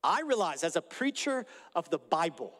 I 0.04 0.22
realize 0.22 0.64
as 0.64 0.76
a 0.76 0.82
preacher 0.82 1.45
of 1.76 1.89
the 1.89 1.97
Bible 1.97 2.54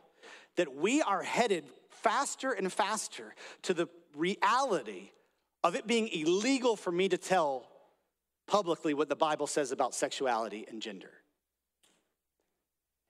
that 0.56 0.76
we 0.76 1.02
are 1.02 1.24
headed 1.24 1.66
faster 1.90 2.52
and 2.52 2.72
faster 2.72 3.34
to 3.64 3.74
the 3.74 3.88
reality 4.16 5.12
of 5.64 5.76
it 5.76 5.88
being 5.88 6.08
illegal 6.10 6.76
for 6.76 6.92
me 6.92 7.10
to 7.10 7.18
tell 7.18 7.68
publicly 8.48 8.94
what 8.94 9.10
the 9.10 9.16
Bible 9.16 9.48
says 9.48 9.72
about 9.72 9.94
sexuality 9.94 10.66
and 10.70 10.82
gender. 10.82 11.12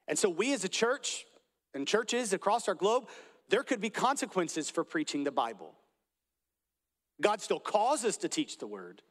And 0.07 0.17
so, 0.17 0.29
we 0.29 0.53
as 0.53 0.63
a 0.63 0.69
church 0.69 1.25
and 1.73 1.87
churches 1.87 2.33
across 2.33 2.67
our 2.67 2.75
globe, 2.75 3.07
there 3.49 3.63
could 3.63 3.81
be 3.81 3.89
consequences 3.89 4.69
for 4.69 4.83
preaching 4.83 5.23
the 5.23 5.31
Bible. 5.31 5.73
God 7.21 7.41
still 7.41 7.59
calls 7.59 8.05
us 8.05 8.17
to 8.17 8.29
teach 8.29 8.57
the 8.57 8.67
word, 8.67 9.01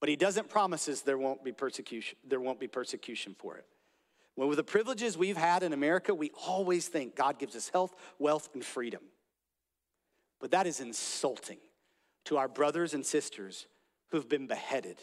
but 0.00 0.08
He 0.08 0.16
doesn't 0.16 0.48
promise 0.48 0.88
us 0.88 1.00
there 1.00 1.18
won't 1.18 1.44
be 1.44 1.52
persecution. 1.52 2.18
There 2.26 2.40
won't 2.40 2.60
be 2.60 2.68
persecution 2.68 3.34
for 3.38 3.56
it. 3.56 3.66
Well, 4.36 4.48
with 4.48 4.56
the 4.56 4.64
privileges 4.64 5.18
we've 5.18 5.36
had 5.36 5.62
in 5.62 5.72
America, 5.72 6.14
we 6.14 6.30
always 6.46 6.88
think 6.88 7.16
God 7.16 7.38
gives 7.38 7.54
us 7.54 7.68
health, 7.68 7.94
wealth, 8.18 8.48
and 8.54 8.64
freedom. 8.64 9.02
But 10.40 10.50
that 10.52 10.66
is 10.66 10.80
insulting 10.80 11.58
to 12.24 12.38
our 12.38 12.48
brothers 12.48 12.94
and 12.94 13.04
sisters 13.04 13.66
who've 14.10 14.28
been 14.28 14.46
beheaded 14.46 14.96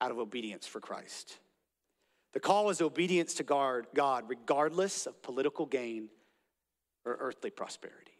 out 0.00 0.10
of 0.10 0.18
obedience 0.18 0.66
for 0.66 0.80
Christ. 0.80 1.38
The 2.32 2.40
call 2.40 2.70
is 2.70 2.80
obedience 2.80 3.34
to 3.34 3.42
God, 3.42 4.24
regardless 4.28 5.06
of 5.06 5.20
political 5.22 5.66
gain 5.66 6.08
or 7.04 7.16
earthly 7.18 7.50
prosperity. 7.50 8.12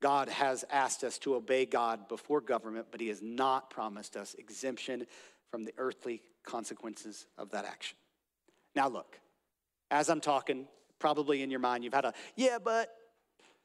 God 0.00 0.28
has 0.28 0.64
asked 0.70 1.02
us 1.02 1.18
to 1.18 1.34
obey 1.34 1.66
God 1.66 2.08
before 2.08 2.40
government, 2.40 2.86
but 2.90 3.00
He 3.00 3.08
has 3.08 3.22
not 3.22 3.70
promised 3.70 4.16
us 4.16 4.34
exemption 4.38 5.06
from 5.50 5.64
the 5.64 5.72
earthly 5.78 6.22
consequences 6.44 7.26
of 7.36 7.50
that 7.50 7.64
action. 7.64 7.96
Now, 8.76 8.88
look, 8.88 9.18
as 9.90 10.08
I'm 10.08 10.20
talking, 10.20 10.66
probably 10.98 11.42
in 11.42 11.50
your 11.50 11.60
mind, 11.60 11.84
you've 11.84 11.94
had 11.94 12.04
a, 12.04 12.12
yeah, 12.36 12.58
but, 12.62 12.90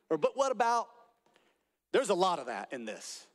or, 0.09 0.17
but 0.17 0.31
what 0.35 0.51
about? 0.51 0.87
There's 1.91 2.09
a 2.09 2.15
lot 2.15 2.39
of 2.39 2.47
that 2.47 2.71
in 2.71 2.85
this. 2.85 3.27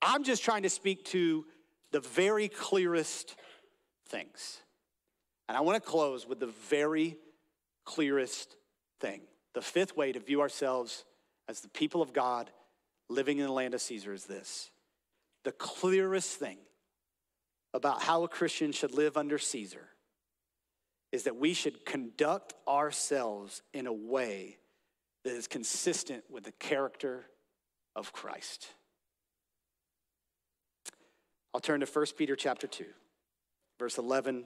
I'm 0.00 0.24
just 0.24 0.42
trying 0.42 0.62
to 0.62 0.70
speak 0.70 1.04
to 1.06 1.44
the 1.90 2.00
very 2.00 2.48
clearest 2.48 3.34
things. 4.08 4.58
And 5.48 5.56
I 5.56 5.60
want 5.60 5.82
to 5.82 5.88
close 5.88 6.26
with 6.26 6.40
the 6.40 6.52
very 6.68 7.16
clearest 7.84 8.56
thing. 9.00 9.22
The 9.54 9.62
fifth 9.62 9.96
way 9.96 10.12
to 10.12 10.20
view 10.20 10.40
ourselves 10.40 11.04
as 11.48 11.60
the 11.60 11.68
people 11.68 12.02
of 12.02 12.12
God 12.12 12.50
living 13.08 13.38
in 13.38 13.46
the 13.46 13.52
land 13.52 13.74
of 13.74 13.80
Caesar 13.80 14.12
is 14.12 14.24
this 14.24 14.70
the 15.44 15.52
clearest 15.52 16.38
thing 16.38 16.58
about 17.72 18.02
how 18.02 18.24
a 18.24 18.28
Christian 18.28 18.72
should 18.72 18.92
live 18.92 19.16
under 19.16 19.38
Caesar 19.38 19.88
is 21.12 21.22
that 21.22 21.36
we 21.36 21.54
should 21.54 21.86
conduct 21.86 22.54
ourselves 22.66 23.62
in 23.72 23.86
a 23.86 23.92
way 23.92 24.56
that 25.24 25.32
is 25.32 25.46
consistent 25.46 26.24
with 26.28 26.44
the 26.44 26.52
character 26.52 27.26
of 27.94 28.12
Christ. 28.12 28.68
I'll 31.54 31.60
turn 31.60 31.80
to 31.80 31.86
1 31.86 32.06
Peter 32.18 32.34
chapter 32.34 32.66
2, 32.66 32.84
verse 33.78 33.98
11 33.98 34.44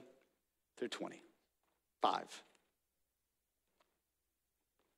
through 0.77 0.89
25. 0.89 2.43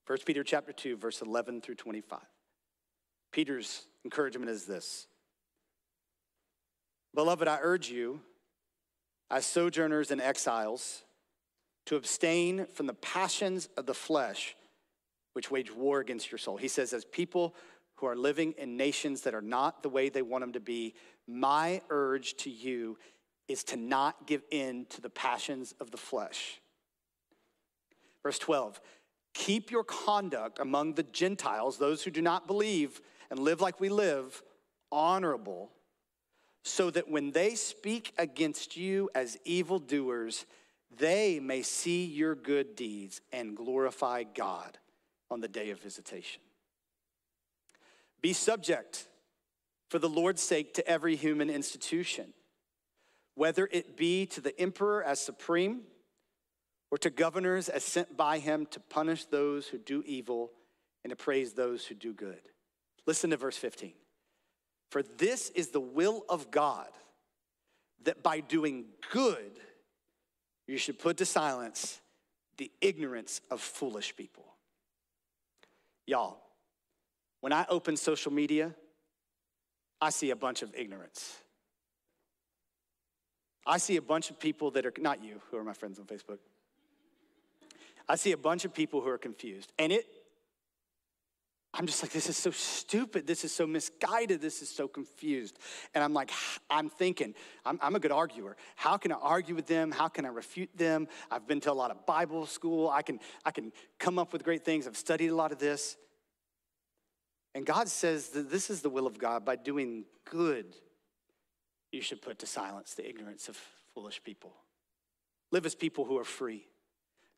1 0.06 0.18
Peter 0.26 0.44
chapter 0.44 0.74
2, 0.74 0.98
verse 0.98 1.22
11 1.22 1.62
through 1.62 1.76
25. 1.76 2.20
Peter's 3.32 3.88
encouragement 4.04 4.50
is 4.50 4.66
this 4.66 5.08
Beloved, 7.16 7.48
I 7.48 7.60
urge 7.62 7.90
you, 7.90 8.22
as 9.30 9.46
sojourners 9.46 10.12
and 10.12 10.20
exiles, 10.20 11.04
to 11.86 11.96
abstain 11.96 12.68
from 12.74 12.88
the 12.88 12.94
passions 12.94 13.70
of 13.78 13.86
the 13.86 13.94
flesh 13.94 14.56
which 15.34 15.52
wage 15.52 15.74
war 15.74 16.00
against 16.00 16.32
your 16.32 16.38
soul. 16.38 16.58
He 16.58 16.68
says, 16.68 16.94
as 16.94 17.06
people 17.06 17.56
who 17.96 18.06
are 18.06 18.16
living 18.16 18.54
in 18.58 18.78
nations 18.78 19.22
that 19.22 19.34
are 19.34 19.42
not 19.42 19.84
the 19.84 19.90
way 19.90 20.10
they 20.10 20.22
want 20.22 20.44
them 20.44 20.54
to 20.54 20.60
be, 20.60 20.94
my 21.28 21.82
urge 21.90 22.36
to 22.38 22.50
you 22.50 22.98
is 23.48 23.64
to 23.66 23.78
not 23.78 24.28
give 24.28 24.44
in 24.52 24.86
to 24.90 25.02
the 25.02 25.10
passions 25.10 25.74
of 25.80 25.92
the 25.92 25.98
flesh. 25.98 26.62
Verse 28.22 28.40
12, 28.40 28.80
keep 29.34 29.70
your 29.70 29.84
conduct 29.84 30.60
among 30.60 30.94
the 30.94 31.04
Gentiles, 31.04 31.78
those 31.78 32.04
who 32.04 32.12
do 32.12 32.22
not 32.22 32.48
believe 32.48 33.02
and 33.30 33.40
live 33.40 33.60
like 33.62 33.80
we 33.80 33.90
live, 33.90 34.42
honorable, 34.92 35.72
so 36.64 36.90
that 36.90 37.10
when 37.10 37.32
they 37.32 37.56
speak 37.56 38.14
against 38.18 38.78
you 38.78 39.10
as 39.14 39.38
evildoers, 39.44 40.46
they 40.98 41.40
may 41.40 41.62
see 41.62 42.06
your 42.06 42.36
good 42.36 42.76
deeds 42.76 43.20
and 43.34 43.58
glorify 43.58 44.24
God 44.24 44.78
on 45.30 45.42
the 45.42 45.48
day 45.48 45.72
of 45.72 45.82
visitation. 45.82 46.42
Be 48.22 48.32
subject 48.32 49.08
for 49.90 50.00
the 50.00 50.08
Lord's 50.08 50.42
sake 50.42 50.74
to 50.76 50.88
every 50.88 51.16
human 51.16 51.50
institution, 51.50 52.34
whether 53.36 53.68
it 53.72 53.98
be 53.98 54.26
to 54.28 54.42
the 54.42 54.60
emperor 54.60 55.04
as 55.04 55.20
supreme 55.20 55.82
or 56.92 56.98
to 57.00 57.10
governors 57.10 57.70
as 57.70 57.84
sent 57.84 58.16
by 58.16 58.40
him 58.40 58.68
to 58.68 58.80
punish 58.80 59.26
those 59.26 59.68
who 59.68 59.78
do 59.78 60.04
evil 60.06 60.52
and 61.04 61.10
to 61.10 61.16
praise 61.16 61.54
those 61.54 61.86
who 61.86 61.96
do 61.96 62.14
good. 62.14 62.42
Listen 63.06 63.32
to 63.32 63.38
verse 63.38 63.58
15. 63.58 63.94
For 64.90 65.02
this 65.02 65.50
is 65.52 65.70
the 65.70 65.80
will 65.80 66.24
of 66.30 66.52
God, 66.52 66.88
that 68.04 68.22
by 68.22 68.42
doing 68.42 68.86
good, 69.12 69.60
you 70.68 70.78
should 70.78 71.00
put 71.00 71.18
to 71.18 71.26
silence 71.26 72.00
the 72.58 72.72
ignorance 72.80 73.42
of 73.50 73.60
foolish 73.60 74.16
people. 74.16 74.46
Y'all, 76.06 76.38
when 77.42 77.52
I 77.52 77.66
open 77.70 77.98
social 77.98 78.32
media, 78.32 78.74
I 80.00 80.12
see 80.12 80.30
a 80.30 80.36
bunch 80.36 80.62
of 80.62 80.74
ignorance. 80.76 81.38
I 83.66 83.78
see 83.78 83.96
a 83.96 84.02
bunch 84.02 84.30
of 84.30 84.40
people 84.40 84.72
that 84.72 84.86
are, 84.86 84.94
not 84.98 85.24
you, 85.24 85.42
who 85.50 85.58
are 85.58 85.64
my 85.64 85.74
friends 85.74 86.00
on 86.00 86.06
Facebook. 86.06 86.40
I 88.08 88.16
see 88.16 88.34
a 88.34 88.38
bunch 88.38 88.66
of 88.66 88.74
people 88.74 89.02
who 89.02 89.10
are 89.10 89.18
confused. 89.18 89.72
And 89.80 89.92
it, 89.92 90.06
I'm 91.74 91.88
just 91.88 92.04
like, 92.04 92.12
this 92.12 92.30
is 92.30 92.38
so 92.38 92.52
stupid. 92.52 93.26
This 93.26 93.44
is 93.44 93.52
so 93.52 93.66
misguided. 93.66 94.42
This 94.42 94.62
is 94.62 94.70
so 94.70 94.88
confused. 94.88 95.58
And 95.96 96.04
I'm 96.04 96.14
like, 96.14 96.30
I'm 96.70 96.90
thinking, 96.90 97.34
I'm, 97.66 97.80
I'm, 97.82 97.96
a 97.96 98.00
good 98.00 98.12
arguer. 98.12 98.56
How 98.76 98.98
can 98.98 99.12
I 99.12 99.16
argue 99.16 99.56
with 99.56 99.66
them? 99.66 99.92
How 99.92 100.08
can 100.08 100.26
I 100.26 100.30
refute 100.30 100.70
them? 100.78 101.08
I've 101.32 101.48
been 101.48 101.62
to 101.62 101.72
a 101.72 101.74
lot 101.74 101.90
of 101.90 102.06
Bible 102.06 102.46
school. 102.46 102.90
I 102.90 103.02
can, 103.02 103.20
I 103.44 103.52
can 103.52 103.72
come 103.98 104.20
up 104.20 104.34
with 104.34 104.44
great 104.44 104.64
things. 104.64 104.86
I've 104.86 104.98
studied 104.98 105.30
a 105.30 105.36
lot 105.36 105.52
of 105.52 105.58
this. 105.58 105.98
And 107.56 107.66
God 107.66 107.88
says 107.88 108.30
that 108.30 108.52
this 108.52 108.70
is 108.70 108.82
the 108.82 108.90
will 108.90 109.08
of 109.08 109.18
God. 109.18 109.44
By 109.44 109.56
doing 109.56 110.06
good, 110.30 110.76
you 111.94 112.02
should 112.02 112.22
put 112.22 112.40
to 112.40 112.46
silence 112.46 112.94
the 112.94 113.08
ignorance 113.08 113.50
of 113.50 113.60
foolish 113.94 114.24
people. 114.24 114.54
Live 115.52 115.66
as 115.66 115.76
people 115.76 116.06
who 116.06 116.18
are 116.18 116.24
free 116.24 116.68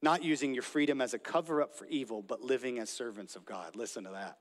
not 0.05 0.23
using 0.23 0.53
your 0.53 0.63
freedom 0.63 1.01
as 1.01 1.13
a 1.13 1.19
cover 1.19 1.61
up 1.61 1.73
for 1.75 1.87
evil, 1.87 2.21
but 2.21 2.41
living 2.41 2.79
as 2.79 2.89
servants 2.89 3.35
of 3.35 3.43
God. 3.43 3.75
Listen 3.75 4.03
to 4.03 4.11
that. 4.11 4.37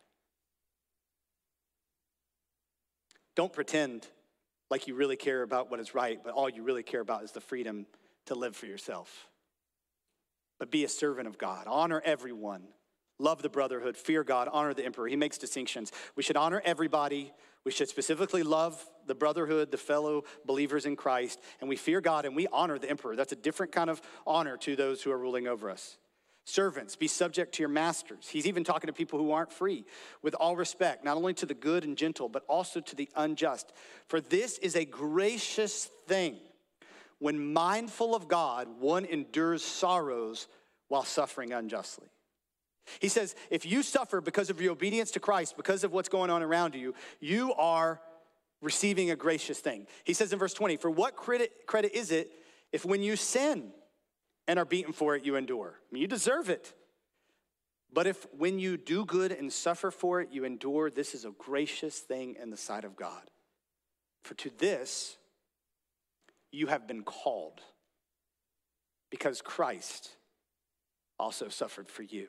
Don't 3.34 3.52
pretend 3.52 4.06
like 4.70 4.86
you 4.86 4.94
really 4.94 5.16
care 5.16 5.42
about 5.42 5.70
what 5.70 5.80
is 5.80 5.94
right, 5.94 6.20
but 6.22 6.34
all 6.34 6.48
you 6.48 6.62
really 6.62 6.82
care 6.82 7.00
about 7.00 7.24
is 7.24 7.32
the 7.32 7.40
freedom 7.40 7.86
to 8.26 8.34
live 8.34 8.54
for 8.54 8.66
yourself. 8.66 9.28
But 10.58 10.70
be 10.70 10.84
a 10.84 10.88
servant 10.88 11.28
of 11.28 11.38
God. 11.38 11.66
Honor 11.66 12.02
everyone. 12.04 12.64
Love 13.18 13.42
the 13.42 13.48
brotherhood. 13.48 13.96
Fear 13.96 14.24
God. 14.24 14.48
Honor 14.50 14.74
the 14.74 14.84
emperor. 14.84 15.06
He 15.06 15.16
makes 15.16 15.38
distinctions. 15.38 15.92
We 16.16 16.22
should 16.22 16.36
honor 16.36 16.60
everybody 16.64 17.32
we 17.64 17.72
should 17.72 17.88
specifically 17.88 18.42
love 18.42 18.84
the 19.06 19.14
brotherhood, 19.14 19.70
the 19.70 19.78
fellow 19.78 20.24
believers 20.44 20.84
in 20.84 20.96
Christ, 20.96 21.40
and 21.60 21.68
we 21.68 21.76
fear 21.76 22.00
God 22.00 22.26
and 22.26 22.36
we 22.36 22.46
honor 22.52 22.78
the 22.78 22.90
emperor. 22.90 23.16
That's 23.16 23.32
a 23.32 23.36
different 23.36 23.72
kind 23.72 23.88
of 23.88 24.02
honor 24.26 24.56
to 24.58 24.76
those 24.76 25.02
who 25.02 25.10
are 25.10 25.18
ruling 25.18 25.46
over 25.46 25.70
us. 25.70 25.96
Servants, 26.46 26.94
be 26.94 27.08
subject 27.08 27.54
to 27.54 27.62
your 27.62 27.70
masters. 27.70 28.28
He's 28.28 28.46
even 28.46 28.64
talking 28.64 28.88
to 28.88 28.92
people 28.92 29.18
who 29.18 29.32
aren't 29.32 29.50
free 29.50 29.86
with 30.20 30.34
all 30.34 30.56
respect, 30.56 31.02
not 31.02 31.16
only 31.16 31.32
to 31.34 31.46
the 31.46 31.54
good 31.54 31.84
and 31.84 31.96
gentle, 31.96 32.28
but 32.28 32.44
also 32.48 32.80
to 32.80 32.94
the 32.94 33.08
unjust. 33.16 33.72
For 34.08 34.20
this 34.20 34.58
is 34.58 34.76
a 34.76 34.84
gracious 34.84 35.88
thing. 36.06 36.36
When 37.18 37.54
mindful 37.54 38.14
of 38.14 38.28
God, 38.28 38.68
one 38.78 39.06
endures 39.06 39.64
sorrows 39.64 40.48
while 40.88 41.04
suffering 41.04 41.54
unjustly. 41.54 42.08
He 43.00 43.08
says, 43.08 43.34
if 43.50 43.64
you 43.66 43.82
suffer 43.82 44.20
because 44.20 44.50
of 44.50 44.60
your 44.60 44.72
obedience 44.72 45.10
to 45.12 45.20
Christ, 45.20 45.56
because 45.56 45.84
of 45.84 45.92
what's 45.92 46.08
going 46.08 46.30
on 46.30 46.42
around 46.42 46.74
you, 46.74 46.94
you 47.20 47.54
are 47.54 48.00
receiving 48.60 49.10
a 49.10 49.16
gracious 49.16 49.58
thing. 49.58 49.86
He 50.04 50.14
says 50.14 50.32
in 50.32 50.38
verse 50.38 50.54
20, 50.54 50.76
for 50.76 50.90
what 50.90 51.16
credit, 51.16 51.66
credit 51.66 51.92
is 51.94 52.10
it 52.10 52.30
if 52.72 52.84
when 52.84 53.02
you 53.02 53.16
sin 53.16 53.70
and 54.46 54.58
are 54.58 54.64
beaten 54.64 54.92
for 54.92 55.14
it, 55.14 55.24
you 55.24 55.36
endure? 55.36 55.74
I 55.78 55.88
mean, 55.92 56.02
you 56.02 56.08
deserve 56.08 56.48
it. 56.48 56.74
But 57.92 58.06
if 58.06 58.26
when 58.36 58.58
you 58.58 58.76
do 58.76 59.04
good 59.04 59.30
and 59.30 59.52
suffer 59.52 59.90
for 59.90 60.20
it, 60.20 60.28
you 60.32 60.44
endure, 60.44 60.90
this 60.90 61.14
is 61.14 61.24
a 61.24 61.30
gracious 61.30 61.98
thing 61.98 62.36
in 62.42 62.50
the 62.50 62.56
sight 62.56 62.84
of 62.84 62.96
God. 62.96 63.22
For 64.24 64.34
to 64.34 64.50
this 64.58 65.16
you 66.50 66.66
have 66.66 66.86
been 66.86 67.02
called, 67.02 67.60
because 69.10 69.42
Christ 69.42 70.16
also 71.18 71.48
suffered 71.48 71.88
for 71.88 72.02
you 72.02 72.28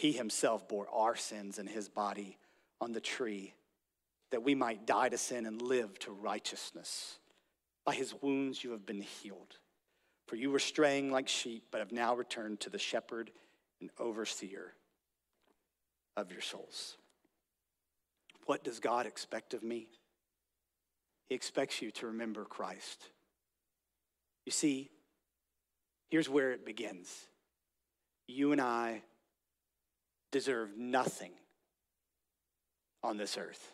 He 0.00 0.12
himself 0.12 0.66
bore 0.66 0.88
our 0.90 1.14
sins 1.14 1.58
in 1.58 1.66
his 1.66 1.90
body 1.90 2.38
on 2.80 2.92
the 2.92 3.02
tree 3.02 3.52
that 4.30 4.42
we 4.42 4.54
might 4.54 4.86
die 4.86 5.10
to 5.10 5.18
sin 5.18 5.44
and 5.44 5.60
live 5.60 5.98
to 5.98 6.10
righteousness. 6.10 7.18
By 7.84 7.94
his 7.94 8.14
wounds 8.22 8.64
you 8.64 8.70
have 8.70 8.86
been 8.86 9.02
healed. 9.02 9.58
For 10.26 10.36
you 10.36 10.50
were 10.50 10.58
straying 10.58 11.12
like 11.12 11.28
sheep, 11.28 11.64
but 11.70 11.80
have 11.80 11.92
now 11.92 12.14
returned 12.14 12.60
to 12.60 12.70
the 12.70 12.78
shepherd 12.78 13.30
and 13.82 13.90
overseer 13.98 14.72
of 16.16 16.32
your 16.32 16.40
souls. 16.40 16.96
What 18.46 18.64
does 18.64 18.80
God 18.80 19.04
expect 19.04 19.52
of 19.52 19.62
me? 19.62 19.86
He 21.28 21.34
expects 21.34 21.82
you 21.82 21.90
to 21.90 22.06
remember 22.06 22.46
Christ. 22.46 23.04
You 24.46 24.52
see, 24.52 24.88
here's 26.08 26.30
where 26.30 26.52
it 26.52 26.64
begins. 26.64 27.26
You 28.26 28.52
and 28.52 28.62
I 28.62 29.02
deserve 30.30 30.76
nothing 30.76 31.32
on 33.02 33.16
this 33.16 33.36
earth. 33.36 33.72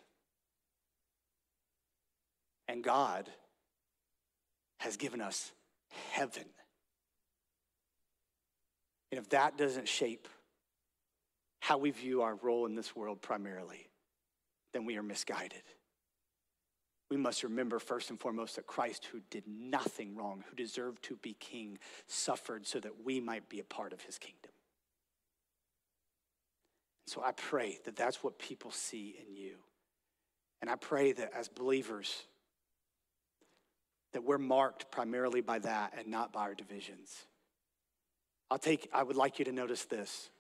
And 2.68 2.82
God 2.82 3.28
has 4.78 4.96
given 4.96 5.20
us 5.20 5.52
heaven. 6.10 6.44
And 9.10 9.20
if 9.20 9.28
that 9.30 9.56
doesn't 9.56 9.88
shape 9.88 10.28
how 11.60 11.78
we 11.78 11.90
view 11.90 12.22
our 12.22 12.34
role 12.36 12.66
in 12.66 12.74
this 12.74 12.94
world 12.94 13.22
primarily, 13.22 13.88
then 14.72 14.84
we 14.84 14.96
are 14.96 15.02
misguided. 15.02 15.62
We 17.10 17.16
must 17.16 17.44
remember 17.44 17.78
first 17.78 18.10
and 18.10 18.18
foremost 18.18 18.56
that 18.56 18.66
Christ, 18.66 19.06
who 19.06 19.20
did 19.30 19.44
nothing 19.46 20.16
wrong, 20.16 20.44
who 20.48 20.56
deserved 20.56 21.04
to 21.04 21.16
be 21.16 21.34
king, 21.38 21.78
suffered 22.08 22.66
so 22.66 22.80
that 22.80 23.04
we 23.04 23.20
might 23.20 23.48
be 23.48 23.60
a 23.60 23.64
part 23.64 23.92
of 23.92 24.00
his 24.02 24.18
kingdom. 24.18 24.50
So 27.06 27.22
I 27.24 27.32
pray 27.32 27.78
that 27.84 27.96
that's 27.96 28.22
what 28.22 28.38
people 28.38 28.70
see 28.70 29.16
in 29.20 29.36
you. 29.36 29.56
And 30.60 30.70
I 30.70 30.76
pray 30.76 31.12
that 31.12 31.32
as 31.34 31.48
believers, 31.48 32.24
that 34.12 34.24
we're 34.24 34.38
marked 34.38 34.90
primarily 34.90 35.40
by 35.40 35.58
that 35.60 35.94
and 35.96 36.08
not 36.08 36.32
by 36.32 36.40
our 36.42 36.54
divisions. 36.54 37.26
I'll 38.50 38.58
take, 38.58 38.88
I 38.92 39.02
would 39.02 39.16
like 39.16 39.38
you 39.38 39.44
to 39.44 39.52
notice 39.52 39.84
this. 39.84 40.30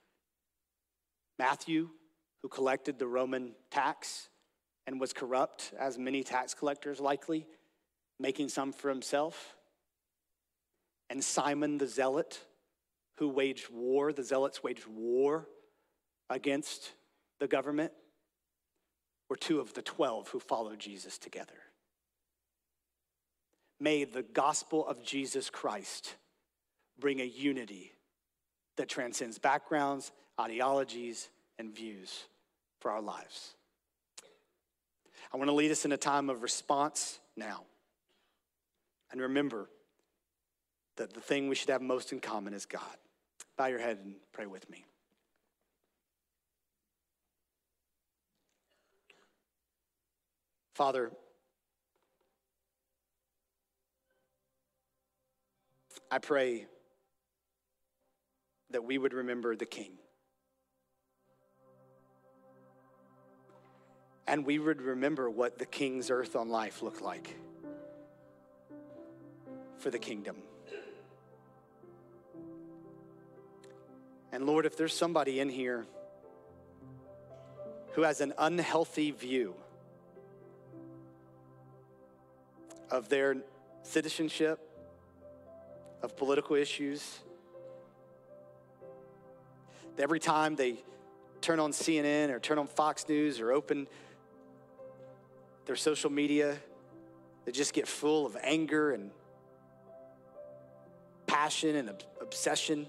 Matthew, 1.38 1.90
who 2.42 2.48
collected 2.48 2.98
the 2.98 3.06
Roman 3.06 3.52
tax 3.70 4.28
and 4.86 5.00
was 5.00 5.12
corrupt, 5.12 5.72
as 5.78 5.98
many 5.98 6.22
tax 6.22 6.54
collectors 6.54 7.00
likely, 7.00 7.46
making 8.18 8.48
some 8.48 8.72
for 8.72 8.88
himself. 8.88 9.54
And 11.10 11.22
Simon 11.22 11.78
the 11.78 11.86
Zealot, 11.86 12.40
who 13.18 13.28
waged 13.28 13.68
war, 13.70 14.12
the 14.12 14.22
Zealots 14.22 14.62
waged 14.62 14.86
war 14.86 15.46
against 16.30 16.92
the 17.38 17.46
government, 17.46 17.92
were 19.28 19.36
two 19.36 19.60
of 19.60 19.74
the 19.74 19.82
12 19.82 20.28
who 20.28 20.40
followed 20.40 20.78
Jesus 20.78 21.18
together. 21.18 21.54
May 23.80 24.04
the 24.04 24.22
gospel 24.22 24.86
of 24.86 25.02
Jesus 25.02 25.50
Christ 25.50 26.14
bring 26.98 27.20
a 27.20 27.24
unity 27.24 27.92
that 28.76 28.88
transcends 28.88 29.38
backgrounds, 29.38 30.12
ideologies, 30.40 31.28
and 31.58 31.74
views 31.74 32.24
for 32.80 32.90
our 32.90 33.02
lives. 33.02 33.54
I 35.32 35.36
want 35.36 35.48
to 35.48 35.54
lead 35.54 35.70
us 35.70 35.84
in 35.84 35.92
a 35.92 35.96
time 35.96 36.30
of 36.30 36.42
response 36.42 37.18
now. 37.36 37.64
And 39.10 39.20
remember 39.20 39.68
that 40.96 41.12
the 41.12 41.20
thing 41.20 41.48
we 41.48 41.54
should 41.54 41.70
have 41.70 41.82
most 41.82 42.12
in 42.12 42.20
common 42.20 42.54
is 42.54 42.64
God. 42.64 42.96
Bow 43.58 43.66
your 43.66 43.78
head 43.78 43.98
and 44.02 44.14
pray 44.32 44.46
with 44.46 44.68
me. 44.70 44.84
Father, 50.76 51.10
I 56.10 56.18
pray 56.18 56.66
that 58.72 58.84
we 58.84 58.98
would 58.98 59.14
remember 59.14 59.56
the 59.56 59.64
King. 59.64 59.92
And 64.26 64.44
we 64.44 64.58
would 64.58 64.82
remember 64.82 65.30
what 65.30 65.58
the 65.58 65.64
King's 65.64 66.10
earth 66.10 66.36
on 66.36 66.50
life 66.50 66.82
looked 66.82 67.00
like 67.00 67.34
for 69.78 69.88
the 69.88 69.98
kingdom. 69.98 70.36
And 74.30 74.44
Lord, 74.44 74.66
if 74.66 74.76
there's 74.76 74.92
somebody 74.92 75.40
in 75.40 75.48
here 75.48 75.86
who 77.92 78.02
has 78.02 78.20
an 78.20 78.34
unhealthy 78.36 79.10
view 79.10 79.54
of 82.90 83.08
their 83.08 83.36
citizenship, 83.82 84.58
of 86.02 86.16
political 86.16 86.56
issues. 86.56 87.20
Every 89.98 90.20
time 90.20 90.56
they 90.56 90.76
turn 91.40 91.58
on 91.58 91.72
CNN 91.72 92.30
or 92.30 92.38
turn 92.38 92.58
on 92.58 92.66
Fox 92.66 93.08
News 93.08 93.40
or 93.40 93.52
open 93.52 93.88
their 95.64 95.76
social 95.76 96.10
media, 96.10 96.56
they 97.44 97.52
just 97.52 97.72
get 97.72 97.86
full 97.86 98.26
of 98.26 98.36
anger 98.42 98.92
and 98.92 99.10
passion 101.26 101.76
and 101.76 101.90
obsession. 102.20 102.86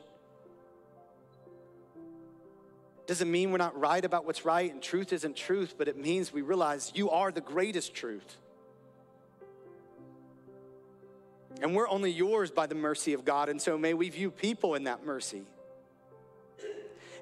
Doesn't 3.06 3.32
mean 3.32 3.52
we're 3.52 3.58
not 3.58 3.80
right 3.80 4.04
about 4.04 4.26
what's 4.26 4.44
right 4.44 4.72
and 4.72 4.82
truth 4.82 5.14
isn't 5.14 5.36
truth, 5.38 5.76
but 5.78 5.88
it 5.88 5.98
means 5.98 6.34
we 6.34 6.42
realize 6.42 6.92
you 6.94 7.10
are 7.10 7.32
the 7.32 7.42
greatest 7.42 7.94
truth. 7.94 8.38
And 11.62 11.76
we're 11.76 11.90
only 11.90 12.12
yours 12.12 12.52
by 12.52 12.68
the 12.68 12.76
mercy 12.76 13.14
of 13.14 13.26
God. 13.26 13.50
And 13.50 13.62
so 13.62 13.78
may 13.78 13.94
we 13.94 14.10
view 14.10 14.32
people 14.32 14.76
in 14.76 14.84
that 14.86 15.06
mercy. 15.06 15.44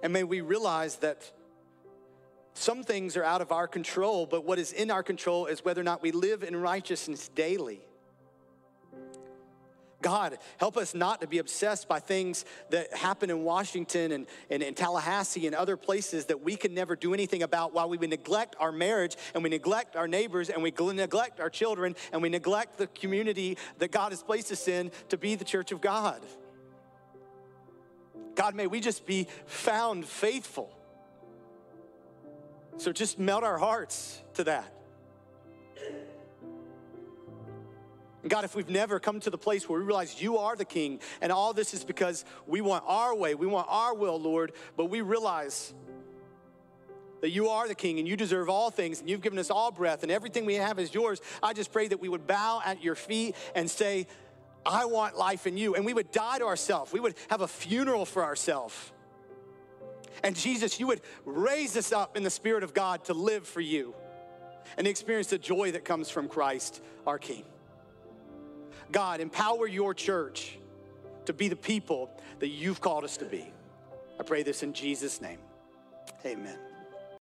And 0.04 0.12
may 0.12 0.24
we 0.24 0.42
realize 0.42 0.98
that 0.98 1.32
some 2.54 2.84
things 2.84 3.18
are 3.18 3.24
out 3.24 3.42
of 3.42 3.52
our 3.52 3.68
control, 3.68 4.26
but 4.26 4.46
what 4.46 4.60
is 4.60 4.72
in 4.72 4.90
our 4.92 5.04
control 5.04 5.46
is 5.46 5.66
whether 5.66 5.82
or 5.82 5.84
not 5.84 6.02
we 6.02 6.12
live 6.12 6.44
in 6.44 6.56
righteousness 6.56 7.30
daily. 7.30 7.82
God, 10.06 10.38
help 10.58 10.78
us 10.78 10.94
not 10.94 11.22
to 11.22 11.28
be 11.28 11.40
obsessed 11.40 11.88
by 11.88 11.98
things 11.98 12.46
that 12.70 12.94
happen 12.94 13.32
in 13.32 13.44
Washington 13.44 14.12
and, 14.12 14.28
and 14.52 14.62
in 14.62 14.76
Tallahassee 14.76 15.48
and 15.48 15.56
other 15.56 15.76
places 15.76 16.26
that 16.26 16.44
we 16.44 16.56
can 16.56 16.76
never 16.76 16.96
do 16.96 17.16
anything 17.16 17.42
about 17.42 17.74
while 17.74 17.90
we 17.90 17.98
neglect 17.98 18.56
our 18.60 18.72
marriage 18.72 19.16
and 19.34 19.44
we 19.44 19.50
neglect 19.50 19.96
our 19.96 20.08
neighbors 20.08 20.52
and 20.52 20.62
we 20.62 20.70
neglect 20.70 21.40
our 21.40 21.50
children 21.50 21.96
and 22.14 22.22
we 22.22 22.30
neglect 22.30 22.78
the 22.78 22.86
community 22.86 23.58
that 23.80 23.90
God 23.90 24.12
has 24.12 24.22
placed 24.22 24.52
us 24.52 24.68
in 24.68 24.92
to 25.10 25.18
be 25.18 25.34
the 25.34 25.44
church 25.44 25.72
of 25.72 25.82
God. 25.82 26.22
God, 28.36 28.54
may 28.54 28.68
we 28.68 28.82
just 28.82 29.08
be 29.08 29.26
found 29.48 30.06
faithful. 30.06 30.70
So 32.78 32.92
just 32.92 33.18
melt 33.18 33.44
our 33.44 33.58
hearts 33.58 34.22
to 34.36 34.44
that. 34.44 34.72
God, 38.28 38.44
if 38.44 38.56
we've 38.56 38.70
never 38.70 39.00
come 39.00 39.20
to 39.22 39.30
the 39.30 39.38
place 39.38 39.70
where 39.70 39.80
we 39.80 39.86
realize 39.86 40.22
you 40.22 40.38
are 40.38 40.56
the 40.56 40.66
king, 40.66 41.00
and 41.22 41.32
all 41.32 41.54
this 41.54 41.74
is 41.74 41.84
because 41.84 42.26
we 42.48 42.62
want 42.62 42.84
our 42.88 43.16
way, 43.16 43.36
we 43.36 43.48
want 43.48 43.68
our 43.70 43.94
will, 43.94 44.20
Lord, 44.20 44.54
but 44.76 44.86
we 44.86 45.02
realize 45.02 45.74
that 47.22 47.30
you 47.32 47.50
are 47.50 47.68
the 47.68 47.76
king 47.76 48.00
and 48.00 48.08
you 48.08 48.16
deserve 48.16 48.50
all 48.50 48.70
things 48.70 49.00
and 49.00 49.10
you've 49.10 49.22
given 49.22 49.40
us 49.40 49.50
all 49.50 49.72
breath 49.72 50.04
and 50.04 50.12
everything 50.12 50.46
we 50.46 50.56
have 50.56 50.80
is 50.80 50.94
yours. 50.94 51.22
I 51.42 51.54
just 51.54 51.72
pray 51.72 51.88
that 51.88 52.00
we 52.00 52.10
would 52.10 52.28
bow 52.28 52.62
at 52.64 52.84
your 52.84 52.96
feet 52.96 53.36
and 53.56 53.70
say, 53.70 54.08
I 54.66 54.86
want 54.86 55.18
life 55.18 55.48
in 55.48 55.58
you. 55.58 55.76
And 55.76 55.86
we 55.86 55.94
would 55.94 56.12
die 56.12 56.40
to 56.40 56.46
ourselves. 56.46 56.92
We 56.92 57.00
would 57.00 57.16
have 57.30 57.42
a 57.42 57.48
funeral 57.48 58.06
for 58.06 58.24
ourselves. 58.24 58.92
And 60.24 60.36
Jesus, 60.36 60.80
you 60.80 60.88
would 60.88 61.02
raise 61.26 61.78
us 61.78 61.92
up 61.92 62.18
in 62.18 62.24
the 62.24 62.30
Spirit 62.30 62.64
of 62.64 62.74
God 62.74 63.06
to 63.06 63.14
live 63.14 63.48
for 63.48 63.62
you 63.62 63.94
and 64.78 64.88
experience 64.88 65.28
the 65.28 65.38
joy 65.38 65.72
that 65.72 65.86
comes 65.86 66.10
from 66.10 66.28
Christ, 66.28 66.82
our 67.06 67.20
King. 67.20 67.44
God, 68.92 69.20
empower 69.20 69.68
your 69.68 69.94
church 69.94 70.58
to 71.26 71.34
be 71.34 71.48
the 71.48 71.56
people 71.56 72.10
that 72.40 72.50
you've 72.50 72.82
called 72.82 73.04
us 73.04 73.18
to 73.18 73.26
be. 73.26 73.52
I 74.20 74.24
pray 74.24 74.44
this 74.44 74.64
in 74.64 74.74
Jesus' 74.74 75.22
name. 75.22 75.40
Amen. 76.26 76.58